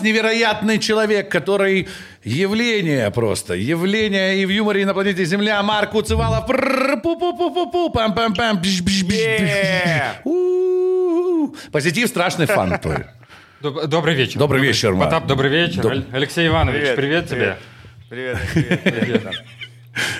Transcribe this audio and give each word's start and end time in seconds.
невероятный 0.00 0.78
человек, 0.78 1.30
который 1.30 1.88
явление 2.24 3.10
просто, 3.10 3.54
явление 3.54 4.38
и 4.38 4.46
в 4.46 4.50
юморе 4.50 4.82
и 4.82 4.84
на 4.84 4.94
планете 4.94 5.24
Земля. 5.24 5.62
Марк 5.62 5.94
Уцевалов. 5.94 6.46
Пу-пу-пу-пу-пу, 6.46 7.92
пам-пам-пам, 7.92 8.62
Позитив, 11.72 12.08
страшный 12.08 12.46
фан 12.46 12.78
твой. 12.78 13.06
Добрый 13.60 14.14
вечер. 14.14 14.38
Добрый 14.38 14.60
вечер, 14.60 14.92
Марк. 14.94 15.10
Потап, 15.10 15.26
добрый 15.26 15.50
вечер. 15.50 16.04
Алексей 16.12 16.48
Иванович, 16.48 16.94
привет, 16.96 17.28
тебе. 17.28 17.56
Привет, 18.08 18.38
привет. 18.84 19.44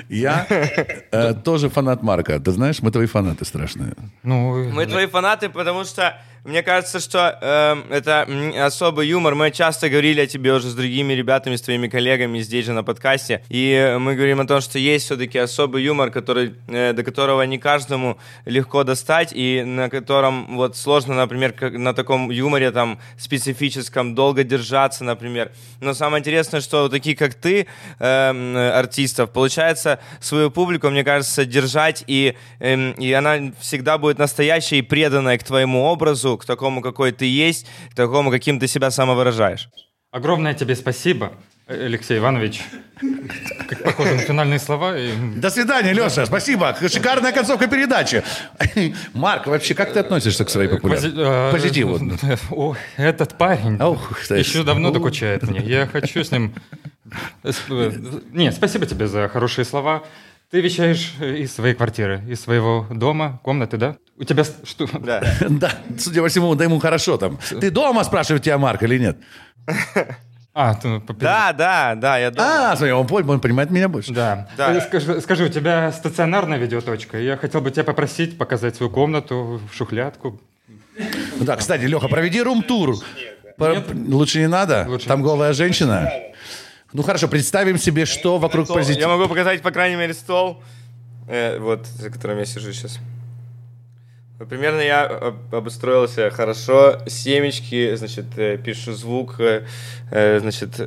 Я 0.08 0.46
э, 0.48 1.34
тоже 1.34 1.68
фанат 1.68 2.02
Марка. 2.02 2.38
Ты 2.40 2.50
знаешь, 2.52 2.82
мы 2.82 2.90
твои 2.90 3.06
фанаты 3.06 3.44
страшные. 3.44 3.94
Ну, 4.22 4.70
мы 4.72 4.86
твои 4.86 5.06
фанаты, 5.06 5.48
потому 5.48 5.84
что 5.84 6.14
мне 6.46 6.62
кажется, 6.62 7.00
что 7.00 7.36
э, 7.40 7.76
это 7.90 8.28
особый 8.64 9.08
юмор. 9.08 9.34
Мы 9.34 9.50
часто 9.50 9.88
говорили 9.88 10.20
о 10.20 10.26
тебе 10.28 10.52
уже 10.52 10.68
с 10.68 10.74
другими 10.74 11.12
ребятами, 11.12 11.56
с 11.56 11.62
твоими 11.62 11.88
коллегами 11.88 12.38
здесь 12.38 12.66
же 12.66 12.72
на 12.72 12.84
подкасте. 12.84 13.42
И 13.48 13.96
мы 13.98 14.14
говорим 14.14 14.40
о 14.40 14.46
том, 14.46 14.60
что 14.60 14.78
есть 14.78 15.06
все-таки 15.06 15.38
особый 15.38 15.82
юмор, 15.82 16.12
который, 16.12 16.54
э, 16.68 16.92
до 16.92 17.02
которого 17.02 17.42
не 17.42 17.58
каждому 17.58 18.16
легко 18.44 18.84
достать, 18.84 19.32
и 19.32 19.64
на 19.64 19.90
котором 19.90 20.56
вот 20.56 20.76
сложно, 20.76 21.14
например, 21.14 21.52
как, 21.52 21.72
на 21.72 21.92
таком 21.94 22.30
юморе 22.30 22.70
там 22.70 23.00
специфическом 23.18 24.14
долго 24.14 24.44
держаться, 24.44 25.02
например. 25.02 25.50
Но 25.80 25.94
самое 25.94 26.20
интересное, 26.20 26.60
что 26.60 26.88
такие, 26.88 27.16
как 27.16 27.34
ты, 27.34 27.66
э, 27.98 28.70
артистов, 28.72 29.32
получается 29.32 29.65
свою 30.20 30.50
публику, 30.50 30.88
мне 30.90 31.04
кажется, 31.04 31.44
держать, 31.44 32.04
и, 32.06 32.36
э, 32.60 32.92
и 32.92 33.12
она 33.12 33.52
всегда 33.60 33.98
будет 33.98 34.18
настоящей 34.18 34.78
и 34.78 34.82
преданной 34.82 35.38
к 35.38 35.44
твоему 35.44 35.82
образу, 35.84 36.36
к 36.38 36.44
такому, 36.44 36.80
какой 36.82 37.12
ты 37.12 37.26
есть, 37.26 37.66
к 37.90 37.94
такому, 37.94 38.30
каким 38.30 38.60
ты 38.60 38.68
себя 38.68 38.90
самовыражаешь. 38.90 39.68
Огромное 40.10 40.54
тебе 40.54 40.76
спасибо, 40.76 41.32
Алексей 41.66 42.18
Иванович. 42.18 42.62
Как 43.68 43.82
похоже 43.82 44.14
на 44.14 44.20
финальные 44.20 44.60
слова. 44.60 44.96
И... 44.96 45.10
До 45.36 45.50
свидания, 45.50 45.92
Леша. 45.92 46.24
Спасибо. 46.24 46.76
Шикарная 46.80 47.32
концовка 47.32 47.66
передачи. 47.66 48.22
Марк, 49.14 49.46
вообще, 49.48 49.74
как 49.74 49.92
ты 49.92 49.98
относишься 49.98 50.44
к 50.44 50.50
своей 50.50 50.68
популярности? 50.68 51.16
Пози- 51.18 51.50
Позитиву. 51.52 52.00
О, 52.50 52.76
этот 52.96 53.36
парень 53.36 53.82
Ох, 53.82 54.30
еще 54.30 54.62
давно 54.62 54.92
докучает 54.92 55.42
мне. 55.42 55.60
Я 55.60 55.86
хочу 55.86 56.22
с 56.22 56.30
ним... 56.30 56.54
Не, 58.32 58.52
спасибо 58.52 58.86
тебе 58.86 59.06
за 59.06 59.28
хорошие 59.28 59.64
слова. 59.64 60.04
Ты 60.50 60.60
вещаешь 60.60 61.14
из 61.20 61.54
своей 61.54 61.74
квартиры, 61.74 62.22
из 62.28 62.40
своего 62.40 62.86
дома, 62.90 63.40
комнаты, 63.42 63.76
да? 63.78 63.96
У 64.16 64.24
тебя 64.24 64.44
что? 64.44 64.86
Да. 65.00 65.22
да, 65.48 65.72
судя 65.98 66.22
по 66.22 66.28
всему, 66.28 66.54
да 66.54 66.64
ему 66.64 66.78
хорошо 66.78 67.16
там. 67.16 67.38
Ты 67.60 67.70
дома, 67.70 68.04
спрашивает 68.04 68.44
тебя 68.44 68.56
Марк, 68.56 68.82
или 68.82 68.98
нет? 68.98 69.18
А, 70.58 70.74
ты, 70.74 71.02
да, 71.18 71.52
да, 71.52 71.94
да, 71.96 72.16
я 72.16 72.30
дома. 72.30 72.72
А, 72.72 72.76
смотри, 72.76 72.92
он, 72.92 73.06
он 73.10 73.40
понимает 73.40 73.70
меня 73.70 73.90
больше. 73.90 74.14
Да. 74.14 74.48
да. 74.56 74.72
Э, 74.72 74.80
скажи, 74.80 75.20
скажи, 75.20 75.44
у 75.44 75.48
тебя 75.48 75.92
стационарная 75.92 76.56
видеоточка? 76.56 77.18
Я 77.18 77.36
хотел 77.36 77.60
бы 77.60 77.70
тебя 77.70 77.84
попросить 77.84 78.38
показать 78.38 78.74
свою 78.74 78.90
комнату, 78.90 79.60
шухлядку. 79.70 80.40
Да, 81.40 81.56
кстати, 81.56 81.82
Леха, 81.82 82.08
проведи 82.08 82.40
рум-тур. 82.40 82.96
Лучше 83.58 84.38
не 84.38 84.48
надо? 84.48 84.86
Лучше. 84.88 85.06
Там 85.06 85.22
голая 85.22 85.52
женщина? 85.52 86.10
Ну 86.92 87.02
хорошо, 87.02 87.28
представим 87.28 87.78
себе, 87.78 88.06
что 88.06 88.38
вокруг 88.38 88.68
позитива. 88.68 89.00
Я 89.00 89.08
могу 89.08 89.28
показать, 89.28 89.62
по 89.62 89.70
крайней 89.70 89.96
мере, 89.96 90.14
стол, 90.14 90.62
э, 91.28 91.58
вот, 91.58 91.86
за 91.86 92.10
которым 92.10 92.38
я 92.38 92.44
сижу 92.44 92.72
сейчас. 92.72 92.98
Примерно 94.48 94.80
я 94.80 95.34
обустроился 95.50 96.30
хорошо. 96.30 96.98
Семечки, 97.06 97.96
значит, 97.96 98.26
э, 98.36 98.58
пишу 98.58 98.92
звук, 98.92 99.40
э, 99.40 99.64
э, 100.10 100.40
значит, 100.40 100.78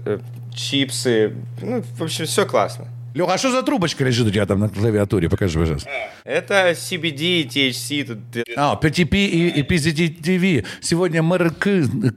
чипсы. 0.53 1.33
Ну, 1.61 1.83
в 1.97 2.03
общем, 2.03 2.25
все 2.25 2.45
классно. 2.45 2.87
Леха, 3.15 3.33
а 3.33 3.37
что 3.39 3.51
за 3.51 3.63
трубочка 3.63 4.03
лежит 4.03 4.27
у 4.27 4.29
тебя 4.29 4.45
там 4.45 4.59
на 4.59 4.69
клавиатуре? 4.69 5.29
Покажи, 5.29 5.57
пожалуйста. 5.57 5.89
Это 6.23 6.71
CBD, 6.71 7.47
THC. 7.47 8.03
Тут... 8.03 8.19
А, 8.55 8.79
PTP 8.79 9.15
и, 9.15 9.47
и 9.47 9.63
PZTV. 9.63 10.65
Сегодня 10.79 11.23
МРК 11.23 11.67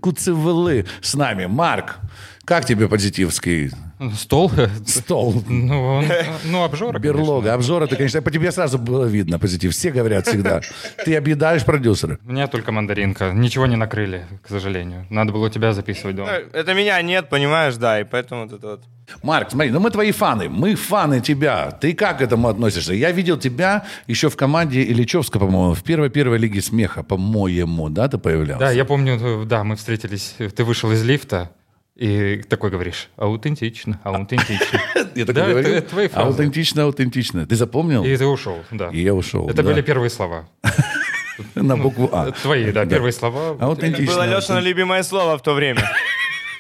КУЦВЛ 0.01 0.85
с 1.01 1.15
нами. 1.15 1.47
Марк, 1.47 1.99
как 2.45 2.65
тебе 2.65 2.89
позитивский? 2.89 3.71
Стол? 4.17 4.51
Стол. 4.87 5.43
Ну, 5.49 5.99
он, 5.99 6.05
ну 6.45 6.65
обжора, 6.65 6.99
Берлога. 6.99 7.43
Конечно. 7.43 7.55
Обжора, 7.55 7.87
ты, 7.87 7.97
конечно, 7.97 8.21
по 8.21 8.31
тебе 8.31 8.51
сразу 8.51 8.79
было 8.79 9.05
видно 9.05 9.39
позитив. 9.39 9.73
Все 9.73 9.93
говорят 9.93 10.27
всегда. 10.27 10.61
Ты 11.05 11.17
объедаешь 11.17 11.65
продюсера. 11.65 12.19
У 12.27 12.33
меня 12.33 12.49
только 12.49 12.73
мандаринка. 12.73 13.33
Ничего 13.33 13.67
не 13.67 13.77
накрыли, 13.77 14.27
к 14.43 14.49
сожалению. 14.49 15.07
Надо 15.09 15.33
было 15.33 15.47
у 15.47 15.51
тебя 15.51 15.73
записывать 15.73 16.17
дома. 16.17 16.31
Э, 16.31 16.49
это 16.53 16.75
меня 16.75 17.01
нет, 17.03 17.29
понимаешь, 17.29 17.77
да, 17.77 18.01
и 18.01 18.05
поэтому 18.05 18.45
вот 18.45 18.53
это 18.53 18.67
вот. 18.67 18.85
Марк, 19.23 19.51
смотри, 19.51 19.71
ну 19.71 19.81
мы 19.81 19.91
твои 19.91 20.11
фаны, 20.11 20.49
мы 20.49 20.75
фаны 20.75 21.21
тебя. 21.21 21.71
Ты 21.71 21.93
как 21.93 22.19
к 22.19 22.23
этому 22.23 22.49
относишься? 22.49 22.95
Я 22.95 23.13
видел 23.13 23.37
тебя 23.37 23.85
еще 24.07 24.29
в 24.31 24.37
команде 24.37 24.83
Ильичевска, 24.83 25.39
по-моему, 25.39 25.75
в 25.75 25.83
первой-первой 25.83 26.39
лиге 26.39 26.61
смеха, 26.61 27.03
по-моему, 27.03 27.89
да, 27.89 28.09
ты 28.09 28.19
появлялся? 28.19 28.67
Да, 28.67 28.71
я 28.71 28.85
помню, 28.85 29.45
да, 29.45 29.65
мы 29.65 29.77
встретились, 29.77 30.35
ты 30.39 30.65
вышел 30.65 30.91
из 30.93 31.05
лифта, 31.05 31.51
и 31.97 32.43
такой 32.49 32.71
говоришь, 32.71 33.09
аутентично, 33.17 34.01
аутентично. 34.05 34.81
Я 35.15 35.27
так 35.27 35.35
говорю, 35.35 35.69
это 35.69 35.89
твои 35.89 36.09
фразы. 36.09 36.29
Аутентично, 36.29 36.85
аутентично. 36.85 37.47
Ты 37.47 37.55
запомнил? 37.57 38.05
И 38.05 38.17
ты 38.17 38.25
ушел, 38.25 38.65
да. 38.71 38.89
И 38.89 39.03
я 39.03 39.15
ушел, 39.15 39.49
Это 39.49 39.63
были 39.63 39.83
первые 39.83 40.11
слова. 40.11 40.49
На 41.55 41.77
букву 41.77 42.09
А. 42.13 42.31
Твои, 42.31 42.73
да, 42.73 42.87
первые 42.87 43.13
слова. 43.13 43.57
Аутентично. 43.61 44.05
Это 44.05 44.13
было 44.13 44.37
Лешина 44.37 44.59
любимое 44.59 45.03
слово 45.03 45.37
в 45.37 45.43
то 45.43 45.55
время. 45.55 45.83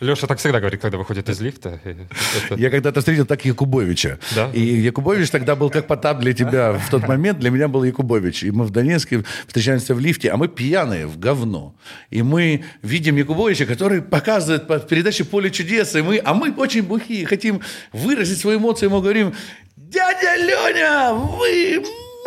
Леша 0.02 0.26
так 0.26 0.38
всегда 0.38 0.58
говорит, 0.58 0.80
когда 0.80 0.98
выходит 0.98 1.28
из 1.28 1.40
лифта. 1.40 1.80
Это... 1.84 2.54
Я 2.56 2.70
когда-то 2.70 3.00
встретил 3.00 3.24
так 3.24 3.44
Якубовича. 3.44 4.18
Да? 4.34 4.50
И 4.52 4.60
Якубович 4.60 5.30
тогда 5.30 5.54
был 5.54 5.70
как 5.70 5.86
Потап 5.86 6.18
для 6.18 6.32
тебя 6.32 6.72
в 6.72 6.90
тот 6.90 7.06
момент. 7.06 7.38
Для 7.38 7.50
меня 7.50 7.68
был 7.68 7.84
Якубович. 7.84 8.42
И 8.42 8.50
мы 8.50 8.64
в 8.64 8.70
Донецке 8.70 9.22
встречаемся 9.46 9.94
в 9.94 10.00
лифте, 10.00 10.30
а 10.30 10.36
мы 10.36 10.48
пьяные 10.48 11.06
в 11.06 11.18
говно. 11.18 11.74
И 12.10 12.22
мы 12.22 12.64
видим 12.82 13.16
Якубовича, 13.16 13.64
который 13.64 14.02
показывает 14.02 14.66
по 14.66 14.78
передаче 14.80 15.24
«Поле 15.24 15.50
чудес». 15.50 15.94
И 15.94 16.02
мы, 16.02 16.20
а 16.24 16.34
мы 16.34 16.52
очень 16.52 16.82
бухие, 16.82 17.24
хотим 17.24 17.60
выразить 17.92 18.40
свои 18.40 18.56
эмоции. 18.56 18.88
Мы 18.88 19.00
говорим, 19.00 19.32
дядя 19.76 20.34
Леня, 20.36 21.14
вы 21.14 21.84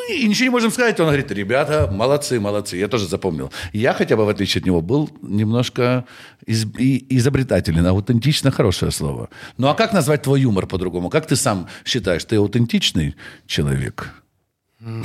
и 0.10 0.28
ничего 0.28 0.46
не 0.46 0.50
можем 0.50 0.72
сказать. 0.72 1.00
Он 1.00 1.08
говорит, 1.08 1.32
ребята, 1.32 1.90
молодцы, 1.92 2.40
молодцы. 2.40 2.78
Я 2.78 2.88
тоже 2.88 3.08
запомнил. 3.08 3.52
Я 3.74 3.94
хотя 3.94 4.16
бы, 4.16 4.26
в 4.26 4.30
отличие 4.30 4.62
от 4.62 4.66
него, 4.66 4.82
был 4.82 5.10
немножко 5.22 6.06
из, 6.46 6.66
и, 6.78 7.06
изобретателен. 7.18 7.86
Аутентично 7.86 8.52
хорошее 8.52 8.92
слово. 8.92 9.30
Ну 9.58 9.68
а 9.68 9.74
как 9.74 9.94
назвать 9.94 10.22
твой 10.22 10.42
юмор 10.42 10.68
по-другому? 10.68 11.10
Как 11.10 11.26
ты 11.28 11.36
сам 11.36 11.68
считаешь, 11.86 12.24
ты 12.26 12.36
аутентичный 12.36 13.16
человек? 13.48 14.14
Ну, 14.80 15.04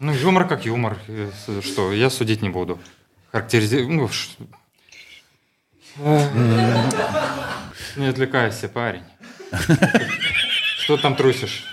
юмор 0.00 0.48
как 0.48 0.66
юмор. 0.66 0.98
Что, 1.62 1.92
я 1.92 2.10
судить 2.10 2.42
не 2.42 2.48
буду. 2.48 2.78
Характеризировать... 3.30 4.12
Ну, 5.98 6.30
не 7.96 8.06
отвлекайся, 8.06 8.68
парень. 8.68 9.02
Что 10.78 10.96
там 10.96 11.14
трусишь? 11.14 11.66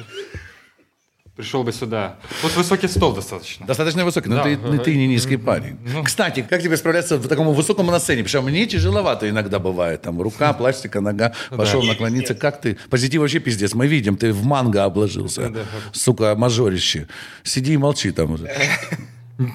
Пришел 1.39 1.63
бы 1.63 1.71
сюда. 1.71 2.17
Вот 2.43 2.53
высокий 2.57 2.89
стол 2.89 3.13
достаточно. 3.13 3.65
Достаточно 3.65 4.03
высокий, 4.03 4.27
но 4.27 4.35
да. 4.35 4.43
ты, 4.43 4.57
ты 4.57 4.97
не 4.97 5.07
низкий 5.07 5.37
парень. 5.37 5.77
Ну. 5.85 6.03
Кстати, 6.03 6.45
как 6.49 6.61
тебе 6.61 6.75
справляться 6.75 7.15
в 7.15 7.27
таком 7.29 7.53
высоком 7.53 7.85
на 7.87 7.99
сцене? 7.99 8.23
Потому 8.23 8.43
что 8.43 8.51
мне 8.51 8.65
тяжеловато 8.65 9.29
иногда 9.29 9.57
бывает. 9.57 10.01
Там 10.01 10.21
рука, 10.21 10.51
пластика, 10.51 10.99
нога, 10.99 11.31
пошел 11.49 11.81
да. 11.81 11.87
наклониться. 11.87 12.35
Как 12.35 12.59
ты? 12.59 12.77
Позитив 12.89 13.21
вообще 13.21 13.39
пиздец. 13.39 13.73
Мы 13.73 13.87
видим, 13.87 14.17
ты 14.17 14.33
в 14.33 14.43
манго 14.43 14.83
обложился. 14.83 15.49
Да. 15.49 15.61
Сука, 15.93 16.35
мажорище. 16.35 17.07
Сиди 17.43 17.73
и 17.73 17.77
молчи 17.77 18.11
там 18.11 18.31
уже. 18.31 18.51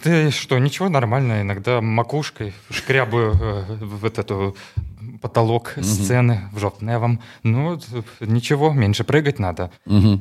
Да 0.04 0.30
что, 0.30 0.58
ничего, 0.58 0.88
нормально. 0.88 1.42
Иногда 1.42 1.82
макушкой 1.82 2.54
шкрябаю 2.70 3.34
э, 3.34 3.84
в 3.84 4.06
эту 4.06 4.56
потолок 5.24 5.72
угу. 5.76 5.82
сцены 5.82 6.50
в 6.52 6.58
жопневом. 6.58 7.18
Ну, 7.44 7.80
ничего, 8.20 8.72
меньше 8.72 9.04
прыгать 9.04 9.38
надо. 9.38 9.70
Угу. 9.86 10.20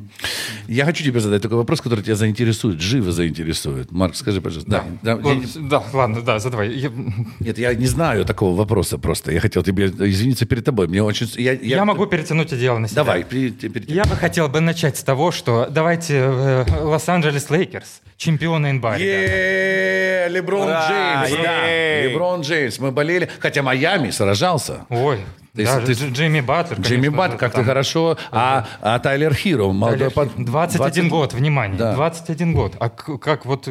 Я 0.66 0.86
хочу 0.86 1.04
тебе 1.04 1.20
задать 1.20 1.42
такой 1.42 1.58
вопрос, 1.58 1.82
который 1.82 2.02
тебя 2.02 2.14
заинтересует, 2.14 2.80
живо 2.80 3.12
заинтересует. 3.12 3.92
Марк, 3.92 4.16
скажи, 4.16 4.40
пожалуйста. 4.40 4.70
Да, 4.70 4.84
да, 5.02 5.16
да, 5.16 5.32
я... 5.32 5.40
да 5.56 5.82
ладно, 5.92 6.22
да, 6.22 6.38
задавай. 6.38 6.72
Я... 6.72 6.90
Нет, 7.38 7.58
я 7.58 7.74
не 7.74 7.86
знаю 7.86 8.24
такого 8.24 8.56
вопроса 8.56 8.96
просто. 8.96 9.30
Я 9.30 9.40
хотел 9.40 9.62
тебе 9.62 9.88
извиниться 9.88 10.46
перед 10.46 10.64
тобой. 10.64 10.88
Мне 10.88 11.02
очень... 11.02 11.28
Я, 11.36 11.52
я... 11.52 11.76
я 11.76 11.84
могу 11.84 12.06
перетянуть 12.06 12.46
это 12.46 12.56
дело 12.56 12.78
на 12.78 12.88
себя. 12.88 13.04
Давай, 13.04 13.24
перетяни. 13.24 13.84
Я 13.88 14.04
бы 14.04 14.16
хотел 14.16 14.48
бы 14.48 14.60
начать 14.60 14.96
с 14.96 15.02
того, 15.02 15.32
что 15.32 15.68
давайте 15.70 16.14
э, 16.14 16.64
Лос-Анджелес 16.80 17.50
Лейкерс, 17.50 18.00
чемпионы 18.16 18.72
НБА. 18.72 18.96
Леброн 18.96 20.68
Джеймс, 20.68 21.42
да. 21.42 22.02
Леброн 22.02 22.40
Джеймс. 22.40 22.78
Мы 22.78 22.90
болели, 22.90 23.28
хотя 23.38 23.62
Майами 23.62 24.10
сражался. 24.10 24.86
Ой, 24.96 25.20
ты, 25.54 25.64
да, 25.64 25.80
ты, 25.80 25.92
Джимми 25.92 26.40
Батлер, 26.40 26.80
Джимми 26.80 27.08
Батлер, 27.08 27.38
как 27.38 27.52
там, 27.52 27.62
ты 27.62 27.66
хорошо. 27.66 28.18
А, 28.32 28.66
а 28.80 28.98
Тайлер 28.98 29.34
Хиро, 29.34 29.72
молодой... 29.72 30.10
Тайлер, 30.10 30.32
21 30.36 30.78
20... 30.78 31.08
год, 31.08 31.32
внимание, 31.32 31.78
да. 31.78 31.94
21 31.94 32.52
год. 32.52 32.76
А 32.80 32.88
как 32.88 33.46
вот... 33.46 33.68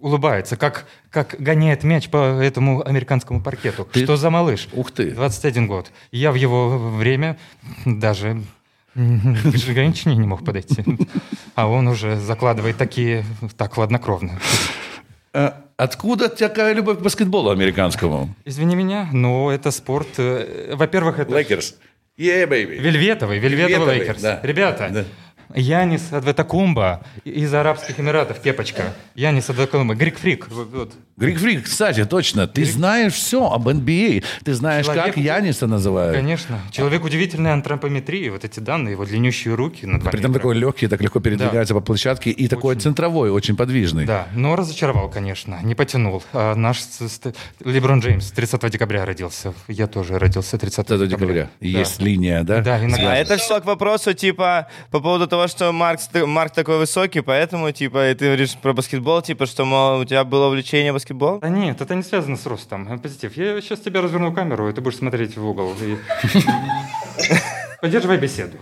улыбается, 0.00 0.56
как, 0.56 0.86
как 1.10 1.36
гоняет 1.38 1.84
мяч 1.84 2.08
по 2.08 2.16
этому 2.16 2.82
американскому 2.86 3.42
паркету. 3.42 3.86
Ты... 3.92 4.04
Что 4.04 4.16
за 4.16 4.30
малыш? 4.30 4.68
Ух 4.72 4.90
ты. 4.90 5.10
21 5.10 5.66
год. 5.66 5.92
Я 6.10 6.32
в 6.32 6.34
его 6.34 6.78
время 6.78 7.38
даже 7.84 8.42
к 8.94 9.56
женщине 9.56 10.16
не 10.16 10.26
мог 10.26 10.44
подойти. 10.44 10.84
А 11.54 11.66
он 11.66 11.88
уже 11.88 12.16
закладывает 12.16 12.76
такие, 12.76 13.24
так 13.56 13.74
хладнокровно. 13.74 14.38
Откуда 15.82 16.28
такая 16.28 16.74
любовь 16.74 16.98
к 16.98 17.00
баскетболу 17.00 17.50
американскому? 17.50 18.32
Извини 18.44 18.76
меня, 18.76 19.08
но 19.12 19.50
это 19.50 19.72
спорт. 19.72 20.06
Э, 20.16 20.74
во-первых, 20.76 21.18
это... 21.18 21.34
Лейкерс. 21.34 21.74
Yeah, 22.16 22.48
baby. 22.48 22.78
Вельветовый, 22.78 23.40
Вельветовый 23.40 23.98
Лейкерс. 23.98 24.22
Да. 24.22 24.38
Ребята, 24.44 24.90
да. 24.92 25.04
Янис 25.54 26.12
Адетокумбо 26.12 27.02
из 27.24 27.52
Арабских 27.52 28.00
Эмиратов, 28.00 28.40
кепочка. 28.40 28.94
Янис 29.14 29.48
Адетокумбо, 29.50 29.94
Greek 29.94 30.18
Freak. 30.18 30.48
Вот. 30.48 30.92
Greek 31.16 31.38
Freak, 31.38 31.64
кстати, 31.64 32.04
точно. 32.04 32.48
Ты 32.48 32.62
Greek... 32.62 32.72
знаешь 32.72 33.12
все 33.12 33.50
об 33.50 33.68
NBA. 33.68 34.24
А. 34.24 34.44
Ты 34.44 34.54
знаешь, 34.54 34.86
Человек... 34.86 35.06
как 35.06 35.16
Яниса 35.16 35.66
называют. 35.66 36.16
Конечно. 36.16 36.58
Человек 36.70 37.04
удивительной 37.04 37.52
антропометрии. 37.52 38.30
Вот 38.30 38.44
эти 38.44 38.60
данные, 38.60 38.92
его 38.92 39.04
длиннющие 39.04 39.54
руки 39.54 39.86
на 39.86 40.00
При 40.00 40.18
этом 40.18 40.32
такой 40.32 40.56
легкий, 40.56 40.88
так 40.88 41.00
легко 41.00 41.20
передвигается 41.20 41.74
да. 41.74 41.80
по 41.80 41.86
площадке. 41.86 42.30
И 42.30 42.34
очень... 42.34 42.48
такой 42.48 42.76
центровой, 42.76 43.30
очень 43.30 43.56
подвижный. 43.56 44.06
Да, 44.06 44.26
но 44.34 44.56
разочаровал, 44.56 45.10
конечно. 45.10 45.58
Не 45.62 45.74
потянул. 45.74 46.22
А 46.32 46.54
наш 46.54 46.80
Леброн 47.64 48.00
Джеймс 48.00 48.30
30 48.32 48.70
декабря 48.70 49.04
родился. 49.04 49.52
Я 49.68 49.86
тоже 49.86 50.18
родился 50.18 50.58
30 50.58 50.86
декабря. 50.86 51.06
декабря. 51.06 51.50
Да. 51.60 51.66
Есть 51.66 52.00
линия, 52.00 52.42
да? 52.42 52.62
Да, 52.62 52.82
иногда. 52.84 53.12
А 53.12 53.16
это 53.16 53.36
все 53.36 53.60
к 53.60 53.64
вопросу, 53.66 54.14
типа, 54.14 54.68
по 54.90 55.00
поводу 55.00 55.26
того, 55.26 55.41
что 55.48 55.72
Марк, 55.72 56.00
Марк 56.14 56.52
такой 56.52 56.78
высокий, 56.78 57.20
поэтому, 57.20 57.70
типа, 57.72 58.10
и 58.10 58.14
ты 58.14 58.26
говоришь 58.26 58.54
про 58.56 58.72
баскетбол, 58.72 59.22
типа, 59.22 59.46
что, 59.46 59.64
мол, 59.64 60.00
у 60.00 60.04
тебя 60.04 60.24
было 60.24 60.46
увлечение 60.46 60.92
баскетболом? 60.92 61.40
Да 61.40 61.48
нет, 61.48 61.80
это 61.80 61.94
не 61.94 62.02
связано 62.02 62.36
с 62.36 62.46
ростом. 62.46 62.98
Позитив. 63.00 63.36
Я 63.36 63.60
сейчас 63.60 63.80
тебя 63.80 64.00
разверну 64.00 64.32
камеру, 64.32 64.68
и 64.68 64.72
ты 64.72 64.80
будешь 64.80 64.98
смотреть 64.98 65.36
в 65.36 65.46
угол. 65.46 65.74
Поддерживай 67.80 68.18
беседу. 68.18 68.56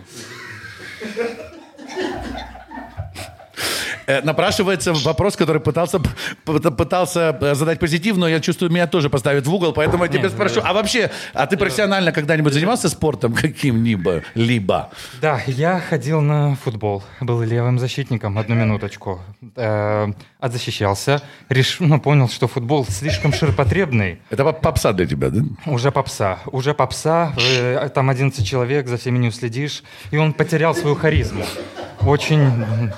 Напрашивается 4.23 4.93
вопрос, 4.93 5.35
который 5.35 5.61
пытался, 5.61 5.99
пытался 6.45 7.37
э, 7.41 7.55
задать 7.55 7.79
позитив, 7.79 8.17
но 8.17 8.27
я 8.27 8.39
чувствую, 8.39 8.71
меня 8.71 8.87
тоже 8.87 9.09
поставят 9.09 9.47
в 9.47 9.53
угол, 9.53 9.73
поэтому 9.73 10.03
я 10.03 10.09
тебя 10.09 10.23
Нет, 10.23 10.31
спрошу. 10.31 10.61
А 10.63 10.73
вообще, 10.73 11.11
а 11.33 11.47
ты 11.47 11.57
профессионально 11.57 12.11
когда-нибудь 12.11 12.53
занимался 12.53 12.89
спортом 12.89 13.33
каким-либо? 13.33 14.23
Либо? 14.35 14.89
Да, 15.21 15.41
я 15.47 15.79
ходил 15.79 16.21
на 16.21 16.55
футбол, 16.55 17.03
был 17.19 17.41
левым 17.41 17.79
защитником, 17.79 18.37
одну 18.37 18.55
минуточку. 18.55 19.21
Э, 19.55 20.07
отзащищался, 20.39 21.21
реш... 21.49 21.77
ну, 21.79 21.99
понял, 21.99 22.29
что 22.29 22.47
футбол 22.47 22.85
слишком 22.85 23.33
ширпотребный. 23.33 24.19
Это 24.29 24.51
попса 24.51 24.93
для 24.93 25.05
тебя, 25.05 25.29
да? 25.29 25.41
Уже 25.65 25.91
попса, 25.91 26.39
уже 26.51 26.73
попса. 26.73 27.33
Там 27.93 28.09
11 28.09 28.45
человек, 28.45 28.87
за 28.87 28.97
всеми 28.97 29.19
не 29.19 29.27
уследишь. 29.27 29.83
И 30.11 30.17
он 30.17 30.33
потерял 30.33 30.75
свою 30.75 30.95
харизму. 30.95 31.45
Очень 32.01 32.91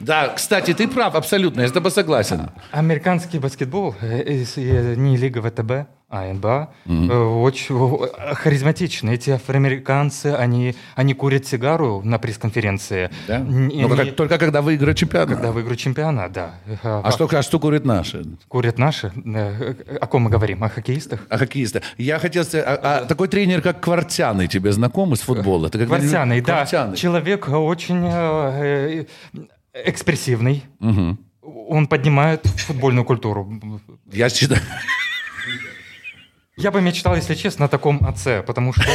да, 0.00 0.28
кстати, 0.28 0.74
ты 0.74 0.86
прав 0.88 1.14
абсолютно, 1.14 1.62
я 1.62 1.68
с 1.68 1.72
тобой 1.72 1.90
согласен. 1.90 2.50
Американский 2.70 3.38
баскетбол, 3.38 3.94
э, 4.00 4.44
э, 4.56 4.94
не 4.96 5.16
лига 5.16 5.42
ВТБ, 5.42 5.88
а 6.10 6.32
НБА, 6.32 6.72
mm-hmm. 6.86 7.42
очень 7.42 8.34
харизматичны. 8.34 9.10
Эти 9.10 9.30
афроамериканцы, 9.30 10.26
они, 10.26 10.74
они 10.94 11.12
курят 11.14 11.46
сигару 11.46 12.00
на 12.02 12.18
пресс-конференции. 12.18 13.10
Да? 13.26 13.40
Но 13.40 13.94
они, 13.94 14.10
только 14.12 14.38
когда 14.38 14.62
выиграют 14.62 14.96
чемпионат. 14.96 15.28
Когда 15.28 15.52
выиграют 15.52 15.78
чемпионат, 15.78 16.32
да. 16.32 16.54
А, 16.82 17.02
а, 17.04 17.10
что, 17.10 17.28
а 17.30 17.42
что 17.42 17.60
курят 17.60 17.84
наши? 17.84 18.24
Курят 18.48 18.78
наши? 18.78 19.12
О 20.00 20.06
ком 20.06 20.22
мы 20.22 20.30
говорим? 20.30 20.64
О 20.64 20.70
хоккеистах? 20.70 21.20
О 21.28 21.36
хоккеистах. 21.36 21.82
Я 21.98 22.18
хотел 22.18 22.44
сказать, 22.44 22.64
а, 22.66 23.00
а 23.00 23.04
такой 23.04 23.28
тренер, 23.28 23.60
как 23.60 23.80
Квартяны, 23.80 24.46
тебе 24.46 24.72
знаком 24.72 25.12
из 25.12 25.20
футбола? 25.20 25.66
Это 25.66 25.84
Квартяны, 25.84 26.40
да. 26.40 26.54
Квартяны. 26.54 26.96
Человек 26.96 27.48
очень 27.48 28.02
э, 28.10 29.04
экспрессивный. 29.72 30.64
Угу. 30.80 31.18
Он 31.68 31.86
поднимает 31.86 32.46
футбольную 32.46 33.04
культуру. 33.04 33.60
Я 34.10 34.28
считаю... 34.28 34.60
Я 36.56 36.72
бы 36.72 36.80
мечтал, 36.80 37.14
если 37.14 37.34
честно, 37.34 37.66
о 37.66 37.68
таком 37.68 38.04
отце, 38.04 38.42
потому 38.42 38.72
что 38.72 38.90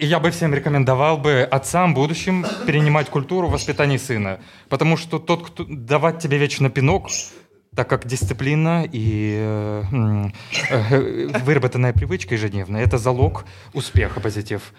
я 0.00 0.20
бы 0.20 0.30
всем 0.30 0.54
рекомендовал 0.54 1.18
бы 1.18 1.42
отцам 1.50 1.94
будущим 1.94 2.46
перенимать 2.66 3.08
культуру 3.08 3.48
воспитания 3.48 3.98
сына. 3.98 4.38
Потому 4.68 4.96
что 4.96 5.18
тот, 5.18 5.46
кто 5.46 5.64
давать 5.68 6.20
тебе 6.20 6.38
вечно 6.38 6.70
пинок, 6.70 7.08
так 7.74 7.88
как 7.88 8.06
дисциплина 8.06 8.84
и 8.90 9.36
э, 9.36 9.82
э, 10.70 11.26
выработанная 11.44 11.92
привычка 11.92 12.34
ежедневная– 12.34 12.82
это 12.84 12.98
залог 12.98 13.44
успеха, 13.72 14.20
позитив. 14.20 14.72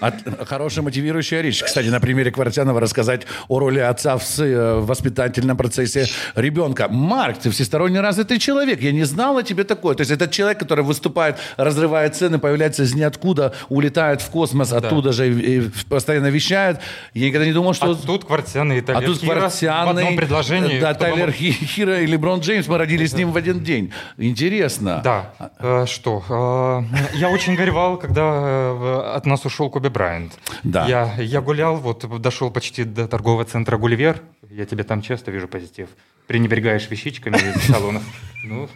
От, 0.00 0.14
хорошая 0.48 0.84
мотивирующая 0.84 1.40
речь. 1.40 1.62
Кстати, 1.62 1.88
на 1.88 2.00
примере 2.00 2.30
Квартянова 2.30 2.80
рассказать 2.80 3.22
о 3.48 3.58
роли 3.58 3.80
отца 3.80 4.16
в, 4.16 4.22
э, 4.38 4.74
в 4.76 4.86
воспитательном 4.86 5.56
процессе 5.56 6.06
ребенка. 6.34 6.88
Марк, 6.88 7.38
ты 7.38 7.50
всесторонне 7.50 8.00
развитый 8.00 8.38
человек. 8.38 8.80
Я 8.80 8.92
не 8.92 9.04
знал 9.04 9.38
о 9.38 9.42
тебе 9.42 9.64
такое. 9.64 9.94
То 9.94 10.02
есть 10.02 10.10
это 10.10 10.28
человек, 10.28 10.58
который 10.58 10.84
выступает, 10.84 11.36
разрывает 11.56 12.16
цены, 12.16 12.38
появляется 12.38 12.84
из 12.84 12.94
ниоткуда, 12.94 13.54
улетает 13.68 14.22
в 14.22 14.30
космос, 14.30 14.70
да. 14.70 14.78
оттуда 14.78 15.12
же 15.12 15.28
и, 15.28 15.58
и 15.58 15.70
постоянно 15.88 16.28
вещает. 16.28 16.78
Я 17.14 17.26
никогда 17.26 17.46
не 17.46 17.52
думал, 17.52 17.74
что... 17.74 17.90
А 17.90 17.94
тут 17.94 18.24
Квартяны 18.24 18.78
и 18.78 18.80
Тайлер 18.80 19.02
а 19.02 19.06
тут 19.06 19.20
Хира 19.20 19.48
в 19.48 19.88
одном 19.88 20.16
предложении. 20.16 20.80
Да, 20.80 20.94
Тайлер 20.94 21.32
Хира 21.32 22.00
и 22.00 22.06
Леброн 22.06 22.40
Джеймс, 22.40 22.68
мы 22.68 22.78
родились 22.78 23.10
с 23.10 23.14
ним 23.14 23.32
в 23.32 23.36
один 23.36 23.60
день. 23.64 23.92
Интересно. 24.16 25.00
Да. 25.02 25.32
Э, 25.58 25.86
что? 25.86 26.22
Э, 26.28 27.16
я 27.16 27.30
очень 27.30 27.54
горевал, 27.54 27.98
когда 27.98 28.22
э, 28.22 29.12
от 29.16 29.26
нас 29.26 29.44
ушел 29.44 29.70
Коби 29.88 29.94
Брайант. 29.94 30.38
Да. 30.64 30.86
Я, 30.86 31.14
я 31.18 31.40
гулял, 31.40 31.76
вот 31.76 32.06
дошел 32.20 32.50
почти 32.50 32.84
до 32.84 33.08
торгового 33.08 33.44
центра 33.44 33.78
Гулливер. 33.78 34.20
Я 34.50 34.66
тебя 34.66 34.84
там 34.84 35.02
часто 35.02 35.30
вижу 35.30 35.48
позитив. 35.48 35.88
Пренебрегаешь 36.26 36.90
вещичками 36.90 37.36
из 37.36 37.62
салонов. 37.66 38.02
Ну, 38.44 38.68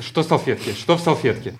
что 0.00 0.22
салфетки? 0.22 0.72
Что 0.72 0.96
в 0.96 1.00
салфетке? 1.00 1.54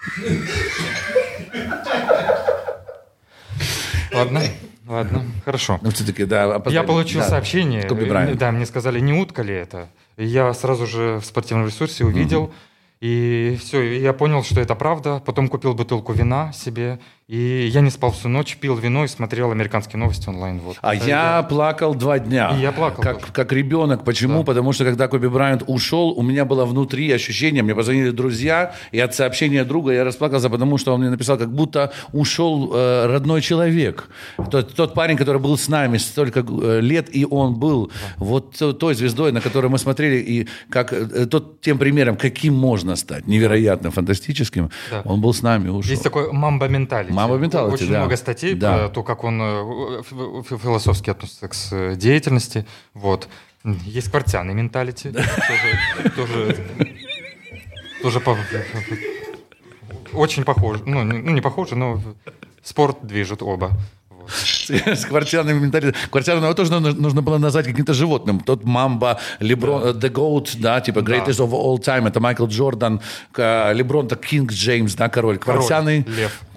Ладно. 4.13 4.43
Ладно, 4.89 5.25
хорошо. 5.45 5.79
Ну, 5.83 5.91
все-таки, 5.91 6.25
да. 6.25 6.63
Я 6.67 6.83
получил 6.83 7.21
да, 7.21 7.29
сообщение. 7.29 8.35
Да, 8.35 8.53
мне 8.53 8.67
сказали, 8.67 9.01
не 9.01 9.13
утка 9.13 9.43
ли 9.43 9.55
это. 9.55 9.89
Я 10.17 10.53
сразу 10.55 10.87
же 10.87 11.19
в 11.21 11.25
спортивном 11.25 11.67
ресурсе 11.67 12.05
увидел. 12.05 12.45
Угу. 12.45 12.53
И 13.01 13.59
все, 13.61 13.83
я 14.01 14.13
понял, 14.13 14.43
что 14.43 14.61
это 14.61 14.75
правда. 14.75 15.23
Потом 15.25 15.49
купил 15.49 15.75
бутылку 15.75 16.13
вина 16.13 16.53
себе 16.53 16.99
и 17.29 17.67
я 17.73 17.81
не 17.81 17.91
спал 17.91 18.13
всю 18.13 18.29
ночь, 18.29 18.57
пил 18.57 18.77
вино 18.77 19.03
и 19.03 19.09
смотрел 19.09 19.51
американские 19.51 19.99
новости 19.99 20.29
онлайн. 20.29 20.61
Вот. 20.61 20.77
А 20.81 20.95
я, 20.95 21.07
я 21.39 21.43
плакал 21.43 21.97
два 21.97 22.21
дня. 22.21 22.57
И 22.57 22.61
я 22.61 22.71
плакал. 22.71 23.03
Как, 23.03 23.33
как 23.33 23.53
ребенок. 23.53 24.05
Почему? 24.05 24.39
Да. 24.39 24.45
Потому 24.45 24.73
что 24.73 24.85
когда 24.85 25.09
Коби 25.09 25.27
Брайант 25.27 25.65
ушел, 25.67 26.13
у 26.17 26.23
меня 26.23 26.45
было 26.45 26.65
внутри 26.65 27.11
ощущение, 27.11 27.65
мне 27.65 27.75
позвонили 27.75 28.11
друзья, 28.11 28.77
и 28.93 29.01
от 29.01 29.17
сообщения 29.17 29.65
друга 29.65 29.91
я 29.93 30.05
расплакался, 30.05 30.49
потому 30.49 30.79
что 30.79 30.95
он 30.95 31.01
мне 31.01 31.11
написал, 31.11 31.37
как 31.37 31.53
будто 31.53 31.93
ушел 32.13 32.73
э, 32.73 33.07
родной 33.07 33.41
человек. 33.41 34.09
Тот, 34.53 34.75
тот 34.75 34.95
парень, 34.95 35.17
который 35.17 35.41
был 35.41 35.59
с 35.59 35.67
нами 35.67 35.99
столько 35.99 36.47
э, 36.49 36.81
лет, 36.81 37.09
и 37.11 37.27
он 37.29 37.57
был 37.57 37.89
да. 37.89 37.93
вот 38.19 38.79
той 38.79 38.95
звездой, 38.95 39.33
на 39.33 39.41
которую 39.41 39.73
мы 39.73 39.79
смотрели, 39.79 40.19
и 40.19 40.49
как 40.71 40.93
э, 40.93 41.27
тот 41.27 41.61
тем 41.61 41.79
примером, 41.79 42.17
каким 42.17 42.55
можно 42.55 42.95
стать, 42.95 43.27
невероятно 43.27 43.91
фантастическим, 43.91 44.71
да. 44.93 45.03
он 45.05 45.21
был 45.21 45.35
с 45.35 45.43
нами, 45.43 45.71
ушел. 45.71 45.91
Есть 45.91 46.05
такой 46.05 46.31
мамба-менталити. 46.31 47.16
Мама 47.17 47.37
Mentality, 47.37 47.73
Очень 47.73 47.91
да. 47.93 47.99
много 48.01 48.17
статей 48.17 48.55
да. 48.55 48.77
про 48.77 48.89
то, 48.91 49.03
как 49.03 49.25
он 49.25 49.41
э, 49.41 50.03
философски 50.03 51.11
относится 51.11 51.49
к 51.49 51.97
деятельности. 51.97 52.67
Вот. 52.95 53.29
Есть 53.65 54.11
квартианный 54.11 54.55
менталити. 54.55 55.13
Тоже, 56.17 56.57
тоже 58.03 58.21
очень 60.13 60.45
похоже. 60.45 60.83
Ну, 60.87 61.05
ну, 61.05 61.31
не 61.31 61.41
похоже, 61.41 61.77
но 61.77 62.01
спорт 62.63 62.99
движет 63.03 63.43
оба. 63.43 63.73
С 64.29 65.05
квартирным 65.05 65.63
менталитетом. 65.63 66.01
Квартирного 66.11 66.55
тоже 66.55 66.73
нужно, 66.73 66.93
нужно 66.93 67.23
было 67.23 67.39
назвать 67.39 67.67
каким-то 67.67 67.95
животным. 67.95 68.41
Тот 68.41 68.65
Мамба, 68.65 69.19
Леброн, 69.41 69.99
да. 69.99 70.09
The 70.09 70.13
Goat, 70.13 70.57
да, 70.59 70.81
типа 70.81 71.01
Greatest 71.01 71.39
да. 71.39 71.45
of 71.45 71.51
All 71.53 71.79
Time, 71.79 72.09
это 72.09 72.21
Майкл 72.21 72.47
Джордан, 72.47 73.01
Леброн, 73.37 74.07
это 74.07 74.17
Кинг 74.17 74.53
Джеймс, 74.53 74.95
да, 74.95 75.09
король. 75.09 75.39
Квартирный. 75.39 76.07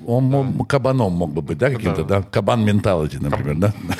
Он 0.05 0.31
да. 0.31 0.65
кабаном 0.65 1.13
мог 1.13 1.33
бы 1.33 1.41
быть, 1.41 1.57
да, 1.57 1.69
каким-то, 1.69 2.03
да? 2.03 2.19
да? 2.19 2.25
Кабан 2.31 2.63
менталити, 2.63 3.17
например, 3.17 3.59
Каб... 3.59 3.73
да? 3.87 3.95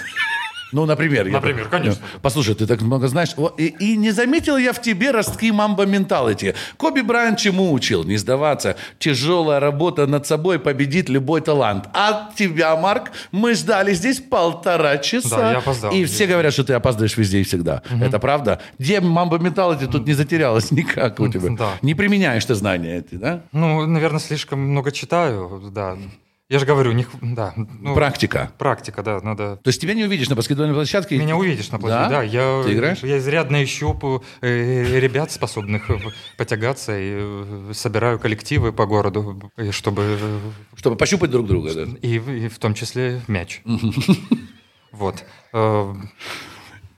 Ну, 0.72 0.86
например. 0.86 1.28
Например, 1.28 1.64
я, 1.64 1.70
конечно. 1.70 2.02
Послушай, 2.22 2.56
ты 2.56 2.68
так 2.68 2.82
много 2.82 3.08
знаешь. 3.08 3.36
И, 3.58 3.68
и 3.68 3.98
не 3.98 4.12
заметил 4.12 4.58
я 4.58 4.72
в 4.72 4.82
тебе 4.82 5.12
ростки 5.12 5.52
мамба 5.52 5.86
менталити. 5.86 6.54
Коби 6.78 7.02
Брайант 7.02 7.40
чему 7.40 7.74
учил? 7.74 8.04
Не 8.04 8.18
сдаваться. 8.18 8.76
Тяжелая 9.00 9.60
работа 9.60 10.06
над 10.08 10.28
собой 10.28 10.60
победит 10.60 11.10
любой 11.10 11.42
талант. 11.42 11.90
А 11.94 12.30
тебя, 12.36 12.76
Марк, 12.76 13.12
мы 13.32 13.56
ждали 13.56 13.94
здесь 13.94 14.20
полтора 14.20 14.98
часа. 14.98 15.38
Да, 15.38 15.52
я 15.52 15.58
опоздал. 15.58 15.92
И 15.92 16.06
все 16.06 16.28
говорят, 16.28 16.54
что 16.54 16.64
ты 16.64 16.74
опаздываешь 16.74 17.18
везде 17.18 17.40
и 17.40 17.44
всегда. 17.44 17.82
Угу. 17.90 18.04
Это 18.04 18.20
правда? 18.20 18.62
Где 18.78 19.02
мамба 19.02 19.40
менталити 19.40 19.88
тут 19.88 20.06
не 20.06 20.14
затерялась 20.14 20.72
никак 20.72 21.20
у 21.20 21.28
тебя? 21.28 21.56
Да. 21.58 21.70
Не 21.82 21.96
применяешь 21.96 22.46
ты 22.46 22.54
знания 22.56 22.98
эти, 22.98 23.16
да? 23.16 23.42
Ну, 23.52 23.86
наверное, 23.86 24.20
слишком 24.20 24.60
много 24.60 24.92
читаю, 24.92 25.72
да. 25.74 25.98
Я 26.50 26.58
же 26.58 26.66
говорю, 26.66 26.90
у 26.90 26.94
них, 26.94 27.10
да. 27.22 27.54
Ну, 27.56 27.94
практика. 27.94 28.52
Практика, 28.58 29.04
да, 29.04 29.22
надо. 29.22 29.58
То 29.58 29.68
есть 29.68 29.80
тебя 29.80 29.94
не 29.94 30.04
увидишь 30.04 30.30
на 30.30 30.36
баскетбольной 30.36 30.74
площадке? 30.74 31.16
Меня 31.16 31.38
увидишь 31.38 31.70
на 31.70 31.78
площадке, 31.78 32.10
да. 32.10 32.18
да. 32.18 32.24
Я, 32.24 32.64
Ты 32.64 32.74
играешь? 32.74 33.04
Я 33.04 33.20
изрядно 33.20 33.64
ищу 33.64 34.24
э, 34.42 35.00
ребят, 35.00 35.32
способных 35.32 35.84
потягаться, 36.38 37.00
и 37.00 37.18
э, 37.20 37.72
собираю 37.76 38.18
коллективы 38.18 38.74
по 38.74 38.88
городу, 38.88 39.52
чтобы... 39.70 40.18
Чтобы 40.76 40.96
пощупать 40.96 41.30
друг 41.30 41.46
друга, 41.46 41.74
да? 41.76 41.84
И, 42.02 42.16
и 42.16 42.48
в 42.48 42.58
том 42.58 42.74
числе 42.74 43.22
мяч. 43.28 43.62
Вот. 44.92 45.24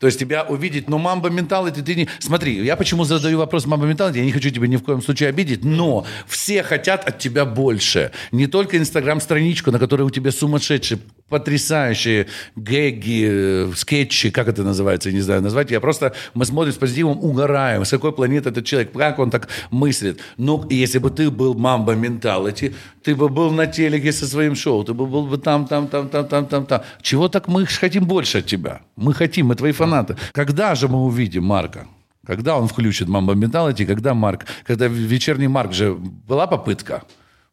То 0.01 0.07
есть 0.07 0.19
тебя 0.19 0.43
увидеть, 0.43 0.89
но 0.89 0.97
мамба 0.97 1.29
менталити 1.29 1.83
ты 1.83 1.93
не... 1.93 2.09
Смотри, 2.17 2.65
я 2.65 2.75
почему 2.75 3.03
задаю 3.03 3.37
вопрос 3.37 3.67
мамба 3.67 3.85
менталити, 3.85 4.17
я 4.17 4.25
не 4.25 4.31
хочу 4.31 4.49
тебя 4.49 4.65
ни 4.65 4.75
в 4.75 4.81
коем 4.81 4.99
случае 4.99 5.29
обидеть, 5.29 5.63
но 5.63 6.07
все 6.27 6.63
хотят 6.63 7.07
от 7.07 7.19
тебя 7.19 7.45
больше. 7.45 8.11
Не 8.31 8.47
только 8.47 8.79
инстаграм-страничку, 8.79 9.69
на 9.69 9.77
которой 9.77 10.01
у 10.01 10.09
тебя 10.09 10.31
сумасшедшие, 10.31 10.99
потрясающие 11.31 12.27
гэги, 12.55 13.27
э, 13.29 13.71
скетчи, 13.75 14.31
как 14.31 14.47
это 14.47 14.63
называется, 14.63 15.09
я 15.09 15.15
не 15.15 15.21
знаю 15.21 15.41
назвать. 15.41 15.71
Я 15.71 15.79
просто, 15.79 16.13
мы 16.33 16.45
смотрим 16.45 16.73
с 16.73 16.77
позитивом, 16.77 17.17
угораем, 17.23 17.85
с 17.85 17.89
какой 17.89 18.11
планеты 18.11 18.49
этот 18.49 18.65
человек, 18.65 18.91
как 18.91 19.19
он 19.19 19.31
так 19.31 19.47
мыслит. 19.71 20.19
Ну, 20.37 20.67
если 20.69 20.99
бы 20.99 21.09
ты 21.09 21.31
был 21.31 21.53
мамба 21.53 21.95
менталити, 21.95 22.73
ты 23.03 23.15
бы 23.15 23.29
был 23.29 23.51
на 23.51 23.65
телеке 23.65 24.11
со 24.11 24.27
своим 24.27 24.55
шоу, 24.55 24.83
ты 24.83 24.93
бы 24.93 25.07
был 25.07 25.25
бы 25.25 25.37
там, 25.37 25.65
там, 25.67 25.87
там, 25.87 26.09
там, 26.09 26.27
там, 26.27 26.45
там, 26.45 26.65
там. 26.65 26.81
Чего 27.01 27.29
так 27.29 27.47
мы 27.47 27.65
хотим 27.65 28.05
больше 28.05 28.39
от 28.39 28.45
тебя? 28.45 28.81
Мы 28.97 29.13
хотим, 29.13 29.47
мы 29.47 29.55
твои 29.55 29.71
фанаты. 29.71 30.17
Когда 30.33 30.75
же 30.75 30.87
мы 30.87 31.05
увидим 31.05 31.45
Марка? 31.45 31.87
Когда 32.27 32.57
он 32.57 32.67
включит 32.67 33.07
Мамба 33.07 33.33
Менталити, 33.33 33.85
когда 33.85 34.13
Марк, 34.13 34.45
когда 34.67 34.87
вечерний 34.87 35.47
Марк 35.47 35.73
же 35.73 35.93
была 35.93 36.45
попытка? 36.45 37.03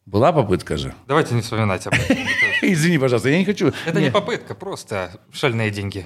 Была 0.05 0.31
попытка 0.31 0.77
же. 0.77 0.93
Давайте 1.07 1.35
не 1.35 1.41
вспоминать 1.41 1.87
об 1.87 1.93
этом. 1.93 2.17
Извини, 2.61 2.97
пожалуйста, 2.97 3.29
я 3.29 3.37
не 3.37 3.45
хочу. 3.45 3.71
Это 3.85 4.01
не 4.01 4.11
попытка, 4.11 4.55
просто 4.55 5.19
шальные 5.31 5.71
деньги. 5.71 6.05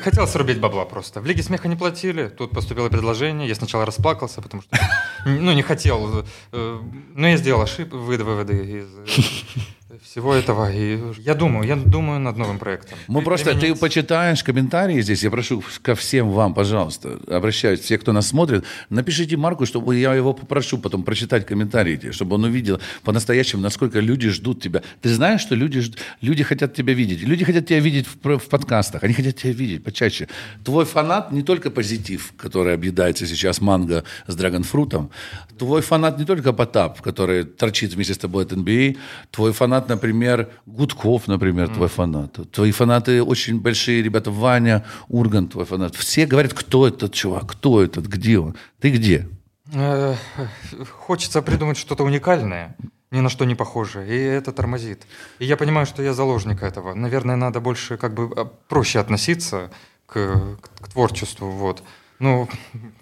Хотел 0.00 0.26
срубить 0.26 0.60
бабла 0.60 0.84
просто. 0.84 1.20
В 1.20 1.26
Лиге 1.26 1.42
смеха 1.42 1.68
не 1.68 1.76
платили, 1.76 2.28
тут 2.28 2.50
поступило 2.52 2.88
предложение. 2.88 3.48
Я 3.48 3.54
сначала 3.54 3.84
расплакался, 3.84 4.40
потому 4.40 4.62
что 4.62 4.78
ну, 5.24 5.52
не 5.52 5.62
хотел. 5.62 6.24
Э, 6.52 6.80
но 7.14 7.28
я 7.28 7.36
сделал 7.36 7.62
ошибку, 7.62 7.98
выводы 7.98 8.80
из 8.80 8.88
всего 10.02 10.34
этого. 10.34 10.72
И 10.72 10.98
я 11.20 11.34
думаю, 11.34 11.66
я 11.66 11.76
думаю 11.76 12.18
над 12.18 12.36
новым 12.36 12.58
проектом. 12.58 12.98
Мы 13.06 13.22
просто, 13.22 13.54
ты 13.54 13.74
почитаешь 13.76 14.42
комментарии 14.42 15.00
здесь, 15.00 15.22
я 15.22 15.30
прошу 15.30 15.62
ко 15.82 15.94
всем 15.94 16.30
вам, 16.30 16.54
пожалуйста, 16.54 17.20
обращаюсь, 17.28 17.80
все, 17.80 17.96
кто 17.96 18.12
нас 18.12 18.26
смотрит, 18.26 18.64
напишите 18.90 19.36
Марку, 19.36 19.64
чтобы 19.64 19.94
я 19.94 20.12
его 20.14 20.34
попрошу 20.34 20.78
потом 20.78 21.04
прочитать 21.04 21.46
комментарии, 21.46 22.10
чтобы 22.10 22.34
он 22.34 22.44
увидел 22.44 22.80
по-настоящему, 23.04 23.62
насколько 23.62 24.00
люди 24.00 24.28
ждут 24.28 24.60
тебя. 24.60 24.82
Ты 25.02 25.14
знаешь, 25.14 25.40
что 25.40 25.54
люди, 25.54 25.80
люди 26.20 26.42
хотят 26.42 26.74
тебя 26.74 26.92
видеть. 26.92 27.22
Люди 27.22 27.44
хотят 27.44 27.66
тебя 27.66 27.78
видеть 27.78 28.06
в, 28.08 28.38
в 28.38 28.48
подкастах, 28.48 29.04
они 29.04 29.14
хотят 29.14 29.36
тебя 29.36 29.52
видеть 29.52 29.84
почаще. 29.84 30.26
Твой 30.64 30.84
фанат 30.84 31.30
не 31.30 31.42
только 31.42 31.70
позитив, 31.70 32.32
который 32.36 32.74
объедается 32.74 33.24
сейчас 33.24 33.60
манго 33.60 34.02
с 34.26 34.34
драгонфрутом, 34.34 35.10
твой 35.58 35.80
фанат 35.80 36.18
не 36.18 36.24
только 36.24 36.52
Потап, 36.52 37.00
который 37.02 37.44
торчит 37.44 37.94
вместе 37.94 38.14
с 38.14 38.18
тобой 38.18 38.44
от 38.44 38.52
NBA, 38.52 38.96
твой 39.30 39.52
фанат, 39.52 39.75
например, 39.88 40.48
Гудков, 40.66 41.28
например, 41.28 41.68
mm. 41.68 41.74
твой 41.74 41.88
фанат. 41.88 42.50
Твои 42.52 42.72
фанаты 42.72 43.22
очень 43.22 43.60
большие 43.60 44.02
ребята. 44.02 44.30
Ваня, 44.30 44.84
Ургант, 45.08 45.52
твой 45.52 45.64
фанат. 45.64 45.94
Все 45.94 46.26
говорят, 46.26 46.54
кто 46.54 46.86
этот 46.88 47.12
чувак, 47.12 47.46
кто 47.52 47.82
этот, 47.82 48.06
где 48.06 48.38
он. 48.38 48.54
Ты 48.80 48.90
где? 48.90 49.28
Э, 49.72 50.14
хочется 50.90 51.42
придумать 51.42 51.76
что-то 51.76 52.04
уникальное, 52.04 52.76
ни 53.10 53.20
на 53.20 53.28
что 53.28 53.44
не 53.44 53.54
похожее, 53.54 54.08
и 54.08 54.18
это 54.18 54.52
тормозит. 54.52 55.06
И 55.38 55.44
я 55.44 55.56
понимаю, 55.56 55.86
что 55.86 56.02
я 56.02 56.12
заложник 56.12 56.62
этого. 56.62 56.94
Наверное, 56.94 57.36
надо 57.36 57.60
больше 57.60 57.96
как 57.96 58.14
бы 58.14 58.30
а, 58.36 58.44
проще 58.44 59.00
относиться 59.00 59.70
к, 60.06 60.56
к 60.80 60.88
творчеству, 60.88 61.50
вот. 61.50 61.82
Ну, 62.18 62.48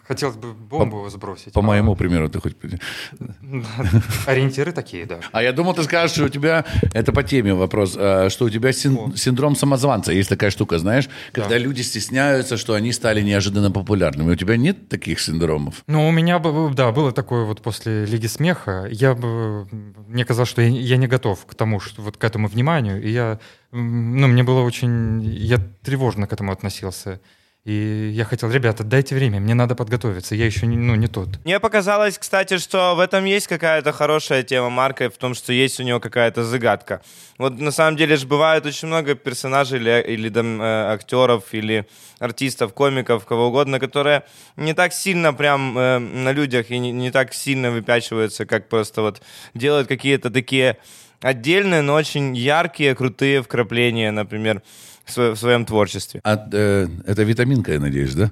хотелось 0.07 0.37
бы 0.37 0.53
бомбу 0.53 1.05
по, 1.05 1.11
сбросить. 1.11 1.53
По 1.53 1.61
а... 1.61 1.63
моему 1.63 1.95
примеру, 1.95 2.29
ты 2.29 2.41
хоть... 2.41 2.57
Ориентиры 4.27 4.73
такие, 4.73 5.07
да. 5.07 5.21
А 5.33 5.43
я 5.43 5.53
думал, 5.53 5.75
ты 5.75 5.85
скажешь, 5.85 6.17
что 6.17 6.25
у 6.25 6.29
тебя... 6.29 6.65
Это 6.93 7.13
по 7.13 7.23
теме 7.23 7.55
вопрос. 7.55 7.95
А, 7.97 8.29
что 8.29 8.47
у 8.47 8.51
тебя 8.51 8.73
син... 8.73 9.17
синдром 9.17 9.55
самозванца. 9.55 10.13
Есть 10.13 10.29
такая 10.29 10.51
штука, 10.51 10.79
знаешь, 10.79 11.09
когда 11.33 11.51
да. 11.51 11.59
люди 11.59 11.83
стесняются, 11.83 12.57
что 12.57 12.75
они 12.75 12.93
стали 12.93 13.23
неожиданно 13.23 13.71
популярными. 13.71 14.33
У 14.33 14.37
тебя 14.37 14.57
нет 14.57 14.89
таких 14.89 15.21
синдромов? 15.21 15.85
Ну, 15.87 16.09
у 16.09 16.11
меня, 16.11 16.39
да, 16.39 16.91
было 16.91 17.13
такое 17.13 17.45
вот 17.45 17.63
после 17.63 18.05
Лиги 18.07 18.27
Смеха. 18.27 18.89
Я 18.91 19.15
бы... 19.15 19.69
Мне 20.09 20.25
казалось, 20.25 20.49
что 20.49 20.63
я, 20.63 20.69
я 20.69 20.97
не 20.97 21.07
готов 21.07 21.47
к 21.47 21.55
тому, 21.55 21.79
что 21.79 22.03
вот 22.03 22.17
к 22.17 22.25
этому 22.25 22.49
вниманию. 22.49 23.01
И 23.03 23.11
я... 23.11 23.39
Ну, 23.71 24.27
мне 24.27 24.43
было 24.43 24.63
очень... 24.63 25.23
Я 25.23 25.59
тревожно 25.83 26.27
к 26.27 26.33
этому 26.33 26.51
относился. 26.51 27.21
И 27.65 28.11
я 28.13 28.27
хотел, 28.27 28.51
ребята, 28.51 28.85
дайте 28.85 29.15
время, 29.15 29.41
мне 29.41 29.55
надо 29.55 29.75
подготовиться, 29.75 30.35
я 30.35 30.45
еще 30.45 30.67
не, 30.67 30.77
ну, 30.77 30.97
не 30.97 31.07
тот. 31.07 31.29
Мне 31.45 31.59
показалось, 31.59 32.19
кстати, 32.19 32.59
что 32.59 32.95
в 32.95 33.01
этом 33.01 33.25
есть 33.25 33.47
какая-то 33.47 33.91
хорошая 33.91 34.43
тема 34.43 34.69
Марка, 34.69 35.09
в 35.09 35.17
том, 35.17 35.35
что 35.35 35.51
есть 35.55 35.81
у 35.81 35.83
него 35.83 35.99
какая-то 35.99 36.45
загадка. 36.45 37.01
Вот 37.39 37.59
на 37.59 37.71
самом 37.71 37.97
деле 37.97 38.17
же 38.17 38.27
бывает 38.27 38.67
очень 38.67 38.89
много 38.89 39.15
персонажей 39.15 39.81
или, 39.81 40.05
или 40.07 40.29
там, 40.29 40.61
э, 40.61 40.93
актеров, 40.93 41.55
или 41.55 41.87
артистов, 42.19 42.75
комиков, 42.75 43.25
кого 43.25 43.47
угодно, 43.47 43.81
которые 43.81 44.25
не 44.57 44.75
так 44.75 44.93
сильно 44.93 45.33
прям 45.33 45.79
э, 45.79 45.99
на 46.01 46.33
людях 46.33 46.71
и 46.71 46.79
не, 46.79 46.93
не 46.93 47.11
так 47.11 47.33
сильно 47.33 47.71
выпячиваются, 47.71 48.45
как 48.45 48.69
просто 48.69 49.01
вот 49.01 49.23
делают 49.55 49.89
какие-то 49.89 50.29
такие 50.29 50.77
отдельные, 51.23 51.81
но 51.81 51.95
очень 51.95 52.37
яркие, 52.37 52.95
крутые 52.95 53.43
вкрапления, 53.43 54.11
например, 54.11 54.63
в 55.07 55.37
своем 55.37 55.65
творчестве. 55.65 56.21
А, 56.25 56.49
э, 56.53 56.89
это 57.07 57.23
витаминка, 57.23 57.73
я 57.73 57.81
надеюсь, 57.81 58.15
да? 58.15 58.31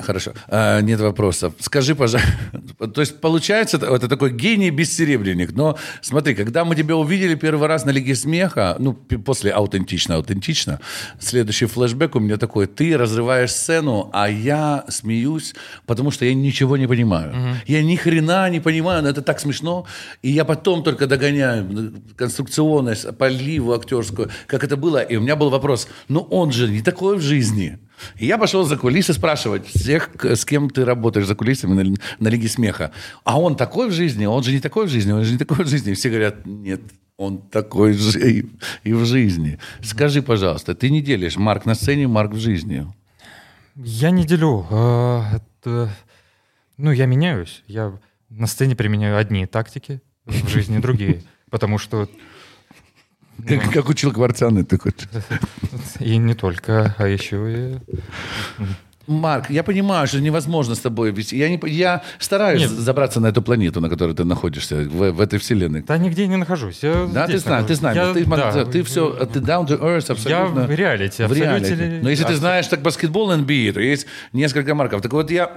Хорошо, 0.00 0.32
а, 0.48 0.80
нет 0.80 1.00
вопросов. 1.00 1.54
Скажи, 1.60 1.94
пожалуйста, 1.94 2.28
то 2.94 3.00
есть 3.00 3.20
получается, 3.20 3.76
это 3.76 4.08
такой 4.08 4.32
гений 4.32 4.70
бессеребренник, 4.70 5.52
но 5.52 5.76
смотри, 6.00 6.34
когда 6.34 6.64
мы 6.64 6.74
тебя 6.74 6.96
увидели 6.96 7.34
первый 7.34 7.68
раз 7.68 7.84
на 7.84 7.90
Лиге 7.90 8.14
Смеха, 8.14 8.76
ну, 8.78 8.94
после 8.94 9.52
аутентично, 9.52 10.16
аутентично, 10.16 10.80
следующий 11.20 11.66
флешбэк 11.66 12.16
у 12.16 12.20
меня 12.20 12.36
такой, 12.36 12.66
ты 12.66 12.96
разрываешь 12.96 13.52
сцену, 13.52 14.10
а 14.12 14.28
я 14.30 14.84
смеюсь, 14.88 15.54
потому 15.84 16.10
что 16.10 16.24
я 16.24 16.34
ничего 16.34 16.76
не 16.76 16.86
понимаю. 16.86 17.30
Угу. 17.30 17.56
Я 17.66 17.82
ни 17.82 17.96
хрена 17.96 18.48
не 18.50 18.60
понимаю, 18.60 19.02
но 19.02 19.08
это 19.08 19.22
так 19.22 19.40
смешно, 19.40 19.86
и 20.22 20.30
я 20.30 20.44
потом 20.44 20.82
только 20.82 21.06
догоняю 21.06 21.92
конструкционность, 22.16 23.16
поливу 23.18 23.74
актерскую, 23.74 24.30
как 24.46 24.64
это 24.64 24.76
было, 24.76 25.02
и 25.02 25.16
у 25.16 25.20
меня 25.20 25.36
был 25.36 25.50
вопрос, 25.50 25.88
ну 26.08 26.20
он 26.20 26.52
же 26.52 26.68
не 26.68 26.82
такой 26.82 27.18
в 27.18 27.20
жизни, 27.20 27.78
и 28.18 28.26
я 28.26 28.38
пошел 28.38 28.64
за 28.64 28.76
кулисы 28.76 29.12
спрашивать 29.12 29.66
всех, 29.66 30.10
с 30.22 30.44
кем 30.44 30.70
ты 30.70 30.84
работаешь 30.84 31.26
за 31.26 31.34
кулисами 31.34 31.74
на, 31.74 31.94
на 32.18 32.28
Лиге 32.28 32.48
Смеха. 32.48 32.92
А 33.24 33.40
он 33.40 33.56
такой 33.56 33.88
в 33.88 33.92
жизни? 33.92 34.26
Он 34.26 34.42
же 34.42 34.52
не 34.52 34.60
такой 34.60 34.86
в 34.86 34.90
жизни? 34.90 35.12
Он 35.12 35.24
же 35.24 35.32
не 35.32 35.38
такой 35.38 35.64
в 35.64 35.68
жизни? 35.68 35.92
И 35.92 35.94
все 35.94 36.10
говорят, 36.10 36.46
нет, 36.46 36.80
он 37.16 37.38
такой 37.38 37.94
же 37.94 38.20
и, 38.30 38.46
и 38.84 38.92
в 38.92 39.04
жизни. 39.04 39.58
Скажи, 39.82 40.22
пожалуйста, 40.22 40.74
ты 40.74 40.90
не 40.90 41.00
делишь 41.00 41.36
Марк 41.36 41.64
на 41.64 41.74
сцене, 41.74 42.08
Марк 42.08 42.32
в 42.32 42.38
жизни? 42.38 42.86
Я 43.74 44.10
не 44.10 44.24
делю. 44.24 44.66
А, 44.70 45.24
это... 45.36 45.90
Ну, 46.76 46.90
я 46.90 47.06
меняюсь. 47.06 47.62
Я 47.66 47.98
на 48.28 48.46
сцене 48.46 48.76
применяю 48.76 49.16
одни 49.16 49.46
тактики, 49.46 50.02
в 50.24 50.48
жизни 50.48 50.78
другие. 50.78 51.22
Потому 51.50 51.78
что 51.78 52.08
как, 53.46 53.72
как 53.72 53.88
учил 53.88 54.12
Кварцаны, 54.12 54.64
ты 54.64 54.78
хочешь? 54.78 55.08
И 56.00 56.16
не 56.16 56.34
только, 56.34 56.94
а 56.98 57.06
еще 57.06 57.36
и... 57.52 57.78
Марк, 59.06 59.50
я 59.50 59.62
понимаю, 59.62 60.06
что 60.06 60.20
невозможно 60.20 60.74
с 60.74 60.80
тобой 60.80 61.12
вести. 61.12 61.36
Я, 61.36 61.48
не, 61.48 61.60
я 61.68 62.02
стараюсь 62.18 62.62
Нет. 62.62 62.70
забраться 62.70 63.20
на 63.20 63.28
эту 63.28 63.40
планету, 63.40 63.80
на 63.80 63.88
которой 63.88 64.14
ты 64.14 64.24
находишься, 64.24 64.76
в, 64.76 65.12
в 65.12 65.20
этой 65.20 65.38
вселенной. 65.38 65.82
Да 65.82 65.96
нигде 65.96 66.26
не 66.26 66.36
нахожусь. 66.36 66.82
Я 66.82 67.06
да, 67.12 67.26
ты 67.26 67.38
знаешь, 67.38 67.66
ты 67.66 67.74
знаешь. 67.76 67.96
Я, 67.96 68.12
ты, 68.12 68.24
да. 68.24 68.64
ты 68.64 68.82
все, 68.82 69.12
ты 69.26 69.38
down 69.38 69.66
to 69.66 69.80
earth 69.80 70.10
абсолютно. 70.10 70.60
Я 70.60 70.66
в 70.66 70.70
реалити. 70.70 71.22
В 71.22 71.32
реалити. 71.32 72.00
Но 72.02 72.10
если 72.10 72.24
ты 72.24 72.34
знаешь 72.34 72.66
так 72.66 72.82
баскетбол 72.82 73.32
NBA, 73.32 73.72
то 73.72 73.80
есть 73.80 74.06
несколько 74.32 74.74
марков. 74.74 75.02
Так 75.02 75.12
вот 75.12 75.30
я 75.30 75.52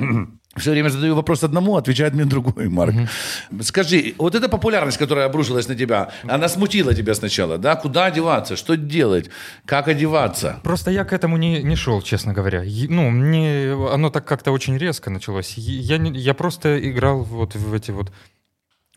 все 0.55 0.71
время 0.71 0.89
задаю 0.89 1.15
вопрос 1.15 1.43
одному, 1.43 1.77
отвечает 1.77 2.13
мне 2.13 2.25
другой, 2.25 2.69
Марк. 2.69 2.95
Угу. 2.95 3.63
Скажи, 3.63 4.15
вот 4.17 4.35
эта 4.35 4.49
популярность, 4.49 4.97
которая 4.97 5.27
обрушилась 5.27 5.67
на 5.67 5.75
тебя, 5.75 6.11
она 6.27 6.49
смутила 6.49 6.93
тебя 6.93 7.13
сначала, 7.13 7.57
да? 7.57 7.75
Куда 7.75 8.05
одеваться, 8.05 8.55
что 8.55 8.75
делать, 8.75 9.29
как 9.65 9.87
одеваться? 9.87 10.59
Просто 10.63 10.91
я 10.91 11.05
к 11.05 11.13
этому 11.13 11.37
не, 11.37 11.61
не 11.61 11.75
шел, 11.75 12.01
честно 12.01 12.33
говоря. 12.33 12.63
Ну, 12.89 13.09
мне 13.11 13.73
оно 13.93 14.09
так 14.09 14.25
как-то 14.25 14.51
очень 14.51 14.77
резко 14.77 15.09
началось. 15.09 15.53
Я, 15.55 15.97
я 15.97 16.33
просто 16.33 16.79
играл 16.89 17.23
вот 17.23 17.55
в 17.55 17.73
эти 17.73 17.91
вот 17.91 18.11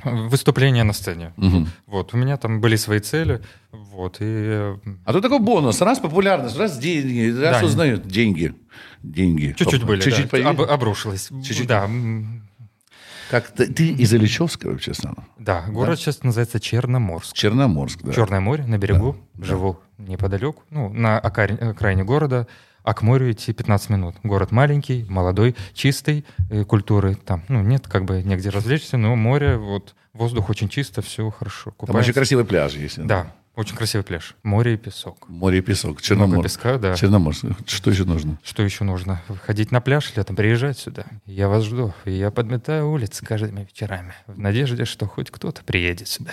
выступления 0.05 0.85
на 0.85 0.93
сцене. 0.93 1.33
Угу. 1.37 1.67
Вот, 1.87 2.15
у 2.15 2.17
меня 2.17 2.37
там 2.37 2.61
были 2.61 2.77
свои 2.77 3.01
цели, 3.01 3.43
вот, 3.71 4.17
и... 4.21 4.75
А 5.05 5.13
тут 5.13 5.23
такой 5.23 5.39
бонус, 5.39 5.81
раз 5.81 5.99
популярность, 5.99 6.57
раз 6.57 6.79
деньги, 6.79 7.31
раз 7.41 7.61
да, 7.61 7.67
узнают 7.67 8.07
деньги, 8.07 8.55
деньги. 9.03 9.55
Чуть-чуть 9.59 9.85
были, 9.85 10.01
Чуть-чуть 10.01 10.31
да, 10.31 10.51
об, 10.51 10.63
обрушилось. 10.63 11.29
Чуть-чуть. 11.45 11.67
Да. 11.67 11.89
Как 13.31 13.49
ты, 13.49 13.67
ты 13.67 13.89
из 13.89 14.13
Ильичевска 14.13 14.69
вообще 14.69 14.93
сам? 14.93 15.17
Да, 15.39 15.65
город 15.69 15.91
да? 15.91 15.97
сейчас 15.97 16.23
называется 16.23 16.61
Черноморск. 16.61 17.35
Черноморск, 17.35 18.03
да. 18.03 18.13
Черное 18.13 18.41
море 18.41 18.67
на 18.67 18.77
берегу, 18.77 19.17
да, 19.35 19.45
живу 19.47 19.81
да. 19.97 20.13
неподалеку, 20.13 20.63
ну, 20.69 20.91
на 20.93 21.19
окраине 21.19 22.05
города 22.05 22.47
а 22.83 22.95
к 22.95 23.03
морю 23.03 23.31
идти 23.31 23.53
15 23.53 23.91
минут. 23.91 24.17
Город 24.23 24.51
маленький, 24.51 25.05
молодой, 25.09 25.55
чистый, 25.75 26.25
э, 26.51 26.65
культуры 26.65 27.15
там, 27.15 27.45
ну, 27.49 27.63
нет 27.63 27.87
как 27.89 28.05
бы 28.05 28.23
негде 28.23 28.51
развлечься, 28.51 28.97
но 28.97 29.17
море, 29.17 29.57
вот, 29.57 29.95
воздух 30.13 30.51
очень 30.51 30.69
чисто, 30.69 31.03
все 31.03 31.31
хорошо. 31.31 31.71
Купается. 31.73 31.93
Там 31.93 32.01
очень 32.01 32.13
красивый 32.13 32.45
пляж 32.45 32.75
есть. 32.75 33.05
Да, 33.05 33.33
очень 33.55 33.77
красивый 33.77 34.05
пляж. 34.05 34.35
Море 34.43 34.75
и 34.75 34.77
песок. 34.79 35.29
Море 35.29 35.59
и 35.59 35.61
песок. 35.61 36.01
Черноморск. 36.01 36.33
Много 36.33 36.49
песка, 36.49 36.79
да. 36.79 36.95
Черноморск. 36.95 37.45
Что 37.67 37.91
еще 37.91 38.05
нужно? 38.05 38.39
Что 38.43 38.63
еще 38.63 38.85
нужно? 38.85 39.23
Ходить 39.45 39.71
на 39.71 39.83
пляж 39.83 40.11
летом, 40.17 40.37
приезжать 40.37 40.79
сюда. 40.79 41.05
Я 41.27 41.49
вас 41.49 41.65
жду. 41.65 41.93
Я 42.07 42.31
подметаю 42.31 42.91
улицы 42.91 43.25
каждыми 43.27 43.65
вечерами. 43.65 44.15
В 44.27 44.39
надежде, 44.39 44.87
что 44.87 45.07
хоть 45.07 45.31
кто-то 45.31 45.63
приедет 45.65 46.09
сюда. 46.09 46.33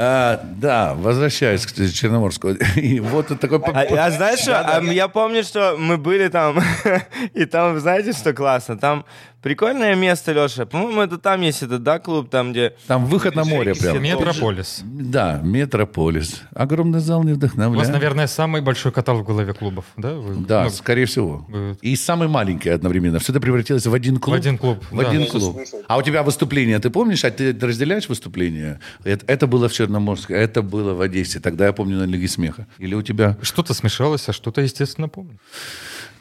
А, 0.00 0.40
да, 0.44 0.94
возвращаюсь 0.94 1.66
к 1.66 1.74
Черноморску. 1.74 2.50
И 2.76 3.00
вот 3.00 3.26
такой... 3.40 3.58
А, 3.58 4.06
а 4.06 4.10
знаешь 4.12 4.38
что, 4.38 4.52
да, 4.52 4.80
да. 4.80 4.92
я 4.92 5.08
помню, 5.08 5.42
что 5.42 5.76
мы 5.76 5.96
были 5.96 6.28
там, 6.28 6.60
и 7.34 7.44
там, 7.46 7.80
знаете, 7.80 8.12
что 8.12 8.32
классно? 8.32 8.78
Там 8.78 9.04
Прикольное 9.42 9.94
место, 9.94 10.32
Леша. 10.32 10.66
По-моему, 10.66 11.00
это 11.00 11.16
там 11.16 11.42
есть 11.42 11.62
этот, 11.62 11.84
да, 11.84 12.00
клуб, 12.00 12.28
там, 12.28 12.50
где... 12.50 12.74
Там 12.88 13.06
выход 13.06 13.36
на 13.36 13.44
море 13.44 13.72
прям. 13.74 14.02
Метрополис. 14.02 14.80
Да, 14.84 15.40
Метрополис. 15.44 16.42
Огромный 16.54 16.98
зал 16.98 17.22
не 17.22 17.34
вдохновляет. 17.34 17.76
У 17.76 17.78
вас, 17.78 17.88
наверное, 17.88 18.26
самый 18.26 18.62
большой 18.62 18.90
каталог 18.90 19.22
в 19.22 19.26
голове 19.28 19.54
клубов, 19.54 19.84
да? 19.96 20.14
Вы, 20.14 20.44
да, 20.44 20.64
ну, 20.64 20.70
скорее 20.70 21.06
всего. 21.06 21.46
Вы... 21.48 21.76
И 21.82 21.94
самый 21.94 22.26
маленький 22.26 22.70
одновременно. 22.70 23.20
Все 23.20 23.32
это 23.32 23.40
превратилось 23.40 23.86
в 23.86 23.94
один 23.94 24.18
клуб. 24.18 24.34
В 24.34 24.38
один 24.38 24.58
клуб, 24.58 24.84
В 24.90 25.00
да. 25.00 25.08
один 25.08 25.26
клуб. 25.26 25.60
А 25.86 25.96
у 25.98 26.02
тебя 26.02 26.24
выступление, 26.24 26.80
ты 26.80 26.90
помнишь? 26.90 27.24
А 27.24 27.30
ты 27.30 27.56
разделяешь 27.60 28.08
выступление? 28.08 28.80
Это, 29.04 29.24
это 29.26 29.46
было 29.46 29.68
в 29.68 29.72
Черноморске, 29.72 30.34
это 30.34 30.62
было 30.62 30.94
в 30.94 31.00
Одессе. 31.00 31.38
Тогда 31.38 31.66
я 31.66 31.72
помню 31.72 31.98
на 31.98 32.04
Лиге 32.04 32.26
Смеха. 32.26 32.66
Или 32.78 32.96
у 32.96 33.02
тебя... 33.02 33.36
Что-то 33.42 33.72
смешалось, 33.72 34.28
а 34.28 34.32
что-то, 34.32 34.62
естественно, 34.62 35.08
помню. 35.08 35.38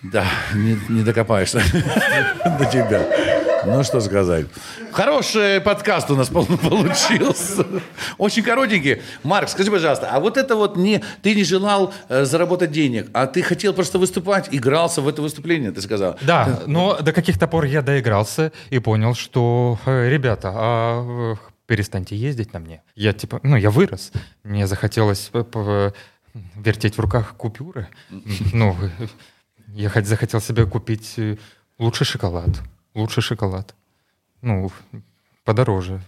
Да, 0.04 0.26
не, 0.54 0.78
не 0.90 1.04
докопаешься 1.04 1.58
до 2.60 2.66
тебя. 2.66 3.08
Ну, 3.68 3.84
что 3.84 4.00
сказать. 4.00 4.46
Хороший 4.94 5.60
подкаст 5.60 6.10
у 6.10 6.16
нас 6.16 6.30
получился. 6.30 7.66
Очень 8.18 8.44
коротенький. 8.44 9.02
Марк, 9.24 9.50
скажи, 9.50 9.70
пожалуйста, 9.70 10.10
а 10.10 10.20
вот 10.22 10.38
это 10.38 10.56
вот 10.56 10.78
не... 10.78 11.04
Ты 11.22 11.36
не 11.36 11.44
желал 11.44 11.94
э, 12.08 12.24
заработать 12.24 12.72
денег, 12.72 13.10
а 13.14 13.28
ты 13.28 13.42
хотел 13.42 13.74
просто 13.74 14.00
выступать, 14.00 14.48
игрался 14.52 15.02
в 15.02 15.08
это 15.08 15.22
выступление, 15.22 15.72
ты 15.72 15.82
сказал. 15.82 16.18
Да, 16.22 16.62
но 16.66 16.98
до 17.02 17.12
каких-то 17.12 17.48
пор 17.48 17.66
я 17.66 17.82
доигрался 17.82 18.54
и 18.70 18.80
понял, 18.80 19.16
что, 19.16 19.78
э, 19.86 20.10
ребята, 20.10 20.54
а 20.56 21.34
э, 21.34 21.36
перестаньте 21.66 22.16
ездить 22.16 22.54
на 22.54 22.60
мне. 22.60 22.82
Я 22.96 23.12
типа, 23.12 23.42
ну, 23.44 23.58
я 23.58 23.70
вырос. 23.70 24.14
Мне 24.44 24.66
захотелось 24.66 25.30
вертеть 26.56 26.96
в 26.96 27.02
руках 27.02 27.34
купюры. 27.36 27.88
Ну, 28.54 28.78
я 29.74 29.92
захотел 30.04 30.40
себе 30.40 30.66
купить 30.66 31.16
э, 31.18 31.36
лучший 31.78 32.06
шоколад. 32.06 32.50
Лучший 32.98 33.22
шоколад. 33.22 33.76
Ну, 34.42 34.72
подороже. 35.44 36.02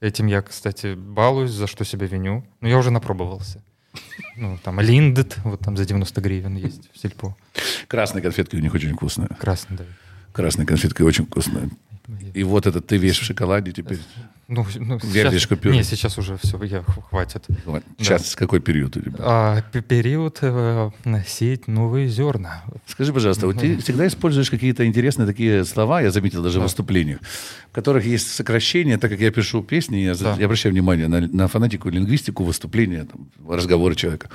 Этим 0.00 0.26
я, 0.26 0.42
кстати, 0.42 0.94
балуюсь, 0.94 1.52
за 1.52 1.66
что 1.66 1.84
себя 1.86 2.06
виню. 2.06 2.44
Но 2.60 2.68
я 2.68 2.76
уже 2.76 2.90
напробовался. 2.90 3.62
Ну, 4.36 4.58
там 4.62 4.78
Линдет, 4.78 5.38
вот 5.44 5.60
там 5.60 5.78
за 5.78 5.86
90 5.86 6.20
гривен 6.20 6.56
есть 6.56 6.90
в 6.92 6.98
сельпо. 6.98 7.34
Красные 7.86 8.22
конфетки 8.22 8.56
у 8.56 8.58
них 8.58 8.74
очень 8.74 8.92
вкусные. 8.94 9.28
Красные, 9.40 9.78
да. 9.78 9.84
Красные 10.32 10.66
конфетки 10.66 11.00
очень 11.00 11.24
вкусные. 11.24 11.70
И 12.34 12.44
вот 12.44 12.66
этот 12.66 12.86
ты 12.86 12.98
весь 12.98 13.16
в 13.16 13.24
шоколаде 13.24 13.72
теперь. 13.72 13.98
Ну, 14.48 14.66
ну 14.76 14.98
сейчас, 14.98 15.46
купюры. 15.46 15.76
Не, 15.76 15.82
сейчас 15.82 16.16
уже 16.16 16.38
все, 16.38 16.58
я, 16.62 16.82
хватит. 16.82 17.44
Сейчас 17.98 18.30
да. 18.30 18.38
какой 18.38 18.60
период 18.60 18.96
у 18.96 19.00
тебя? 19.02 19.18
А, 19.18 19.60
период 19.60 20.38
э, 20.40 20.90
сеять 21.26 21.68
новые 21.68 22.08
зерна. 22.08 22.62
Скажи, 22.86 23.12
пожалуйста, 23.12 23.46
вот 23.46 23.58
ты 23.58 23.76
всегда 23.76 24.06
используешь 24.06 24.50
какие-то 24.50 24.86
интересные 24.86 25.26
такие 25.26 25.66
слова, 25.66 26.00
я 26.00 26.10
заметил 26.10 26.42
даже 26.42 26.54
да. 26.54 26.60
в 26.60 26.62
выступлениях, 26.62 27.18
в 27.70 27.74
которых 27.74 28.06
есть 28.06 28.32
сокращения, 28.32 28.96
так 28.96 29.10
как 29.10 29.20
я 29.20 29.30
пишу 29.30 29.62
песни, 29.62 29.96
я, 29.98 30.14
да. 30.14 30.34
я 30.38 30.46
обращаю 30.46 30.72
внимание 30.72 31.08
на, 31.08 31.20
на 31.20 31.46
фонетику, 31.46 31.90
лингвистику 31.90 32.42
выступления, 32.42 33.04
там, 33.04 33.28
разговоры 33.46 33.96
человека. 33.96 34.30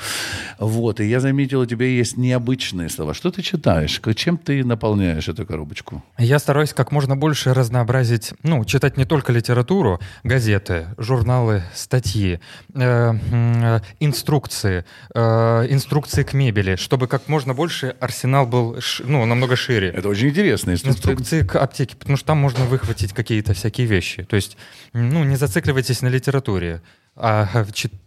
Вот, 0.59 0.99
и 0.99 1.05
я 1.05 1.21
заметил, 1.21 1.61
у 1.61 1.65
тебя 1.65 1.87
есть 1.87 2.17
необычные 2.17 2.89
слова. 2.89 3.15
Что 3.15 3.31
ты 3.31 3.41
читаешь? 3.41 3.99
Чем 4.15 4.37
ты 4.37 4.63
наполняешь 4.63 5.27
эту 5.27 5.43
коробочку? 5.47 6.03
Я 6.19 6.37
стараюсь 6.37 6.71
как 6.71 6.91
можно 6.91 7.15
больше 7.15 7.51
разнообразить, 7.55 8.33
ну, 8.43 8.63
читать 8.63 8.95
не 8.95 9.05
только 9.05 9.31
литературу, 9.31 9.99
газеты, 10.23 10.87
журналы, 10.97 11.63
статьи, 11.73 12.39
э, 12.73 13.79
инструкции, 13.99 14.85
э, 15.13 15.19
инструкции 15.69 16.23
к 16.23 16.33
мебели, 16.33 16.75
чтобы 16.75 17.07
как 17.07 17.27
можно 17.27 17.53
больше 17.53 17.95
арсенал 17.99 18.45
был 18.45 18.77
ну, 18.99 19.25
намного 19.25 19.55
шире. 19.55 19.89
Это 19.89 20.09
очень 20.09 20.29
интересно. 20.29 20.71
Инструкции. 20.71 20.99
инструкции 20.99 21.41
к 21.43 21.55
аптеке, 21.55 21.95
потому 21.95 22.17
что 22.17 22.27
там 22.27 22.37
можно 22.37 22.65
выхватить 22.65 23.13
какие-то 23.13 23.53
всякие 23.53 23.87
вещи. 23.87 24.23
То 24.23 24.35
есть, 24.35 24.57
ну, 24.93 25.23
не 25.23 25.35
зацикливайтесь 25.35 26.01
на 26.01 26.07
литературе, 26.07 26.81
а 27.15 27.65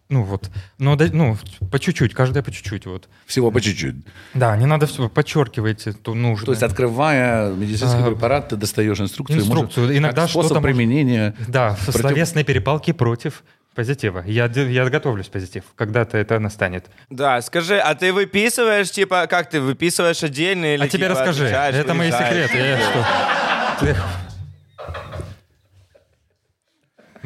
ну 0.08 0.22
вот, 0.22 0.50
но 0.78 0.96
ну, 1.12 1.36
по 1.70 1.78
чуть-чуть, 1.80 2.14
каждая 2.14 2.42
по 2.42 2.52
чуть-чуть 2.52 2.86
вот. 2.86 3.08
Всего 3.26 3.50
по 3.50 3.60
чуть-чуть. 3.60 3.96
Да, 4.34 4.56
не 4.56 4.66
надо 4.66 4.86
все, 4.86 5.08
подчеркивайте 5.08 5.92
то 5.92 6.14
нужно. 6.14 6.46
То 6.46 6.52
есть 6.52 6.62
открывая 6.62 7.52
медицинский 7.52 8.02
а, 8.02 8.06
препарат, 8.06 8.50
ты 8.50 8.56
достаешь 8.56 9.00
инструкцию. 9.00 9.40
Инструкцию, 9.40 9.86
может, 9.86 9.98
иногда 9.98 10.28
способ 10.28 10.50
что-то 10.50 10.60
применения. 10.60 11.34
Да, 11.48 11.76
против... 11.84 12.00
словесные 12.00 12.44
перепалки 12.44 12.92
против 12.92 13.42
позитива. 13.74 14.22
Я, 14.26 14.46
я 14.46 14.88
готовлюсь 14.88 15.26
позитив. 15.26 15.64
Когда-то 15.74 16.18
это 16.18 16.38
настанет. 16.38 16.86
Да, 17.10 17.42
скажи, 17.42 17.78
а 17.78 17.94
ты 17.94 18.12
выписываешь, 18.12 18.90
типа, 18.90 19.26
как 19.28 19.50
ты 19.50 19.60
выписываешь 19.60 20.22
отдельно 20.22 20.74
или 20.74 20.84
А 20.84 20.88
тебе 20.88 21.08
типа, 21.08 21.20
расскажи, 21.20 21.46
это 21.46 21.94
мои 21.94 22.12
секреты. 22.12 22.56
Я 22.56 22.78
что? 22.78 23.86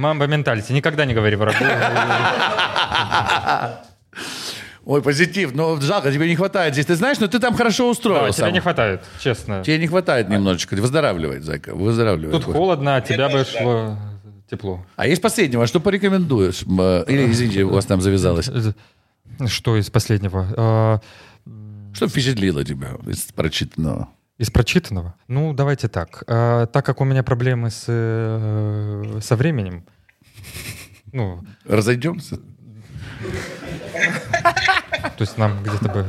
Мамба 0.01 0.27
менталити. 0.27 0.73
Никогда 0.73 1.05
не 1.05 1.15
говори 1.15 1.37
врагу. 1.37 1.65
Ой, 4.87 5.03
позитив. 5.03 5.55
Но 5.55 5.81
жалко, 5.81 6.11
тебе 6.11 6.27
не 6.27 6.37
хватает 6.37 6.73
здесь. 6.73 6.87
Ты 6.87 6.95
знаешь, 6.95 7.21
но 7.21 7.27
ты 7.29 7.39
там 7.39 7.55
хорошо 7.55 7.91
устроился. 7.91 8.41
Да, 8.41 8.47
тебе 8.47 8.53
не 8.55 8.61
хватает, 8.61 9.03
честно. 9.21 9.63
Тебе 9.63 9.79
не 9.79 9.87
хватает 9.87 10.29
немножечко. 10.29 10.75
Выздоравливает, 10.75 11.45
зайка, 11.45 11.75
выздоравливает. 11.75 12.45
Тут 12.45 12.55
холодно, 12.55 12.97
а 12.97 13.01
тебя 13.01 13.29
бы 13.29 13.45
шло 13.45 13.97
тепло. 14.51 14.85
А 14.97 15.07
есть 15.07 15.23
последнего, 15.23 15.67
что 15.67 15.81
порекомендуешь? 15.81 16.63
Или, 16.63 17.31
извините, 17.31 17.63
у 17.65 17.71
вас 17.71 17.85
там 17.85 18.01
завязалось. 18.01 18.51
Что 19.47 19.77
из 19.77 19.91
последнего? 19.91 20.47
А, 20.57 21.01
что 21.93 22.09
впечатлило 22.09 22.65
тебя 22.65 22.89
из 23.07 23.23
прочитанного? 23.33 24.09
Из 24.41 24.51
прочитанного? 24.51 25.15
Ну, 25.29 25.53
давайте 25.53 25.89
так. 25.89 26.25
А, 26.27 26.65
так 26.65 26.87
как 26.87 27.03
у 27.03 27.05
меня 27.05 27.23
проблемы 27.23 27.69
с, 27.69 27.85
э, 27.89 29.19
со 29.21 29.37
временем, 29.37 29.85
ну... 31.13 31.45
Разойдемся? 31.67 32.37
То 35.03 35.19
есть 35.19 35.37
нам 35.37 35.63
где-то 35.63 35.91
бы 35.91 36.07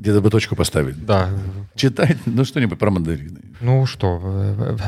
где-то 0.00 0.22
бы 0.22 0.30
точку 0.30 0.56
поставить. 0.56 1.04
Да. 1.04 1.28
Читать, 1.74 2.16
ну 2.24 2.44
что-нибудь 2.44 2.78
про 2.78 2.90
мандарины. 2.90 3.40
Ну 3.60 3.84
что, 3.84 4.18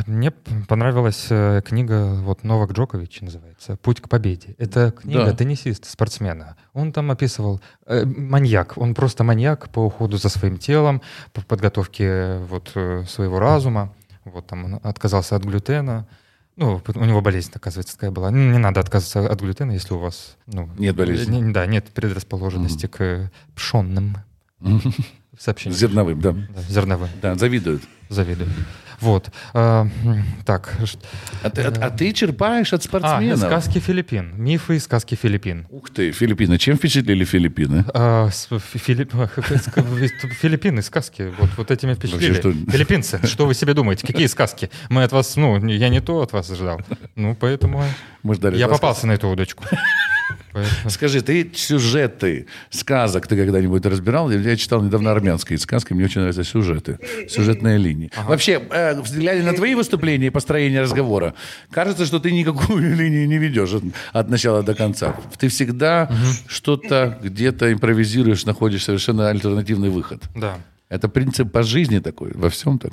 мне 0.07 0.31
понравилась 0.69 1.27
э, 1.29 1.61
книга, 1.63 2.15
вот 2.15 2.45
Новак 2.45 2.73
Джокович 2.73 3.21
называется 3.21 3.77
«Путь 3.77 4.01
к 4.01 4.09
победе». 4.09 4.55
Это 4.57 4.91
книга 4.91 5.27
да. 5.27 5.35
теннисиста, 5.35 5.91
спортсмена. 5.91 6.57
Он 6.73 6.93
там 6.93 7.11
описывал 7.11 7.61
э, 7.87 8.07
маньяк. 8.07 8.79
Он 8.79 8.95
просто 8.95 9.23
маньяк 9.23 9.69
по 9.69 9.81
уходу 9.81 10.17
за 10.17 10.31
своим 10.31 10.57
телом, 10.57 11.03
по 11.35 11.43
подготовке 11.43 12.39
вот 12.49 12.73
э, 12.75 13.05
своего 13.07 13.39
разума. 13.39 13.93
Вот 14.25 14.47
там 14.47 14.65
он 14.65 14.81
отказался 14.83 15.37
от 15.37 15.45
глютена. 15.45 16.07
Ну, 16.57 16.81
у 16.95 17.05
него 17.05 17.21
болезнь, 17.21 17.51
оказывается, 17.55 17.97
такая 17.97 18.11
была. 18.11 18.31
Не 18.31 18.59
надо 18.59 18.81
отказываться 18.81 19.31
от 19.31 19.41
глютена, 19.41 19.73
если 19.73 19.93
у 19.93 19.99
вас... 19.99 20.37
Ну, 20.47 20.71
нет 20.79 20.97
болезни. 20.97 21.37
Не, 21.39 21.53
да, 21.53 21.67
нет 21.67 21.87
предрасположенности 21.93 22.87
mm-hmm. 22.87 23.29
к 23.29 23.33
пшенным 23.55 24.17
Сообщение. 25.39 25.79
Зерновым, 25.79 26.21
да. 26.21 26.33
да. 26.33 26.63
Зерновым. 26.69 27.09
Да, 27.21 27.35
завидуют. 27.35 27.83
Завидуют. 28.09 28.51
Вот. 29.03 29.31
А, 29.53 29.89
так. 30.47 30.77
А 31.43 31.51
ты, 31.51 31.63
а, 31.63 31.87
а 31.87 31.91
ты 31.91 32.13
черпаешь 32.13 32.73
от 32.73 32.85
спортсменов. 32.85 33.43
А, 33.43 33.47
сказки 33.47 33.81
Филиппин. 33.81 34.35
Мифы 34.37 34.77
и 34.77 34.79
сказки 34.79 35.17
Филиппин. 35.17 35.67
Ух 35.71 35.91
ты, 35.91 36.13
Филиппины. 36.13 36.57
Чем 36.57 36.77
впечатлили 36.77 37.25
Филиппины? 37.25 37.85
А, 37.93 38.31
Филипп... 38.31 39.13
Филиппины, 40.41 40.83
сказки. 40.83 41.33
Вот, 41.37 41.51
вот 41.57 41.71
этими 41.73 41.95
впечатлили. 41.95 42.35
Вообще, 42.35 42.41
что... 42.41 42.71
Филиппинцы, 42.71 43.21
что 43.27 43.47
вы 43.47 43.55
себе 43.55 43.75
думаете? 43.75 44.07
Какие 44.07 44.29
сказки? 44.29 44.71
Мы 44.89 45.03
от 45.03 45.11
вас, 45.11 45.35
ну, 45.35 45.59
я 45.67 45.89
не 45.89 46.01
то 46.01 46.21
от 46.21 46.33
вас 46.33 46.49
ожидал. 46.51 46.81
Ну, 47.17 47.35
поэтому 47.35 47.85
ждали 48.25 48.57
я 48.57 48.69
попался 48.69 49.09
на 49.09 49.13
эту 49.13 49.29
удочку. 49.29 49.65
Скажи, 50.89 51.21
ты 51.23 51.51
сюжеты 51.55 52.47
сказок 52.71 53.27
ты 53.27 53.37
когда-нибудь 53.37 53.85
разбирал? 53.87 54.31
Я 54.31 54.57
читал 54.57 54.83
недавно 54.83 55.11
армянские 55.11 55.59
сказки, 55.59 55.93
мне 55.93 56.05
очень 56.05 56.21
нравятся 56.21 56.45
сюжеты, 56.45 56.99
сюжетные 57.29 57.79
линии. 57.79 58.11
Ага. 58.17 58.29
Вообще, 58.29 58.63
э, 58.71 59.03
глядя 59.15 59.45
на 59.45 59.53
твои 59.53 59.75
выступления 59.75 60.27
и 60.27 60.31
построение 60.31 60.83
разговора, 60.83 61.35
кажется, 61.71 62.07
что 62.07 62.19
ты 62.19 62.33
никакую 62.33 62.97
линию 62.97 63.29
не 63.29 63.39
ведешь 63.39 63.73
от, 63.73 63.85
от 64.13 64.29
начала 64.29 64.63
до 64.63 64.75
конца. 64.75 65.17
Ты 65.39 65.49
всегда 65.49 66.09
угу. 66.11 66.49
что-то 66.49 67.19
где-то 67.23 67.73
импровизируешь, 67.73 68.45
находишь 68.45 68.85
совершенно 68.85 69.29
альтернативный 69.29 69.91
выход. 69.91 70.23
Да. 70.35 70.59
Это 70.89 71.09
принцип 71.09 71.51
по 71.51 71.63
жизни 71.63 72.01
такой, 72.01 72.33
во 72.35 72.49
всем 72.49 72.79
так. 72.79 72.93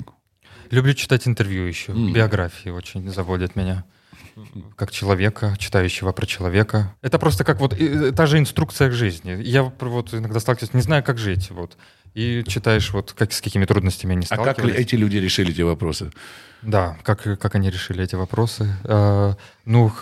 Люблю 0.70 0.94
читать 0.94 1.26
интервью 1.26 1.64
еще, 1.64 1.92
mm. 1.92 2.12
биографии 2.12 2.70
очень 2.70 3.10
заводят 3.10 3.56
меня 3.56 3.84
как 4.76 4.90
человека, 4.90 5.56
читающего 5.58 6.12
про 6.12 6.26
человека. 6.26 6.94
Это 7.02 7.18
просто 7.18 7.44
как 7.44 7.60
вот 7.60 7.76
та 8.14 8.26
же 8.26 8.38
инструкция 8.38 8.90
к 8.90 8.92
жизни. 8.92 9.40
Я 9.42 9.62
вот 9.62 10.14
иногда 10.14 10.40
сталкиваюсь, 10.40 10.74
не 10.74 10.82
знаю, 10.82 11.02
как 11.02 11.18
жить, 11.18 11.50
вот. 11.50 11.76
И 12.14 12.42
читаешь, 12.46 12.92
вот 12.92 13.12
как, 13.12 13.32
с 13.32 13.40
какими 13.40 13.64
трудностями 13.64 14.12
они 14.12 14.26
сталкивались. 14.26 14.58
А 14.58 14.62
как 14.62 14.80
эти 14.80 14.96
люди 14.96 15.16
решили 15.16 15.52
эти 15.52 15.62
вопросы? 15.62 16.10
Да, 16.62 16.98
как, 17.04 17.22
как 17.22 17.54
они 17.54 17.70
решили 17.70 18.02
эти 18.02 18.16
вопросы. 18.16 18.74
А, 18.84 19.36
ну, 19.64 19.92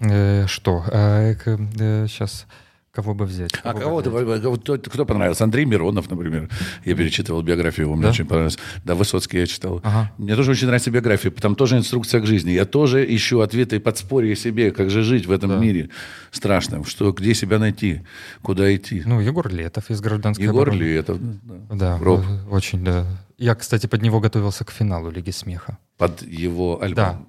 э, 0.00 0.46
что? 0.46 0.84
А, 0.88 1.32
э, 1.32 2.06
сейчас 2.08 2.46
Кого 2.92 3.14
бы 3.14 3.24
взять? 3.24 3.52
А 3.64 3.72
кого 3.72 4.00
а 4.00 4.02
кого, 4.02 4.18
взять? 4.18 4.42
Кого, 4.42 4.56
кто 4.58 5.06
понравился? 5.06 5.44
Андрей 5.44 5.64
Миронов, 5.64 6.10
например. 6.10 6.50
Я 6.84 6.94
перечитывал 6.94 7.40
биографию 7.40 7.86
его, 7.86 7.94
мне 7.94 8.02
да? 8.02 8.10
очень 8.10 8.26
понравилось. 8.26 8.58
Да, 8.84 8.94
Высоцкий 8.94 9.38
я 9.38 9.46
читал. 9.46 9.80
Ага. 9.82 10.12
Мне 10.18 10.36
тоже 10.36 10.50
очень 10.50 10.66
нравится 10.66 10.90
биография, 10.90 11.30
там 11.30 11.54
тоже 11.54 11.78
инструкция 11.78 12.20
к 12.20 12.26
жизни. 12.26 12.50
Я 12.50 12.66
тоже 12.66 13.02
ищу 13.16 13.40
ответы 13.40 13.76
и 13.76 13.78
подспорье 13.78 14.36
себе, 14.36 14.72
как 14.72 14.90
же 14.90 15.02
жить 15.04 15.24
в 15.24 15.32
этом 15.32 15.48
да. 15.48 15.58
мире 15.58 15.88
страшном, 16.32 16.84
что, 16.84 17.12
где 17.12 17.32
себя 17.32 17.58
найти, 17.58 18.02
куда 18.42 18.74
идти. 18.76 19.02
Ну, 19.06 19.20
Егор 19.20 19.48
Летов 19.48 19.88
из 19.90 20.02
«Гражданской 20.02 20.44
Егор 20.44 20.68
обороны. 20.68 20.82
Летов, 20.82 21.18
да. 21.18 21.74
Да, 21.74 21.98
Роб. 21.98 22.20
очень, 22.50 22.84
да. 22.84 23.06
Я, 23.38 23.54
кстати, 23.54 23.86
под 23.86 24.02
него 24.02 24.20
готовился 24.20 24.66
к 24.66 24.70
финалу 24.70 25.10
Лиги 25.10 25.30
смеха. 25.30 25.78
Под 25.96 26.20
его 26.20 26.82
альбом? 26.82 26.94
Да, 26.94 27.22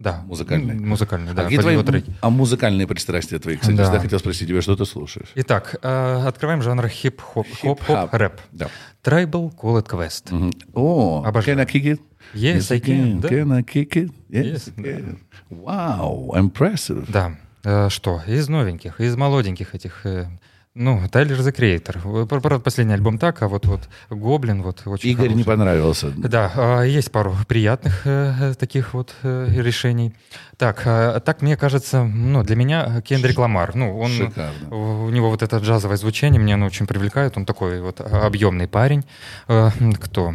да. 0.00 0.22
Музыкальный. 0.26 0.74
Музыкальный, 0.74 1.34
да. 1.34 1.46
А, 1.46 1.50
твои, 1.50 2.02
а 2.22 2.30
музыкальные 2.30 2.86
пристрастия 2.86 3.38
твои, 3.38 3.56
кстати, 3.56 3.76
да. 3.76 3.84
всегда 3.84 4.00
хотел 4.00 4.18
спросить 4.18 4.48
тебя, 4.48 4.62
что 4.62 4.74
ты 4.74 4.86
слушаешь? 4.86 5.28
Итак, 5.34 5.76
э, 5.82 6.24
открываем 6.26 6.62
жанр 6.62 6.88
хип-хоп, 6.88 7.46
хип-хоп, 7.46 8.12
рэп. 8.12 8.40
Да. 8.52 8.68
Tribal 9.04 9.54
Call 9.54 9.82
It 9.82 9.88
Quest. 9.88 10.30
Mm-hmm. 10.30 10.70
О, 10.72 11.22
Обожаю. 11.26 11.58
can 11.58 11.60
I 11.60 11.66
kick 11.66 11.84
it? 11.84 12.00
Yes, 12.32 12.56
yes 12.56 12.72
I 12.72 12.80
can. 12.80 13.20
can. 13.20 13.28
Can 13.28 13.52
I 13.52 13.62
kick 13.62 13.96
it? 13.96 14.10
Yes, 14.30 14.68
yes 14.68 14.74
can. 14.74 15.18
Wow, 15.50 16.30
impressive. 16.34 17.04
Да. 17.08 17.36
Э, 17.62 17.90
что? 17.90 18.22
Из 18.26 18.48
новеньких, 18.48 19.00
из 19.00 19.16
молоденьких 19.16 19.74
этих 19.74 20.06
э, 20.06 20.28
ну, 20.74 21.02
Тайлер 21.10 21.38
the 21.40 21.52
Creator. 21.52 22.26
Правда, 22.26 22.60
последний 22.60 22.94
альбом 22.94 23.18
так, 23.18 23.42
а 23.42 23.48
вот, 23.48 23.66
вот 23.66 23.88
Гоблин 24.08 24.62
вот 24.62 24.82
очень 24.86 25.10
Игорь 25.10 25.24
хороший. 25.24 25.36
не 25.38 25.44
понравился. 25.44 26.10
Да, 26.16 26.52
а, 26.54 26.82
есть 26.82 27.10
пару 27.10 27.34
приятных 27.48 28.06
э, 28.06 28.54
таких 28.56 28.94
вот 28.94 29.12
э, 29.22 29.48
решений. 29.50 30.14
Так, 30.58 30.82
а, 30.84 31.18
так 31.18 31.42
мне 31.42 31.56
кажется, 31.56 32.04
ну, 32.04 32.44
для 32.44 32.54
меня 32.54 33.00
Кендрик 33.00 33.36
Ламар. 33.38 33.74
Ну, 33.74 33.98
он, 33.98 34.10
Шикарно. 34.10 34.68
У 34.70 35.10
него 35.10 35.30
вот 35.30 35.42
это 35.42 35.56
джазовое 35.58 35.96
звучание 35.96 36.40
мне 36.40 36.54
оно 36.54 36.66
очень 36.66 36.86
привлекает. 36.86 37.36
Он 37.36 37.46
такой 37.46 37.80
вот 37.80 38.00
объемный 38.00 38.68
парень. 38.68 39.04
Э, 39.48 39.70
кто? 40.00 40.34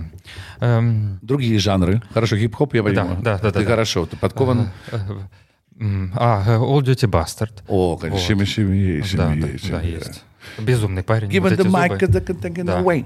Эм... 0.60 1.18
Другие 1.22 1.60
жанры. 1.60 2.02
Хорошо, 2.14 2.36
хип-хоп, 2.36 2.74
я 2.74 2.84
понимаю. 2.84 3.18
Да, 3.22 3.38
да, 3.38 3.44
да. 3.44 3.52
Ты 3.52 3.60
да, 3.62 3.72
хорошо, 3.72 4.06
ты 4.06 4.18
подкован. 4.18 4.70
А, 5.80 6.58
All 6.58 6.82
Duty 6.82 7.10
Bastard. 7.10 7.64
О, 7.68 7.98
конечно, 7.98 8.36
вот. 8.36 8.48
Шими, 8.48 9.02
Шими, 9.02 9.18
да, 9.18 9.36
да, 9.36 9.48
да, 9.70 9.82
есть. 9.82 10.24
Безумный 10.58 11.04
парень. 11.04 11.30
Give 11.30 11.42
вот 11.42 11.54
the 11.54 11.66
mic 11.66 12.00
the, 12.00 12.64
да. 12.64 12.82
away. 12.82 13.06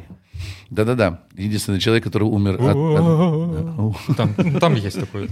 Да-да-да. 0.69 1.21
Единственный 1.35 1.79
человек, 1.79 2.03
который 2.03 2.23
умер 2.23 2.57
от... 2.59 4.15
Там, 4.15 4.33
там 4.59 4.75
есть 4.75 4.99
такой. 4.99 5.29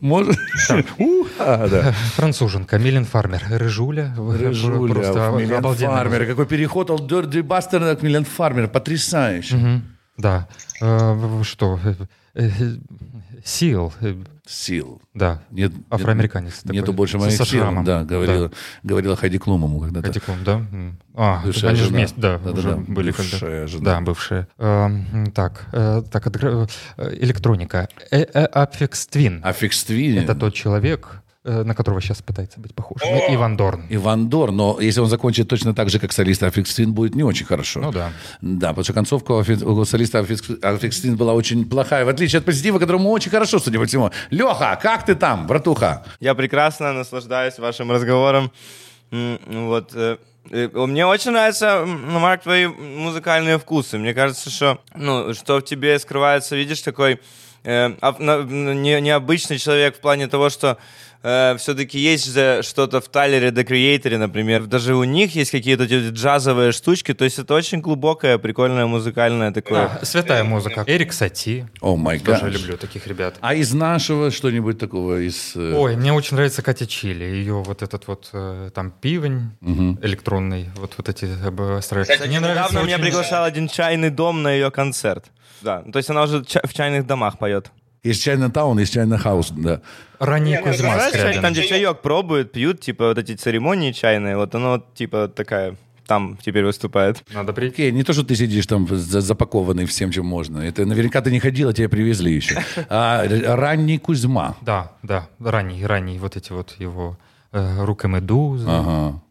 Может? 0.00 0.36
Француженка, 2.16 2.78
Милен 2.78 3.04
Фармер, 3.04 3.42
Рыжуля. 3.48 4.14
Рыжуля, 4.16 4.92
просто 4.92 5.30
Милен 5.38 5.62
Фармер. 5.62 6.26
Какой 6.26 6.46
переход 6.46 6.90
от 6.90 7.06
Дорди 7.06 7.40
Бастера 7.40 7.94
к 7.94 8.02
Милен 8.02 8.24
Фармер. 8.24 8.68
Потрясающе. 8.68 9.82
Да. 10.18 10.48
Э, 10.80 11.42
что? 11.42 11.80
Э, 12.34 12.50
Сил. 13.44 13.92
Сил. 14.46 15.02
Да. 15.12 15.42
Нет, 15.50 15.72
Афроамериканец. 15.90 16.64
Нет, 16.64 16.74
нету 16.74 16.94
больше 16.94 17.18
моих 17.18 17.32
сил. 17.32 17.82
Да, 17.84 18.02
говорила, 18.04 18.48
да. 18.48 18.54
говорила 18.82 19.16
Хайди 19.16 19.38
Клум 19.38 19.64
ему 19.64 19.80
когда-то. 19.80 20.06
Хайди 20.06 20.20
Клум, 20.20 20.38
да. 20.44 20.62
А, 21.14 21.42
бывшая 21.44 21.68
они 21.68 21.76
жена. 21.76 21.88
же 21.88 21.94
вместе, 21.94 22.20
да, 22.20 22.38
да, 22.38 22.50
уже 22.52 22.70
да, 22.70 22.76
были 22.76 23.10
бывшая 23.10 23.38
когда. 23.38 23.66
жена. 23.66 23.84
Да, 23.84 24.00
бывшая. 24.00 24.48
Э, 24.56 24.88
так, 25.34 25.66
э, 25.72 26.02
так, 26.10 26.26
э, 26.26 26.66
электроника. 27.20 27.88
Affix 28.10 28.92
Twin. 29.12 29.42
Affix 29.42 29.70
Twin. 29.86 30.22
Это 30.22 30.34
тот 30.34 30.54
человек, 30.54 31.22
на 31.44 31.74
которого 31.74 32.00
сейчас 32.00 32.22
пытается 32.22 32.58
быть 32.58 32.74
похож. 32.74 33.02
Ну, 33.04 33.34
Иван 33.34 33.56
Дорн. 33.56 33.84
Иван 33.90 34.28
Дорн, 34.28 34.56
но 34.56 34.78
если 34.80 35.00
он 35.00 35.08
закончит 35.08 35.48
точно 35.48 35.74
так 35.74 35.90
же, 35.90 35.98
как 35.98 36.12
солист 36.12 36.42
Аффикстин, 36.42 36.92
будет 36.94 37.14
не 37.14 37.22
очень 37.22 37.44
хорошо. 37.44 37.80
Ну 37.80 37.92
да. 37.92 38.12
Да, 38.40 38.68
потому 38.68 38.84
что 38.84 38.92
концовка 38.94 39.32
у 39.32 39.84
солиста 39.84 40.20
Аффикстин 40.20 41.16
была 41.16 41.34
очень 41.34 41.68
плохая, 41.68 42.04
в 42.04 42.08
отличие 42.08 42.38
от 42.38 42.46
позитива, 42.46 42.78
которому 42.78 43.10
очень 43.10 43.30
хорошо, 43.30 43.58
судя 43.58 43.78
по 43.78 43.84
всему. 43.84 44.10
Леха, 44.30 44.78
как 44.80 45.04
ты 45.04 45.14
там, 45.14 45.46
братуха? 45.46 46.04
Я 46.20 46.34
прекрасно 46.34 46.92
наслаждаюсь 46.92 47.58
вашим 47.58 47.92
разговором. 47.92 48.50
Вот, 49.10 49.92
э, 49.94 50.16
э, 50.50 50.68
мне 50.72 51.06
очень 51.06 51.30
нравятся, 51.30 51.84
Марк, 51.86 52.42
твои 52.42 52.66
музыкальные 52.66 53.58
вкусы. 53.58 53.98
Мне 53.98 54.14
кажется, 54.14 54.50
что, 54.50 54.78
ну, 54.94 55.34
что 55.34 55.58
в 55.58 55.62
тебе 55.62 55.98
скрывается, 55.98 56.56
видишь, 56.56 56.80
такой 56.80 57.20
э, 57.62 57.88
не, 58.18 59.00
необычный 59.00 59.58
человек 59.58 59.96
в 59.96 60.00
плане 60.00 60.26
того, 60.26 60.50
что 60.50 60.78
э, 61.24 61.56
все-таки 61.58 61.98
есть 61.98 62.32
же 62.32 62.60
что-то 62.62 63.00
в 63.00 63.08
Тайлере 63.08 63.48
The 63.48 63.66
Creator, 63.66 64.16
например. 64.18 64.66
Даже 64.66 64.94
у 64.94 65.04
них 65.04 65.34
есть 65.34 65.50
какие-то 65.50 65.84
джазовые 65.84 66.72
штучки. 66.72 67.14
То 67.14 67.24
есть 67.24 67.38
это 67.38 67.54
очень 67.54 67.80
глубокое, 67.80 68.38
прикольное 68.38 68.86
музыкальное 68.86 69.50
такое. 69.50 69.88
Да, 69.88 70.04
святая 70.04 70.44
музыка. 70.44 70.84
Эрик 70.86 71.12
Сати. 71.12 71.66
О 71.80 71.96
май 71.96 72.18
гад. 72.18 72.40
Тоже 72.40 72.58
люблю 72.58 72.76
таких 72.76 73.06
ребят. 73.06 73.36
А 73.40 73.54
из 73.54 73.72
нашего 73.72 74.30
что-нибудь 74.30 74.78
такого? 74.78 75.20
из? 75.20 75.56
Э, 75.56 75.74
Ой, 75.74 75.96
мне 75.96 76.12
очень 76.12 76.36
нравится 76.36 76.62
Катя 76.62 76.86
Чили. 76.86 77.24
Ее 77.24 77.62
вот 77.62 77.82
этот 77.82 78.06
вот 78.06 78.30
э, 78.32 78.70
там 78.74 78.90
пивень 78.90 79.50
угу. 79.60 79.98
электронный. 80.02 80.68
Вот, 80.76 80.94
вот 80.96 81.08
эти 81.08 81.26
строят. 81.80 82.08
Кстати, 82.08 82.28
мне 82.28 82.38
недавно 82.38 82.80
меня 82.80 82.98
приглашал 82.98 83.44
один 83.44 83.68
чайный 83.68 84.10
дом 84.10 84.42
на 84.42 84.52
ее 84.52 84.70
концерт. 84.70 85.26
Да, 85.62 85.82
то 85.82 85.98
есть 85.98 86.10
она 86.10 86.22
уже 86.22 86.42
в 86.42 86.74
чайных 86.74 87.06
домах 87.06 87.38
поет. 87.38 87.70
Есть 88.04 88.22
чайный 88.22 88.50
таун, 88.50 88.78
есть 88.78 88.92
чайный 88.92 89.18
хаус, 89.18 89.50
да. 89.50 89.80
Ранний 90.18 90.58
ну, 90.58 90.62
Кузьма 90.62 91.00
Скрябин. 91.08 91.40
Там, 91.40 91.52
где 91.52 91.66
чаек 91.66 92.02
пробуют, 92.02 92.52
пьют, 92.52 92.80
типа 92.80 93.08
вот 93.08 93.18
эти 93.18 93.34
церемонии 93.34 93.92
чайные, 93.92 94.36
вот 94.36 94.54
оно 94.54 94.84
типа 94.94 95.28
такая 95.28 95.76
там 96.06 96.36
теперь 96.36 96.64
выступает. 96.64 97.24
Надо 97.32 97.54
прийти. 97.54 97.90
Не 97.90 98.02
то, 98.02 98.12
что 98.12 98.22
ты 98.22 98.36
сидишь 98.36 98.66
там 98.66 98.86
запакованный 98.86 99.86
всем, 99.86 100.10
чем 100.10 100.26
можно. 100.26 100.58
Это 100.58 100.84
наверняка 100.84 101.22
ты 101.22 101.30
не 101.30 101.40
ходил, 101.40 101.70
а 101.70 101.72
тебя 101.72 101.88
привезли 101.88 102.34
еще. 102.34 102.62
А 102.90 103.26
ранний 103.56 103.98
Кузьма. 103.98 104.56
Да, 104.60 104.92
да, 105.02 105.28
ранний, 105.40 105.86
ранний. 105.86 106.18
Вот 106.18 106.36
эти 106.36 106.52
вот 106.52 106.74
его 106.78 107.16
э, 107.52 107.84
рукомедузы. 107.84 108.66
Ага. 108.68 109.22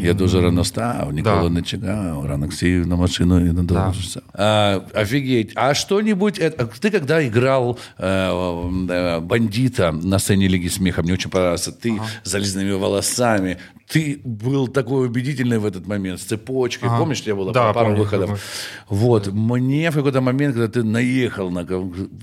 Я 0.00 0.14
дуже 0.14 0.40
рано 0.40 0.64
став, 0.64 1.12
ніколи 1.12 1.50
не 1.50 1.62
чекав, 1.62 2.26
ранок 2.26 2.52
сів 2.52 2.86
на 2.86 2.96
машину 2.96 3.40
надолго 3.40 3.94
да. 4.14 4.20
а, 4.34 4.80
Офигеть. 4.94 5.52
А 5.54 5.74
что-нибудь... 5.74 6.40
Ты 6.80 6.90
когда 6.90 7.26
играл 7.26 7.78
э, 7.98 9.20
бандита 9.20 9.92
на 9.92 10.18
сцене 10.18 10.48
Лиги 10.48 10.68
Смеха, 10.68 11.02
мне 11.02 11.12
очень 11.12 11.30
понравился, 11.30 11.72
ты 11.72 11.92
ага. 11.92 12.04
залезными 12.24 12.72
волосами, 12.72 13.58
ты 13.88 14.20
был 14.24 14.68
такой 14.68 15.06
убедительный 15.06 15.58
в 15.58 15.66
этот 15.66 15.86
момент, 15.86 16.20
с 16.20 16.24
цепочкой. 16.24 16.88
Ага. 16.88 16.98
Помнишь, 16.98 17.20
у 17.20 17.24
тебя 17.24 17.34
было 17.34 17.52
да, 17.52 17.72
пару 17.72 17.86
помню, 17.86 18.02
выходов? 18.02 18.26
Помню. 18.26 18.40
Вот. 18.88 19.32
Мне 19.32 19.90
в 19.90 19.94
какой-то 19.94 20.20
момент, 20.20 20.54
когда 20.54 20.68
ты 20.68 20.82
наехал 20.82 21.50
на, 21.50 21.66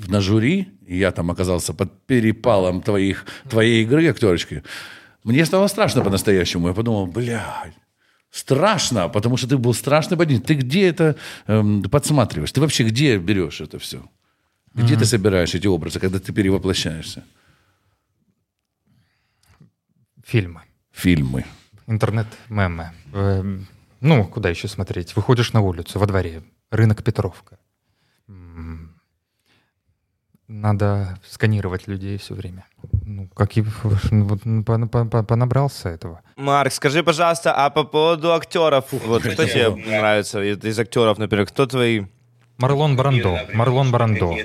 на 0.08 0.22
жюри, 0.22 0.68
я 0.88 1.12
там 1.12 1.32
оказался 1.32 1.74
под 1.74 2.06
перепалом 2.06 2.82
твоих, 2.82 3.26
твоей 3.50 3.84
игры 3.84 4.10
актерочки, 4.10 4.64
мне 5.24 5.46
стало 5.46 5.68
страшно 5.68 6.02
по-настоящему. 6.02 6.68
Я 6.68 6.74
подумал, 6.74 7.08
блядь, 7.08 7.74
Страшно, 8.34 9.10
потому 9.10 9.38
что 9.38 9.48
ты 9.48 9.58
был 9.60 9.76
страшный 9.76 10.18
бандит. 10.18 10.44
Ты 10.44 10.56
где 10.56 10.88
это 10.88 11.16
эм, 11.46 11.84
подсматриваешь? 11.84 12.52
Ты 12.52 12.62
вообще 12.62 12.84
где 12.84 13.20
берешь 13.20 13.62
это 13.62 13.78
все? 13.78 14.10
Где 14.74 14.96
mm-hmm. 14.96 15.00
ты 15.00 15.06
собираешь 15.06 15.54
эти 15.54 15.68
образы, 15.68 16.00
когда 16.00 16.20
ты 16.20 16.34
перевоплощаешься? 16.34 17.24
Фильмы. 20.26 20.62
Фильмы. 20.92 21.46
Интернет-мемы. 21.86 22.92
Эм, 23.14 23.68
ну, 24.02 24.26
куда 24.26 24.50
еще 24.50 24.68
смотреть? 24.68 25.16
Выходишь 25.16 25.54
на 25.54 25.62
улицу, 25.62 26.00
во 26.00 26.08
дворе, 26.08 26.42
рынок 26.72 27.04
Петровка. 27.04 27.60
Надо 30.48 31.18
сканировать 31.26 31.88
людей 31.88 32.18
все 32.18 32.34
время. 32.34 32.66
Ну, 33.06 33.28
как 33.34 33.58
и 33.58 33.64
вот, 33.84 34.02
понабрался 35.28 35.90
этого. 35.90 36.22
Марк, 36.36 36.74
скажи, 36.74 37.04
пожалуйста, 37.04 37.54
а 37.54 37.70
по 37.70 37.84
поводу 37.84 38.34
актеров, 38.34 38.86
вот 38.92 39.24
кто 39.24 39.46
тебе 39.46 39.70
нравится 39.70 40.42
из 40.44 40.80
актеров, 40.80 41.18
например, 41.18 41.46
кто 41.46 41.66
твои 41.66 42.06
Марлон 42.58 42.96
Брандо. 42.96 43.40
Марлон 43.54 43.92
Брандо. 43.92 44.36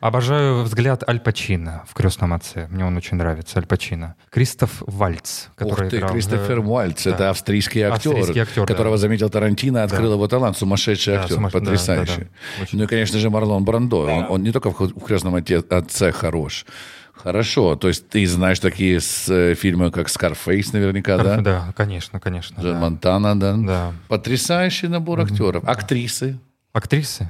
Обожаю 0.00 0.62
взгляд 0.62 1.06
Аль 1.08 1.20
Пачино 1.20 1.84
в 1.88 1.94
«Крестном 1.94 2.32
отце». 2.32 2.66
Мне 2.70 2.84
он 2.84 2.96
очень 2.96 3.16
нравится, 3.16 3.58
Аль 3.58 3.66
Пачино. 3.66 4.14
Кристоф 4.30 4.82
Вальц, 4.86 5.46
который 5.54 5.86
Ух 5.86 5.90
ты, 5.90 5.98
играл... 5.98 6.12
Кристофер 6.12 6.60
Вальц. 6.60 7.04
Да. 7.04 7.10
Это 7.10 7.30
австрийский 7.30 7.82
актер, 7.82 8.12
австрийский 8.12 8.40
актер 8.40 8.66
которого 8.66 8.96
да. 8.96 9.00
заметил 9.02 9.28
Тарантино, 9.28 9.82
открыл 9.82 10.08
да. 10.08 10.14
его 10.14 10.28
талант. 10.28 10.56
Сумасшедший 10.56 11.14
да, 11.14 11.22
актер, 11.22 11.34
сумас... 11.34 11.52
потрясающий. 11.52 12.12
Да, 12.16 12.24
да, 12.58 12.62
да. 12.62 12.66
Ну 12.72 12.84
и, 12.84 12.86
конечно 12.86 13.18
же, 13.18 13.28
Марлон 13.28 13.64
Брандо. 13.64 14.06
Да. 14.06 14.12
Он, 14.12 14.26
он 14.30 14.42
не 14.42 14.52
только 14.52 14.70
в 14.70 15.04
«Крестном 15.04 15.34
отце» 15.34 16.12
хорош, 16.12 16.64
Хорошо, 17.12 17.74
то 17.74 17.88
есть 17.88 18.08
ты 18.08 18.24
знаешь 18.26 18.60
такие 18.60 19.00
с, 19.00 19.28
э, 19.28 19.54
фильмы, 19.54 19.90
как 19.90 20.08
«Скарфейс» 20.08 20.72
наверняка, 20.72 21.18
да? 21.18 21.40
Да, 21.48 21.74
конечно, 21.76 22.20
конечно. 22.20 22.60
Джон 22.60 22.74
да. 22.74 22.78
Монтана, 22.78 23.38
да? 23.38 23.56
Да. 23.56 23.92
Потрясающий 24.06 24.86
набор 24.86 25.20
актеров. 25.20 25.64
Актрисы? 25.66 26.38
Актрисы? 26.72 27.28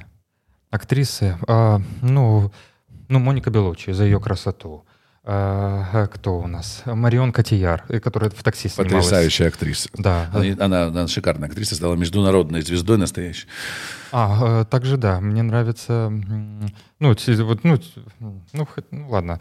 Актрисы, 0.71 1.37
а, 1.47 1.81
ну, 2.01 2.51
ну, 3.07 3.19
Моника 3.19 3.49
Белучи 3.49 3.91
за 3.91 4.03
ее 4.03 4.19
красоту. 4.19 4.85
А, 5.23 6.07
кто 6.07 6.39
у 6.39 6.47
нас? 6.47 6.83
Марион 6.85 7.31
Котияр, 7.31 7.83
э, 7.89 7.99
которая 7.99 8.29
в 8.29 8.41
такси 8.41 8.69
снималась. 8.69 9.05
Потрясающая 9.05 9.47
актриса. 9.47 9.89
Да. 9.93 10.29
Она, 10.33 10.65
она, 10.65 10.83
она 10.85 11.07
шикарная 11.07 11.49
актриса, 11.49 11.75
стала 11.75 11.95
международной 11.95 12.61
звездой 12.61 12.97
настоящей. 12.97 13.47
А, 14.11 14.61
э, 14.61 14.65
также 14.65 14.97
да, 14.97 15.19
мне 15.19 15.43
нравится, 15.43 16.09
ну, 16.09 17.09
вот, 17.09 17.63
ну, 17.63 17.79
ну, 18.19 18.67
ну 18.91 19.09
ладно, 19.09 19.39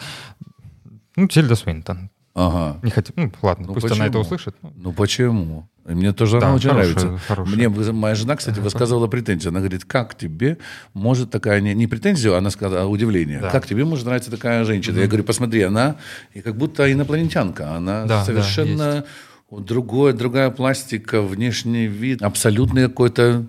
ну, 1.17 1.29
Тильда 1.29 1.55
Свинтон. 1.55 2.11
Ага. 2.35 2.79
Не 2.83 2.91
хотим, 2.91 3.15
ну, 3.17 3.33
ладно, 3.43 3.67
ну, 3.69 3.75
пусть 3.75 3.85
почему? 3.85 4.01
она 4.01 4.07
это 4.09 4.19
услышит. 4.19 4.57
Ну, 4.63 4.93
почему? 4.93 5.69
Мне 5.89 6.13
тоже 6.13 6.39
да, 6.39 6.49
она 6.49 6.57
очень 6.57 6.71
хорошая, 6.71 6.95
нравится. 6.95 7.27
Хорошая. 7.27 7.57
Мне 7.57 7.69
моя 7.93 8.15
жена, 8.15 8.37
кстати, 8.37 8.61
высказывала 8.61 9.07
претензию. 9.07 9.51
Она 9.51 9.61
говорит, 9.61 9.85
как 9.85 10.15
тебе 10.17 10.59
может 10.93 11.31
такая... 11.31 11.61
Не, 11.61 11.75
не 11.75 11.87
претензию, 11.87 12.37
она 12.37 12.51
сказала, 12.51 12.83
а 12.83 12.87
удивление. 12.87 13.41
Да. 13.41 13.51
Как 13.51 13.67
тебе 13.67 13.85
может 13.85 14.05
нравиться 14.05 14.31
такая 14.31 14.65
женщина? 14.65 14.97
Mm-hmm. 14.97 15.03
Я 15.03 15.07
говорю, 15.07 15.25
посмотри, 15.25 15.63
она 15.63 15.97
и 16.35 16.41
как 16.41 16.57
будто 16.57 16.93
инопланетянка. 16.93 17.75
Она 17.75 18.05
да, 18.05 18.25
совершенно... 18.25 18.93
Да, 18.93 19.05
другое, 19.51 20.13
другая 20.13 20.51
пластика, 20.51 21.23
внешний 21.23 21.87
вид, 21.87 22.21
абсолютный 22.23 22.83
какой-то 22.83 23.47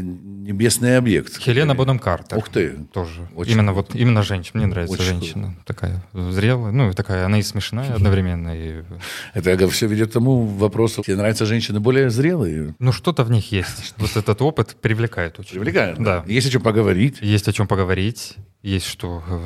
небесный 0.00 0.96
объект. 0.96 1.38
Хелена 1.38 1.74
Бонем 1.74 1.98
Картер. 1.98 2.38
Ух 2.38 2.48
ты. 2.48 2.70
Тоже. 2.92 3.28
Очень 3.34 3.52
именно 3.52 3.72
вот 3.72 3.94
именно 3.94 4.22
женщина. 4.22 4.58
Мне 4.58 4.66
нравится 4.66 4.94
очень 4.94 5.04
женщина. 5.04 5.46
Круто. 5.48 5.64
Такая 5.66 6.04
зрелая. 6.12 6.72
Ну, 6.72 6.92
такая, 6.92 7.26
она 7.26 7.38
и 7.38 7.42
смешная 7.42 7.94
одновременно. 7.94 8.56
И... 8.56 8.82
Это 9.34 9.68
все 9.68 9.86
ведет 9.86 10.10
к 10.10 10.12
тому 10.12 10.46
вопросу, 10.46 11.02
тебе 11.02 11.16
нравятся 11.16 11.46
женщины 11.46 11.80
более 11.80 12.10
зрелые? 12.10 12.74
Ну, 12.78 12.92
что-то 12.92 13.24
в 13.24 13.30
них 13.30 13.52
есть. 13.52 13.94
Вот 14.02 14.16
этот 14.16 14.42
опыт 14.42 14.76
привлекает 14.80 15.38
очень. 15.38 15.52
Привлекает? 15.52 16.02
Да. 16.02 16.24
Есть 16.26 16.48
о 16.48 16.50
чем 16.50 16.62
поговорить. 16.62 17.18
Есть 17.20 17.48
о 17.48 17.52
чем 17.52 17.66
поговорить. 17.66 18.36
Есть 18.62 18.86
что... 18.86 19.22
Э, 19.28 19.40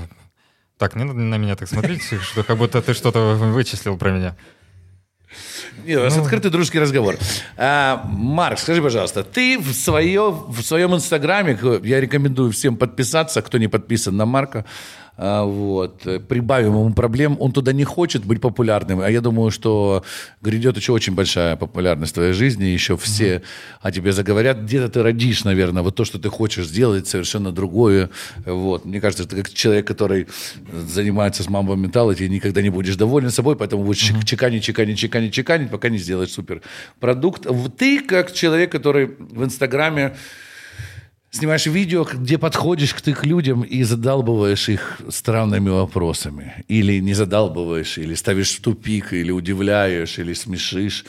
так, 0.79 0.95
не 0.95 1.05
надо 1.05 1.19
на 1.19 1.37
меня 1.37 1.57
так 1.57 1.69
смотреть, 1.69 2.03
что 2.23 2.43
как 2.43 2.57
будто 2.59 2.81
ты 2.83 2.95
что-то 2.95 3.35
вычислил 3.35 3.97
про 3.97 4.11
меня. 4.11 4.37
Нет, 5.85 6.01
у 6.01 6.03
нас 6.05 6.17
ну... 6.17 6.23
открытый 6.23 6.51
дружеский 6.51 6.79
разговор. 6.79 7.17
А, 7.57 8.03
Марк, 8.07 8.59
скажи, 8.59 8.83
пожалуйста, 8.83 9.25
ты 9.25 9.59
в, 9.59 9.73
свое, 9.73 10.31
в 10.31 10.63
своем 10.63 10.95
инстаграме, 10.95 11.59
я 11.83 12.01
рекомендую 12.01 12.53
всем 12.53 12.77
подписаться, 12.77 13.43
кто 13.43 13.59
не 13.59 13.69
подписан 13.69 14.17
на 14.17 14.27
Марка, 14.27 14.65
вот, 15.17 16.03
прибавим 16.29 16.73
ему 16.73 16.93
проблем, 16.93 17.37
он 17.41 17.53
туда 17.53 17.73
не 17.73 17.85
хочет 17.85 18.25
быть 18.25 18.41
популярным, 18.41 19.01
а 19.01 19.11
я 19.11 19.21
думаю, 19.21 19.51
что 19.51 20.05
грядет 20.43 20.77
еще 20.77 20.93
очень 20.93 21.15
большая 21.15 21.57
популярность 21.57 22.13
в 22.13 22.15
твоей 22.15 22.33
жизни, 22.33 22.65
еще 22.65 22.97
все 22.97 23.37
mm-hmm. 23.37 23.43
о 23.81 23.93
тебе 23.93 24.13
заговорят, 24.13 24.61
где-то 24.61 24.89
ты 24.89 25.03
родишь, 25.03 25.45
наверное, 25.45 25.83
вот 25.83 25.95
то, 25.95 26.05
что 26.05 26.19
ты 26.19 26.29
хочешь 26.29 26.67
сделать, 26.67 27.07
совершенно 27.09 27.51
другое, 27.51 28.11
вот, 28.45 28.85
мне 28.85 29.01
кажется, 29.01 29.27
ты 29.27 29.37
как 29.37 29.53
человек, 29.53 29.87
который 29.87 30.27
занимается 30.73 31.43
с 31.43 31.49
мамбо 31.49 31.75
менталити, 31.75 32.25
и 32.25 32.29
никогда 32.29 32.61
не 32.61 32.71
будешь 32.71 32.97
доволен 32.97 33.31
собой, 33.31 33.57
поэтому 33.57 33.85
будешь 33.85 34.11
mm-hmm. 34.11 34.25
чеканить, 34.25 34.65
чеканить, 34.65 34.99
чеканить, 34.99 35.33
чеканить, 35.33 35.71
пока 35.71 35.89
не 35.89 35.99
сделаешь 35.99 36.31
супер 36.31 36.61
продукт. 37.01 37.47
Ты 37.79 38.01
как 38.01 38.33
человек, 38.33 38.71
который 38.71 39.17
в 39.19 39.45
Инстаграме 39.45 40.17
снимаешь 41.31 41.67
видео, 41.67 42.05
где 42.05 42.39
подходишь 42.39 42.95
к 42.95 43.07
их 43.09 43.25
людям 43.25 43.63
и 43.63 43.83
задалбываешь 43.83 44.69
их 44.69 45.01
странными 45.11 45.71
вопросами. 45.71 46.65
Или 46.69 47.01
не 47.01 47.15
задалбываешь, 47.15 47.99
или 47.99 48.15
ставишь 48.15 48.57
в 48.57 48.61
тупик, 48.61 49.13
или 49.13 49.31
удивляешь, 49.31 50.19
или 50.19 50.35
смешишь. 50.35 51.05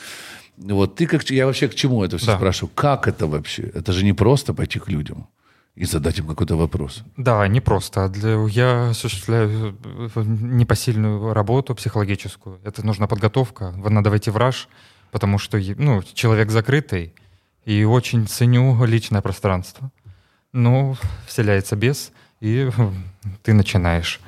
Вот 0.56 0.96
ты 0.96 1.06
как... 1.06 1.30
Я 1.30 1.46
вообще 1.46 1.68
к 1.68 1.74
чему 1.74 2.04
это 2.04 2.18
все 2.18 2.26
да. 2.26 2.36
спрашиваю? 2.36 2.72
Как 2.74 3.08
это 3.08 3.26
вообще? 3.26 3.62
Это 3.74 3.92
же 3.92 4.04
не 4.04 4.12
просто 4.12 4.54
пойти 4.54 4.78
к 4.78 4.88
людям 4.88 5.28
и 5.78 5.84
задать 5.84 6.18
им 6.18 6.26
какой-то 6.26 6.56
вопрос. 6.56 7.04
Да, 7.16 7.46
не 7.46 7.60
просто. 7.60 8.08
Для, 8.08 8.30
я 8.48 8.90
осуществляю 8.90 9.76
э, 9.84 10.24
непосильную 10.24 11.32
работу 11.32 11.74
психологическую. 11.76 12.58
Это 12.64 12.84
нужна 12.84 13.06
подготовка. 13.06 13.72
Надо 13.88 14.10
войти 14.10 14.30
в 14.30 14.36
раж, 14.36 14.68
потому 15.12 15.38
что 15.38 15.56
ну, 15.76 16.02
человек 16.14 16.50
закрытый, 16.50 17.14
и 17.64 17.84
очень 17.84 18.26
ценю 18.26 18.84
личное 18.86 19.20
пространство. 19.20 19.90
Ну, 20.58 20.96
вселяется 21.26 21.76
бес, 21.76 22.10
и 22.40 22.68
ты 23.44 23.54
начинаешь. 23.54 24.20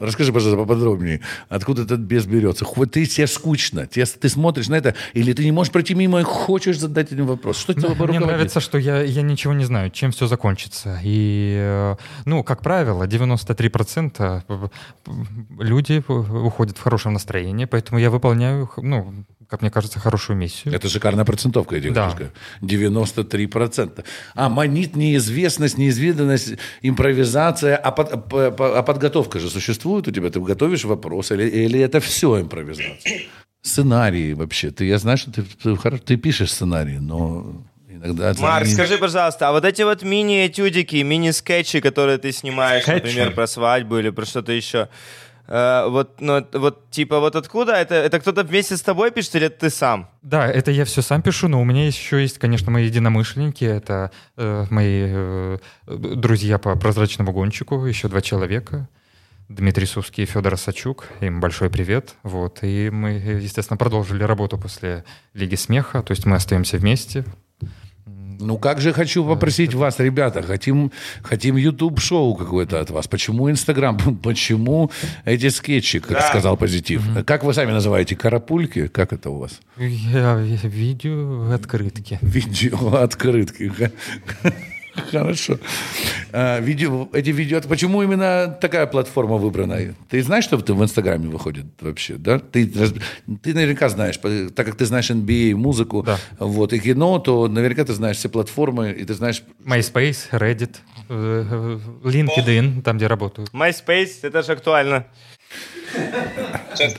Расскажи, 0.00 0.32
пожалуйста, 0.32 0.60
поподробнее, 0.60 1.20
откуда 1.48 1.82
этот 1.82 2.00
бес 2.00 2.26
берется? 2.26 2.64
Хоть 2.64 2.90
ты 2.90 3.06
тебе 3.06 3.28
скучно, 3.28 3.86
тебе, 3.86 4.06
ты 4.06 4.28
смотришь 4.28 4.68
на 4.68 4.74
это, 4.74 4.96
или 5.12 5.32
ты 5.34 5.44
не 5.44 5.52
можешь 5.52 5.72
пройти 5.72 5.94
мимо 5.94 6.20
и 6.20 6.24
хочешь 6.24 6.78
задать 6.78 7.12
этим 7.12 7.26
вопрос? 7.26 7.58
Что 7.58 7.74
тебе 7.74 7.94
Мне 8.06 8.18
нравится, 8.18 8.58
что 8.58 8.76
я, 8.76 9.02
я 9.02 9.22
ничего 9.22 9.52
не 9.52 9.64
знаю, 9.64 9.90
чем 9.90 10.10
все 10.10 10.26
закончится. 10.26 10.98
И, 11.04 11.54
э, 11.56 11.96
ну, 12.24 12.42
как 12.42 12.62
правило, 12.62 13.06
93% 13.06 14.70
люди 15.60 16.02
уходят 16.08 16.76
в 16.76 16.82
хорошем 16.82 17.12
настроении, 17.12 17.66
поэтому 17.66 18.00
я 18.00 18.10
выполняю, 18.10 18.68
ну, 18.78 19.14
как 19.50 19.62
мне 19.62 19.70
кажется, 19.70 19.98
хорошую 19.98 20.36
миссию. 20.36 20.72
Это 20.72 20.88
шикарная 20.88 21.24
процентовка, 21.24 21.74
я 21.74 21.80
тебе 21.80 21.92
да. 21.92 22.10
хочу 22.10 22.30
93%. 22.62 24.04
А 24.34 24.48
манит 24.48 24.94
неизвестность, 24.94 25.76
неизведанность, 25.76 26.52
импровизация, 26.82 27.76
а, 27.76 27.90
под, 27.90 28.32
а 28.32 28.82
подготовка 28.82 29.40
же 29.40 29.50
существует 29.50 30.06
у 30.06 30.12
тебя? 30.12 30.30
Ты 30.30 30.40
готовишь 30.40 30.84
вопрос 30.84 31.32
или, 31.32 31.48
или 31.48 31.80
это 31.80 31.98
все 31.98 32.40
импровизация? 32.40 33.22
Сценарии 33.62 34.34
вообще. 34.34 34.70
Ты, 34.70 34.84
я 34.84 34.98
знаю, 34.98 35.18
что 35.18 35.32
ты, 35.32 35.42
ты, 35.42 35.98
ты 35.98 36.16
пишешь 36.16 36.52
сценарии, 36.52 36.98
но 36.98 37.64
иногда... 37.88 38.32
Марк, 38.38 38.66
не... 38.66 38.72
скажи, 38.72 38.98
пожалуйста, 38.98 39.48
а 39.48 39.52
вот 39.52 39.64
эти 39.64 39.82
вот 39.82 40.04
мини-этюдики, 40.04 41.02
мини-скетчи, 41.02 41.80
которые 41.80 42.18
ты 42.18 42.30
снимаешь, 42.30 42.84
Скетчи. 42.84 43.02
например, 43.02 43.34
про 43.34 43.48
свадьбу 43.48 43.98
или 43.98 44.10
про 44.10 44.24
что-то 44.24 44.52
еще, 44.52 44.88
Э, 45.50 45.88
вот, 45.88 46.20
ну, 46.20 46.46
вот, 46.52 46.90
типа, 46.90 47.18
вот 47.18 47.34
откуда? 47.34 47.72
Это, 47.72 47.96
это 47.96 48.20
кто-то 48.20 48.44
вместе 48.44 48.76
с 48.76 48.82
тобой 48.82 49.10
пишет 49.10 49.34
или 49.34 49.46
это 49.46 49.60
ты 49.60 49.70
сам? 49.70 50.08
Да, 50.22 50.48
это 50.48 50.70
я 50.70 50.84
все 50.84 51.02
сам 51.02 51.22
пишу, 51.22 51.48
но 51.48 51.60
у 51.60 51.64
меня 51.64 51.86
еще 51.86 52.22
есть, 52.22 52.38
конечно, 52.38 52.70
мои 52.70 52.86
единомышленники. 52.86 53.64
Это 53.64 54.12
э, 54.36 54.66
мои 54.70 55.06
э, 55.08 55.58
друзья 55.88 56.58
по 56.58 56.76
прозрачному 56.76 57.32
гонщику, 57.32 57.84
еще 57.84 58.06
два 58.06 58.20
человека. 58.20 58.88
Дмитрий 59.48 59.86
Сувский 59.86 60.22
и 60.22 60.26
Федор 60.26 60.56
Сачук. 60.56 61.08
Им 61.20 61.40
большой 61.40 61.68
привет. 61.68 62.14
Вот. 62.22 62.60
И 62.62 62.88
мы, 62.88 63.10
естественно, 63.14 63.76
продолжили 63.76 64.22
работу 64.22 64.56
после 64.56 65.04
Лиги 65.34 65.56
смеха. 65.56 66.04
То 66.04 66.12
есть 66.12 66.24
мы 66.24 66.36
остаемся 66.36 66.76
вместе. 66.76 67.24
Ну 68.40 68.58
как 68.58 68.80
же 68.80 68.92
хочу 68.92 69.24
попросить 69.24 69.74
вас, 69.74 69.98
ребята, 69.98 70.42
хотим, 70.42 70.90
хотим 71.22 71.56
YouTube-шоу 71.56 72.34
какое-то 72.34 72.80
от 72.80 72.90
вас. 72.90 73.06
Почему 73.06 73.50
Инстаграм? 73.50 73.98
Почему 74.22 74.90
эти 75.24 75.48
скетчи, 75.48 76.00
как 76.00 76.18
да. 76.18 76.28
сказал 76.28 76.56
Позитив? 76.56 77.06
Угу. 77.06 77.24
Как 77.24 77.44
вы 77.44 77.54
сами 77.54 77.72
называете? 77.72 78.16
Карапульки? 78.16 78.88
Как 78.88 79.12
это 79.12 79.30
у 79.30 79.38
вас? 79.38 79.60
Я, 79.76 80.36
видео 80.36 81.52
открытки. 81.52 82.18
Видео 82.22 82.96
открытки. 82.96 83.72
Хорошо. 85.10 85.58
А, 86.32 86.60
видео, 86.60 87.08
эти 87.12 87.30
видео... 87.30 87.60
Почему 87.62 88.02
именно 88.02 88.56
такая 88.60 88.86
платформа 88.86 89.36
выбрана? 89.36 89.94
Ты 90.08 90.22
знаешь, 90.22 90.44
что 90.44 90.56
в 90.56 90.82
Инстаграме 90.82 91.28
выходит 91.28 91.66
вообще, 91.80 92.14
да? 92.14 92.38
Ты, 92.38 92.66
ты 92.66 93.54
наверняка 93.54 93.88
знаешь, 93.88 94.16
так 94.54 94.66
как 94.66 94.76
ты 94.76 94.86
знаешь 94.86 95.10
NBA, 95.10 95.54
музыку, 95.54 96.02
да. 96.02 96.18
вот, 96.38 96.72
и 96.72 96.78
кино, 96.78 97.18
то 97.18 97.48
наверняка 97.48 97.84
ты 97.84 97.92
знаешь 97.94 98.16
все 98.16 98.28
платформы, 98.28 98.90
и 98.90 99.04
ты 99.04 99.14
знаешь... 99.14 99.42
MySpace, 99.64 100.30
Reddit, 100.32 100.76
э, 101.08 101.78
э, 102.04 102.08
LinkedIn, 102.08 102.82
там, 102.82 102.96
где 102.96 103.06
работаю. 103.06 103.48
MySpace, 103.52 104.20
это 104.22 104.42
же 104.42 104.52
актуально. 104.52 105.06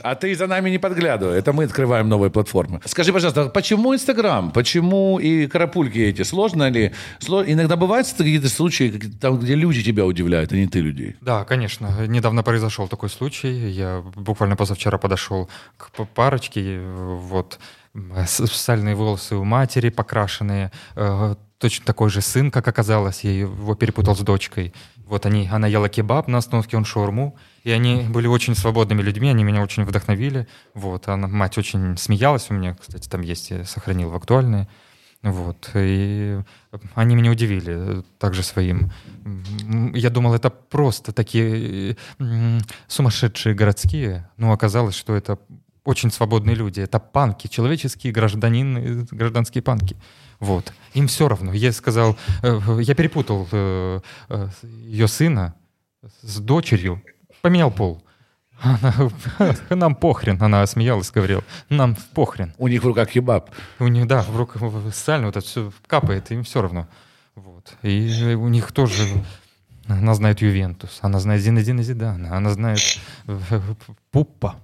А 0.02 0.14
ты 0.14 0.34
за 0.34 0.46
нами 0.46 0.70
не 0.70 0.78
подглядывай. 0.78 1.38
Это 1.38 1.52
мы 1.52 1.64
открываем 1.64 2.08
новые 2.08 2.30
платформы. 2.30 2.80
Скажи, 2.84 3.12
пожалуйста, 3.12 3.48
почему 3.48 3.94
Инстаграм? 3.94 4.50
Почему 4.50 5.18
и 5.18 5.46
карапульки 5.46 5.98
эти? 5.98 6.22
Сложно 6.22 6.70
ли? 6.70 6.92
Иногда 7.28 7.76
бывают 7.76 8.06
какие-то 8.16 8.48
случаи, 8.48 9.00
там, 9.20 9.38
где 9.38 9.54
люди 9.54 9.82
тебя 9.82 10.04
удивляют, 10.04 10.52
а 10.52 10.56
не 10.56 10.66
ты 10.66 10.80
людей? 10.80 11.16
Да, 11.20 11.44
конечно. 11.44 12.06
Недавно 12.06 12.42
произошел 12.42 12.88
такой 12.88 13.10
случай. 13.10 13.70
Я 13.70 14.02
буквально 14.16 14.56
позавчера 14.56 14.98
подошел 14.98 15.48
к 15.76 16.04
парочке. 16.06 16.80
Вот 16.82 17.58
сальные 18.26 18.94
волосы 18.94 19.36
у 19.36 19.44
матери 19.44 19.90
покрашенные, 19.90 20.70
э, 20.96 21.34
точно 21.58 21.84
такой 21.84 22.10
же 22.10 22.20
сын, 22.20 22.50
как 22.50 22.66
оказалось, 22.66 23.24
я 23.24 23.32
его 23.32 23.74
перепутал 23.74 24.16
с 24.16 24.20
дочкой. 24.20 24.72
Вот 24.96 25.26
они, 25.26 25.48
она 25.52 25.66
ела 25.66 25.88
кебаб 25.88 26.28
на 26.28 26.38
остановке, 26.38 26.76
он 26.76 26.84
шаурму. 26.84 27.36
И 27.64 27.70
они 27.70 28.02
были 28.08 28.26
очень 28.26 28.54
свободными 28.54 29.02
людьми, 29.02 29.28
они 29.28 29.44
меня 29.44 29.62
очень 29.62 29.84
вдохновили. 29.84 30.48
Вот, 30.74 31.08
она, 31.08 31.28
мать 31.28 31.58
очень 31.58 31.96
смеялась 31.96 32.50
у 32.50 32.54
меня, 32.54 32.74
кстати, 32.74 33.08
там 33.08 33.20
есть, 33.20 33.50
я 33.50 33.64
сохранил 33.64 34.10
в 34.10 34.16
актуальные. 34.16 34.68
Вот, 35.22 35.70
и 35.74 36.40
они 36.96 37.14
меня 37.14 37.30
удивили 37.30 38.02
также 38.18 38.42
своим. 38.42 38.90
Я 39.94 40.10
думал, 40.10 40.34
это 40.34 40.50
просто 40.50 41.12
такие 41.12 41.96
сумасшедшие 42.88 43.54
городские, 43.54 44.28
но 44.36 44.52
оказалось, 44.52 44.96
что 44.96 45.14
это 45.14 45.38
очень 45.84 46.10
свободные 46.10 46.56
люди. 46.56 46.80
Это 46.80 46.98
панки, 46.98 47.46
человеческие 47.46 48.12
гражданин, 48.12 49.06
гражданские 49.10 49.62
панки. 49.62 49.96
Вот. 50.40 50.72
Им 50.94 51.06
все 51.06 51.28
равно. 51.28 51.52
Я 51.52 51.72
сказал, 51.72 52.16
э, 52.42 52.78
я 52.80 52.94
перепутал 52.94 53.48
э, 53.50 54.00
э, 54.28 54.48
ее 54.62 55.08
сына 55.08 55.54
с 56.22 56.38
дочерью, 56.38 57.02
поменял 57.42 57.70
пол. 57.70 58.02
Она, 58.60 58.94
нам 59.70 59.94
похрен, 59.94 60.40
она 60.40 60.66
смеялась, 60.66 61.10
говорила, 61.10 61.42
нам 61.68 61.96
похрен. 62.14 62.54
У 62.58 62.68
них 62.68 62.82
в 62.82 62.86
руках 62.86 63.10
кебаб. 63.10 63.50
У 63.80 63.88
них, 63.88 64.06
да, 64.06 64.22
в 64.22 64.36
руках 64.36 64.62
сально 64.94 65.26
вот 65.26 65.36
это 65.36 65.44
все 65.44 65.72
капает, 65.86 66.30
им 66.30 66.44
все 66.44 66.62
равно. 66.62 66.88
Вот. 67.34 67.74
И 67.82 68.34
у 68.34 68.48
них 68.48 68.72
тоже, 68.72 69.04
она 69.88 70.14
знает 70.14 70.40
Ювентус, 70.40 71.00
она 71.02 71.18
знает 71.18 71.42
Зинедина 71.42 71.82
Зидана, 71.82 72.36
она 72.36 72.50
знает 72.50 72.80
Пуппа, 74.12 74.56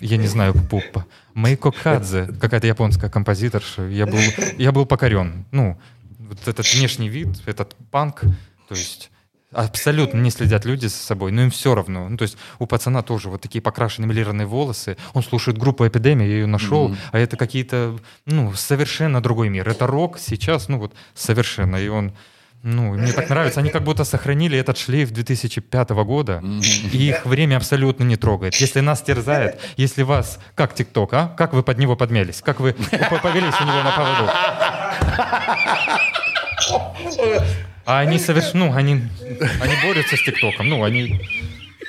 я 0.00 0.16
не 0.16 0.26
знаю 0.26 0.54
Пуппа, 0.54 1.06
Мейко 1.34 1.70
Кадзе, 1.70 2.26
какая-то 2.40 2.66
японская 2.66 3.10
композиторша. 3.10 3.82
Я 3.86 4.06
был, 4.06 4.18
я 4.58 4.72
был 4.72 4.86
покорен. 4.86 5.44
Ну, 5.52 5.78
вот 6.18 6.48
этот 6.48 6.66
внешний 6.74 7.08
вид, 7.08 7.28
этот 7.46 7.76
панк, 7.90 8.22
то 8.68 8.74
есть 8.74 9.10
абсолютно 9.52 10.18
не 10.20 10.30
следят 10.30 10.64
люди 10.64 10.86
за 10.86 10.96
собой, 10.96 11.32
но 11.32 11.42
им 11.42 11.50
все 11.50 11.74
равно. 11.74 12.08
Ну, 12.08 12.16
то 12.16 12.22
есть 12.22 12.36
у 12.58 12.66
пацана 12.66 13.02
тоже 13.02 13.28
вот 13.28 13.40
такие 13.40 13.62
покрашенные 13.62 14.08
милированные 14.08 14.46
волосы, 14.46 14.96
он 15.14 15.22
слушает 15.22 15.58
группу 15.58 15.86
«Эпидемия», 15.86 16.26
я 16.26 16.34
ее 16.34 16.46
нашел, 16.46 16.90
mm-hmm. 16.90 16.96
а 17.12 17.18
это 17.18 17.36
какие-то, 17.36 17.98
ну, 18.26 18.52
совершенно 18.54 19.22
другой 19.22 19.48
мир. 19.48 19.68
Это 19.68 19.86
рок 19.86 20.18
сейчас, 20.18 20.68
ну, 20.68 20.78
вот 20.78 20.94
совершенно, 21.14 21.76
и 21.76 21.88
он... 21.88 22.12
Ну, 22.62 22.94
мне 22.94 23.12
так 23.12 23.28
нравится. 23.28 23.60
Они 23.60 23.70
как 23.70 23.84
будто 23.84 24.02
сохранили 24.02 24.58
этот 24.58 24.76
шлейф 24.76 25.12
2005 25.12 25.90
года, 25.90 26.42
и 26.92 27.10
их 27.10 27.24
время 27.24 27.58
абсолютно 27.58 28.02
не 28.02 28.16
трогает. 28.16 28.56
Если 28.56 28.80
нас 28.80 29.02
терзает, 29.02 29.60
если 29.76 30.02
вас... 30.02 30.40
Как 30.56 30.74
ТикТок, 30.74 31.12
а? 31.12 31.28
Как 31.28 31.52
вы 31.52 31.62
под 31.62 31.78
него 31.78 31.94
подмялись? 31.94 32.40
Как 32.42 32.58
вы 32.58 32.72
повелись 32.72 33.54
у 33.60 33.64
него 33.64 33.82
на 33.84 33.92
поводу? 33.92 34.32
А 37.86 38.00
они 38.00 38.18
совершенно, 38.18 38.66
ну, 38.66 38.74
они, 38.74 39.00
они 39.60 39.74
борются 39.82 40.16
с 40.16 40.22
ТикТоком, 40.22 40.68
ну, 40.68 40.82
они 40.82 41.20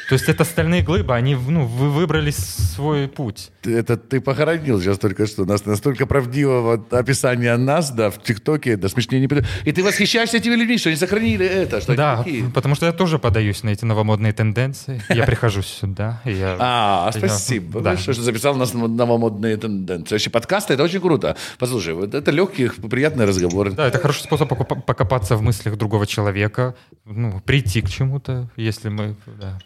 то 0.08 0.13
есть 0.13 0.30
это 0.30 0.46
стальные 0.46 0.84
глыбы, 0.84 1.13
они 1.13 1.36
ну, 1.36 1.65
вы 1.65 1.89
выбрали 1.89 2.32
свой 2.32 3.10
путь. 3.10 3.52
Это 3.65 3.98
ты 3.98 4.22
похоронил 4.22 4.80
сейчас 4.80 5.00
только 5.00 5.28
что. 5.28 5.43
У 5.43 5.46
нас 5.46 5.65
настолько 5.65 6.06
правдивого 6.06 6.82
описания 6.91 7.58
нас, 7.58 7.91
да, 7.91 8.10
в 8.10 8.24
ТикТоке, 8.24 8.78
да, 8.78 8.88
смешнее 8.88 9.20
не 9.20 9.28
И 9.65 9.72
ты 9.74 9.84
восхищаешься 9.84 10.38
этими 10.38 10.56
людьми, 10.56 10.78
что 10.78 10.89
они 10.89 10.98
сохранили 10.98 11.46
это, 11.46 11.82
что 11.82 11.96
Да, 11.96 12.26
потому 12.54 12.76
что 12.76 12.86
я 12.86 12.93
тоже 12.93 13.20
подаюсь 13.20 13.63
на 13.63 13.70
эти 13.70 13.84
новомодные 13.84 14.32
тенденции. 14.32 15.02
Я 15.10 15.26
прихожу 15.26 15.62
сюда. 15.62 16.22
Я, 16.24 16.56
а, 16.60 17.12
спасибо. 17.12 17.82
Да. 17.82 17.98
Что 17.98 18.13
записал 18.13 18.56
нас 18.56 18.74
новомодные 18.74 19.58
тенденции. 19.58 20.15
Вообще 20.15 20.30
подкасты, 20.30 20.74
это 20.74 20.84
очень 20.84 21.02
круто. 21.02 21.36
Послушай, 21.60 21.93
вот 21.93 22.13
это 22.13 22.32
легкий, 22.32 22.70
приятный 22.70 23.26
разговор. 23.26 23.72
Да, 23.74 23.88
это 23.88 24.00
хороший 24.00 24.24
способ 24.24 24.48
покопаться 24.48 25.36
в 25.36 25.41
мыслях 25.41 25.78
другого 25.78 26.08
человека, 26.08 26.76
ну, 27.06 27.41
прийти 27.46 27.82
к 27.82 27.89
чему-то, 27.89 28.50
если 28.56 28.88
мы... 28.89 29.15
Да. 29.39 29.60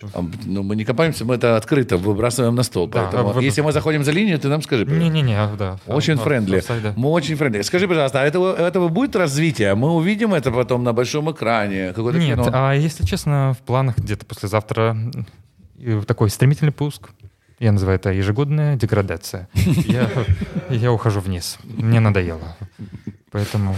Ну, 0.46 0.64
мы 0.64 0.76
не 0.76 0.86
копаемся, 0.86 1.26
мы 1.26 1.36
это 1.36 1.58
открыто 1.58 1.98
выбрасываем 1.98 2.56
на 2.56 2.64
стол. 2.64 2.88
Да, 2.88 3.04
поэтому, 3.04 3.34
вы... 3.34 3.44
если 3.44 3.62
мы 3.62 3.72
заходим 3.72 4.04
за 4.04 4.12
линию, 4.12 4.40
ты 4.40 4.48
нам 4.48 4.62
скажи. 4.62 4.86
Не-не-не, 4.86 5.56
да. 5.58 5.80
Очень 5.88 6.16
да, 6.16 6.24
friendly. 6.24 6.64
Да. 6.68 6.94
Мы 6.96 7.10
очень 7.10 7.36
friendly. 7.36 7.62
Скажи, 7.62 7.88
пожалуйста, 7.88 8.22
а 8.22 8.26
этого, 8.26 8.56
этого 8.56 8.88
будет 8.88 9.16
развитие? 9.16 9.76
Мы 9.76 9.92
увидим 9.92 10.34
это 10.34 10.52
потом 10.52 10.84
на 10.84 10.94
большом 10.94 11.32
экране? 11.32 11.94
Нет, 11.96 11.96
кино? 11.96 12.50
а 12.54 12.74
если 12.74 13.06
честно, 13.06 13.56
в 13.60 13.64
планах 13.66 13.98
где-то 13.98 14.26
послезавтра 14.26 14.96
такой 16.08 16.30
стремительный 16.30 16.72
пуск. 16.72 17.10
Я 17.60 17.72
называю 17.72 17.98
это 17.98 18.12
ежегодная 18.12 18.76
деградация. 18.76 19.48
Я, 19.54 20.10
я 20.70 20.92
ухожу 20.92 21.20
вниз. 21.20 21.60
Мне 21.64 22.00
надоело. 22.00 22.58
Поэтому 23.32 23.76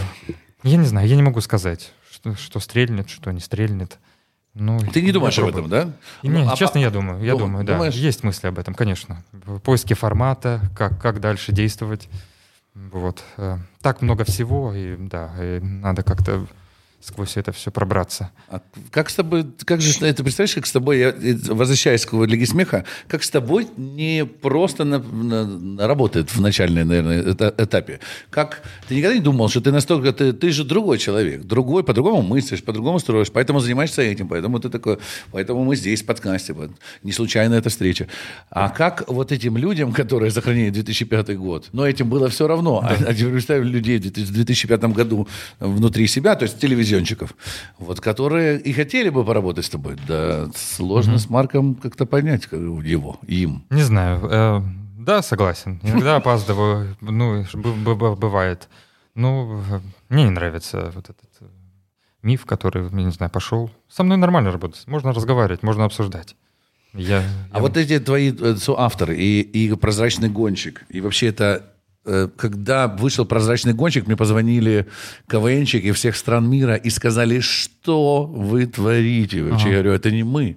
я 0.62 0.78
не 0.78 0.86
знаю, 0.86 1.06
я 1.06 1.16
не 1.16 1.22
могу 1.22 1.42
сказать, 1.42 1.92
что, 2.10 2.34
что 2.34 2.60
стрельнет, 2.60 3.10
что 3.10 3.30
не 3.30 3.40
стрельнет. 3.40 3.98
Ну, 4.54 4.78
Ты 4.78 5.02
не 5.02 5.10
думаешь 5.10 5.36
об 5.38 5.48
этом, 5.48 5.68
да? 5.68 5.84
Нет, 6.22 6.46
ну, 6.46 6.56
честно, 6.56 6.78
а, 6.80 6.82
я 6.84 6.90
думаю. 6.90 7.22
Я 7.24 7.32
дум, 7.32 7.40
думаю, 7.40 7.64
да. 7.64 7.72
Думаешь? 7.74 7.94
Есть 7.94 8.22
мысли 8.22 8.46
об 8.46 8.58
этом, 8.58 8.74
конечно. 8.74 9.24
Поиски 9.64 9.94
формата, 9.94 10.60
как, 10.76 11.00
как 11.00 11.20
дальше 11.20 11.50
действовать. 11.52 12.08
Вот. 12.74 13.22
Э, 13.36 13.58
так 13.82 14.00
много 14.00 14.24
всего, 14.24 14.72
и 14.72 14.96
да, 14.96 15.32
и 15.38 15.60
надо 15.60 16.02
как-то 16.02 16.46
сквозь 17.04 17.36
это 17.36 17.52
все 17.52 17.70
пробраться. 17.70 18.30
А 18.48 18.62
как 18.90 19.10
с 19.10 19.14
тобой, 19.14 19.44
как 19.66 19.82
же 19.82 19.92
это 20.06 20.22
представляешь, 20.22 20.54
как 20.54 20.66
с 20.66 20.72
тобой, 20.72 20.98
я 20.98 21.14
возвращаюсь 21.48 22.06
к 22.06 22.14
Лиге 22.14 22.46
смеха, 22.46 22.84
как 23.08 23.22
с 23.22 23.30
тобой 23.30 23.68
не 23.76 24.24
просто 24.24 24.84
на, 24.84 24.98
на, 24.98 25.86
работает 25.86 26.34
в 26.34 26.40
начальной, 26.40 26.84
наверное, 26.84 27.34
этапе. 27.58 28.00
Как 28.30 28.62
ты 28.88 28.94
никогда 28.96 29.14
не 29.14 29.20
думал, 29.20 29.50
что 29.50 29.60
ты 29.60 29.70
настолько, 29.70 30.12
ты, 30.12 30.32
ты 30.32 30.50
же 30.50 30.64
другой 30.64 30.96
человек, 30.96 31.42
другой, 31.42 31.84
по-другому 31.84 32.22
мыслишь, 32.22 32.62
по-другому 32.62 32.98
строишь, 32.98 33.30
поэтому 33.30 33.60
занимаешься 33.60 34.00
этим, 34.00 34.26
поэтому 34.26 34.58
ты 34.58 34.70
такой, 34.70 34.98
поэтому 35.30 35.62
мы 35.62 35.76
здесь 35.76 36.02
в 36.02 36.06
подкасте, 36.06 36.54
вот, 36.54 36.70
не 37.02 37.12
случайно 37.12 37.54
эта 37.54 37.68
встреча. 37.68 38.08
А 38.50 38.70
как 38.70 39.04
вот 39.08 39.30
этим 39.30 39.58
людям, 39.58 39.92
которые 39.92 40.30
сохранили 40.30 40.70
2005 40.70 41.36
год, 41.36 41.68
но 41.72 41.86
этим 41.86 42.08
было 42.08 42.30
все 42.30 42.48
равно, 42.48 42.80
да. 42.80 42.96
а, 43.08 43.10
а 43.10 43.14
представь 43.14 43.62
людей 43.62 43.98
в 43.98 44.32
2005 44.32 44.84
году 44.84 45.28
внутри 45.60 46.06
себя, 46.06 46.34
то 46.34 46.44
есть 46.44 46.58
телевизор 46.58 46.93
телевизионщиков, 46.94 47.34
вот, 47.78 48.00
которые 48.00 48.60
и 48.60 48.72
хотели 48.72 49.10
бы 49.10 49.24
поработать 49.24 49.64
с 49.64 49.70
тобой. 49.70 49.96
Да 50.06 50.48
сложно 50.54 51.14
mm-hmm. 51.14 51.18
с 51.18 51.30
Марком 51.30 51.74
как-то 51.74 52.06
понять 52.06 52.48
его, 52.52 53.18
им. 53.26 53.64
Не 53.70 53.82
знаю. 53.82 54.20
Э, 54.30 54.60
да, 54.98 55.22
согласен. 55.22 55.80
Иногда 55.82 56.16
опаздываю. 56.16 56.96
Ну, 57.00 57.44
бывает. 58.16 58.68
Ну, 59.14 59.62
мне 60.08 60.24
не 60.24 60.30
нравится 60.30 60.90
вот 60.94 61.04
этот 61.04 61.30
э, 61.40 61.46
миф, 62.22 62.46
который, 62.46 62.84
я 62.84 63.04
не 63.04 63.12
знаю, 63.12 63.30
пошел. 63.30 63.70
Со 63.88 64.02
мной 64.02 64.16
нормально 64.16 64.50
работать. 64.50 64.86
Можно 64.86 65.12
разговаривать, 65.12 65.62
можно 65.62 65.84
обсуждать. 65.84 66.36
Я, 66.92 67.24
а 67.50 67.56
я... 67.56 67.60
вот 67.60 67.76
эти 67.76 67.98
твои 67.98 68.32
э, 68.32 68.56
соавторы 68.56 69.16
и, 69.16 69.40
и 69.40 69.74
прозрачный 69.74 70.28
гонщик, 70.28 70.84
и 70.88 71.00
вообще 71.00 71.28
это 71.28 71.64
Э, 71.64 71.73
когда 72.36 72.88
вышел 72.88 73.24
«Прозрачный 73.24 73.72
гонщик», 73.72 74.06
мне 74.06 74.16
позвонили 74.16 74.86
КВНщики 75.28 75.92
всех 75.92 76.16
стран 76.16 76.48
мира 76.48 76.74
и 76.74 76.90
сказали, 76.90 77.40
что 77.40 78.24
вы 78.24 78.66
творите. 78.66 79.42
Вообще, 79.42 79.66
ага. 79.66 79.76
я 79.76 79.82
говорю, 79.82 79.92
это 79.92 80.10
не 80.10 80.22
мы. 80.22 80.56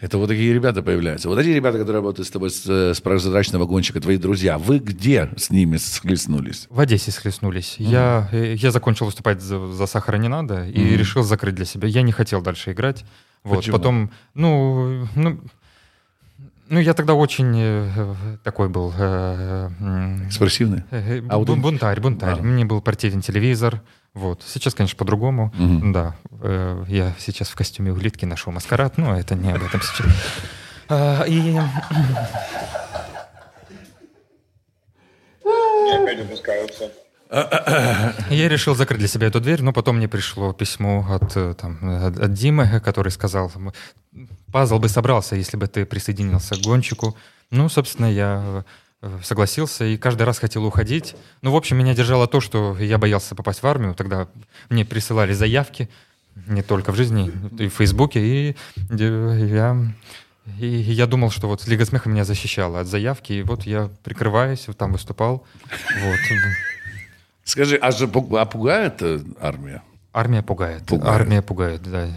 Это 0.00 0.18
вот 0.18 0.28
такие 0.28 0.52
ребята 0.52 0.82
появляются. 0.82 1.28
Вот 1.28 1.38
эти 1.38 1.48
ребята, 1.48 1.78
которые 1.78 2.00
работают 2.00 2.28
с 2.28 2.30
тобой 2.30 2.50
с, 2.50 2.66
с 2.66 3.00
«Прозрачного 3.00 3.66
гонщика», 3.66 4.00
твои 4.00 4.18
друзья, 4.18 4.58
вы 4.58 4.78
где 4.78 5.30
с 5.36 5.50
ними 5.50 5.78
схлестнулись? 5.78 6.66
В 6.70 6.80
Одессе 6.80 7.10
схлестнулись. 7.10 7.76
Mm. 7.78 7.84
Я, 7.84 8.28
э, 8.32 8.54
я 8.54 8.70
закончил 8.70 9.06
выступать 9.06 9.40
за, 9.40 9.72
за 9.72 9.86
«Сахара 9.86 10.16
не 10.16 10.28
надо» 10.28 10.66
и 10.66 10.78
mm. 10.78 10.96
решил 10.96 11.22
закрыть 11.22 11.54
для 11.54 11.64
себя. 11.64 11.88
Я 11.88 12.02
не 12.02 12.12
хотел 12.12 12.42
дальше 12.42 12.72
играть. 12.72 13.04
Вот, 13.42 13.58
Почему? 13.58 13.78
Потом, 13.78 14.10
ну, 14.34 15.08
ну 15.14 15.40
Ну, 16.68 16.80
я 16.80 16.94
тогда 16.94 17.14
очень 17.14 17.54
э, 17.56 18.36
такой 18.42 18.68
был... 18.68 18.92
Э, 18.98 19.70
Экспрессивный? 20.26 20.82
Э, 20.90 21.22
а 21.28 21.38
вот 21.38 21.48
бунтарь, 21.48 22.00
бунтарь. 22.00 22.40
А. 22.40 22.42
Мне 22.42 22.64
был 22.64 22.80
противен 22.80 23.20
телевизор. 23.20 23.82
Вот. 24.14 24.42
Сейчас, 24.44 24.74
конечно, 24.74 24.96
по-другому. 24.96 25.52
Угу. 25.58 25.92
Да. 25.92 26.16
Э, 26.42 26.84
я 26.88 27.14
сейчас 27.18 27.48
в 27.50 27.54
костюме 27.54 27.92
улитки 27.92 28.24
нашел 28.24 28.52
маскарад, 28.52 28.98
но 28.98 29.16
это 29.16 29.36
не 29.36 29.52
об 29.52 29.62
этом 29.62 29.80
сейчас. 29.80 30.06
А, 30.88 31.22
и... 31.24 31.56
И 35.86 35.90
опять 35.90 36.18
выпускаются. 36.18 36.90
Я 37.30 38.48
решил 38.48 38.74
закрыть 38.74 39.00
для 39.00 39.08
себя 39.08 39.26
эту 39.26 39.40
дверь, 39.40 39.62
но 39.62 39.72
потом 39.72 39.96
мне 39.96 40.08
пришло 40.08 40.52
письмо 40.52 41.04
от, 41.08 41.36
э, 41.36 41.54
там, 41.54 41.78
от, 41.82 42.32
Димы, 42.32 42.80
который 42.80 43.10
сказал, 43.10 43.50
пазл 44.52 44.78
бы 44.78 44.88
собрался, 44.88 45.36
если 45.36 45.56
бы 45.56 45.66
ты 45.66 45.84
присоединился 45.84 46.54
к 46.54 46.62
гонщику. 46.62 47.16
Ну, 47.50 47.68
собственно, 47.68 48.06
я 48.06 48.64
э, 49.02 49.18
согласился 49.22 49.84
и 49.84 49.96
каждый 49.96 50.22
раз 50.22 50.38
хотел 50.38 50.64
уходить. 50.64 51.16
Ну, 51.42 51.50
в 51.50 51.56
общем, 51.56 51.78
меня 51.78 51.94
держало 51.94 52.26
то, 52.26 52.40
что 52.40 52.76
я 52.78 52.98
боялся 52.98 53.34
попасть 53.34 53.62
в 53.62 53.66
армию. 53.66 53.94
Тогда 53.94 54.28
мне 54.68 54.84
присылали 54.84 55.32
заявки, 55.32 55.88
не 56.46 56.62
только 56.62 56.92
в 56.92 56.96
жизни, 56.96 57.32
и 57.58 57.68
в 57.68 57.74
Фейсбуке, 57.74 58.20
и 58.20 58.56
я 58.90 59.76
и 60.60 60.66
я 60.66 61.06
думал, 61.06 61.30
что 61.30 61.48
вот 61.48 61.66
Лига 61.66 61.84
смеха 61.84 62.08
меня 62.08 62.24
защищала 62.24 62.80
от 62.80 62.86
заявки, 62.86 63.32
и 63.32 63.42
вот 63.42 63.64
я 63.64 63.90
прикрываюсь, 64.04 64.66
там 64.78 64.92
выступал. 64.92 65.44
Вот. 66.00 66.18
Скажи, 67.46 67.76
а 67.76 67.92
же 67.92 68.10
а 68.12 68.44
пугает 68.44 69.02
э, 69.02 69.20
армия? 69.40 69.82
Армия 70.12 70.42
пугает. 70.42 70.82
пугает. 70.84 71.14
Армия 71.14 71.42
пугает, 71.42 71.82
да. 71.82 72.08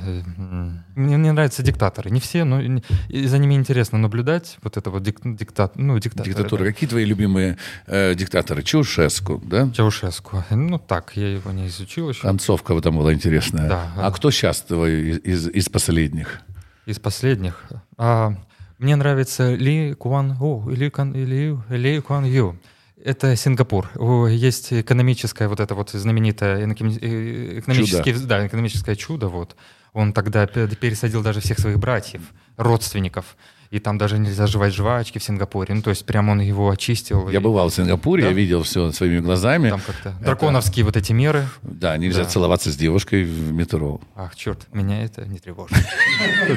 Мне, 0.96 1.18
мне 1.18 1.32
нравятся 1.34 1.62
диктаторы. 1.62 2.10
Не 2.10 2.20
все, 2.20 2.46
но 2.46 2.62
и 3.10 3.28
за 3.28 3.38
ними 3.38 3.54
интересно 3.54 4.00
наблюдать. 4.00 4.58
Вот 4.64 4.78
это 4.78 4.90
вот 4.90 5.04
дик, 5.04 5.20
диктат, 5.24 5.76
ну, 5.76 6.00
диктаторы. 6.00 6.30
Диктатура. 6.30 6.64
Да. 6.64 6.72
Какие 6.72 6.90
твои 6.90 7.06
любимые 7.06 7.58
э, 7.86 8.16
диктаторы? 8.16 8.64
Чаушеску, 8.64 9.40
да? 9.46 9.70
Чаушеску. 9.70 10.44
Ну 10.50 10.80
так, 10.80 11.12
я 11.16 11.34
его 11.34 11.52
не 11.52 11.68
изучил 11.68 12.10
еще. 12.10 12.22
Концовка 12.22 12.80
там 12.82 12.98
была 12.98 13.14
интересная. 13.14 13.70
Да. 13.70 13.92
А 13.98 14.12
кто 14.12 14.32
сейчас 14.32 14.62
твой 14.62 15.18
из, 15.18 15.48
из, 15.48 15.70
последних? 15.70 16.42
Из 16.88 16.98
последних? 17.00 17.66
А, 17.98 18.34
мне 18.80 18.96
нравится 18.96 19.54
Ли 19.54 19.94
Куан 19.94 20.38
У, 20.42 20.70
Ли, 20.70 20.90
Кан, 20.90 21.14
Ли, 21.14 21.56
Ли 21.70 22.00
Куан 22.00 22.26
Ю. 22.26 22.56
Это 23.04 23.36
Сингапур. 23.36 23.90
Есть 24.30 24.74
экономическое 24.74 25.48
вот 25.48 25.60
это 25.60 25.74
вот 25.74 25.92
знаменитое 25.92 26.58
э, 26.58 27.60
экономическое, 27.60 28.14
чудо. 28.14 28.28
Да, 28.28 28.48
экономическое 28.48 28.96
чудо. 28.96 29.28
Вот. 29.30 29.56
Он 29.94 30.12
тогда 30.14 30.46
пересадил 30.48 31.24
даже 31.24 31.40
всех 31.40 31.60
своих 31.60 31.80
братьев, 31.80 32.22
родственников. 32.58 33.38
И 33.72 33.80
там 33.80 33.98
даже 34.00 34.18
нельзя 34.18 34.48
жевать 34.48 34.74
жвачки 34.74 35.20
в 35.20 35.24
Сингапуре. 35.24 35.76
Ну, 35.76 35.82
то 35.82 35.92
есть 35.92 36.06
прям 36.06 36.30
он 36.30 36.40
его 36.42 36.72
очистил. 36.72 37.30
Я 37.30 37.40
и... 37.40 37.42
бывал 37.42 37.70
в 37.70 37.74
Сингапуре, 37.74 38.24
да? 38.24 38.30
я 38.30 38.34
видел 38.34 38.64
все 38.64 38.92
своими 38.92 39.20
глазами. 39.20 39.70
Там 39.70 39.80
как-то 39.80 40.10
это... 40.10 40.24
драконовские 40.24 40.84
вот 40.86 40.98
эти 40.98 41.14
меры. 41.14 41.48
Да, 41.62 41.96
нельзя 41.98 42.24
да. 42.24 42.30
целоваться 42.30 42.72
с 42.72 42.76
девушкой 42.76 43.24
в 43.24 43.54
метро. 43.54 44.02
Ах, 44.16 44.36
черт, 44.36 44.68
меня 44.74 45.04
это 45.04 45.26
не 45.26 45.40
тревожит. 45.40 45.78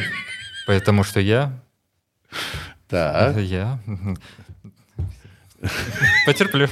Потому 0.67 1.05
что 1.05 1.21
я... 1.21 1.61
Да. 2.89 3.31
Я 3.39 3.79
Потерплю. 6.27 6.69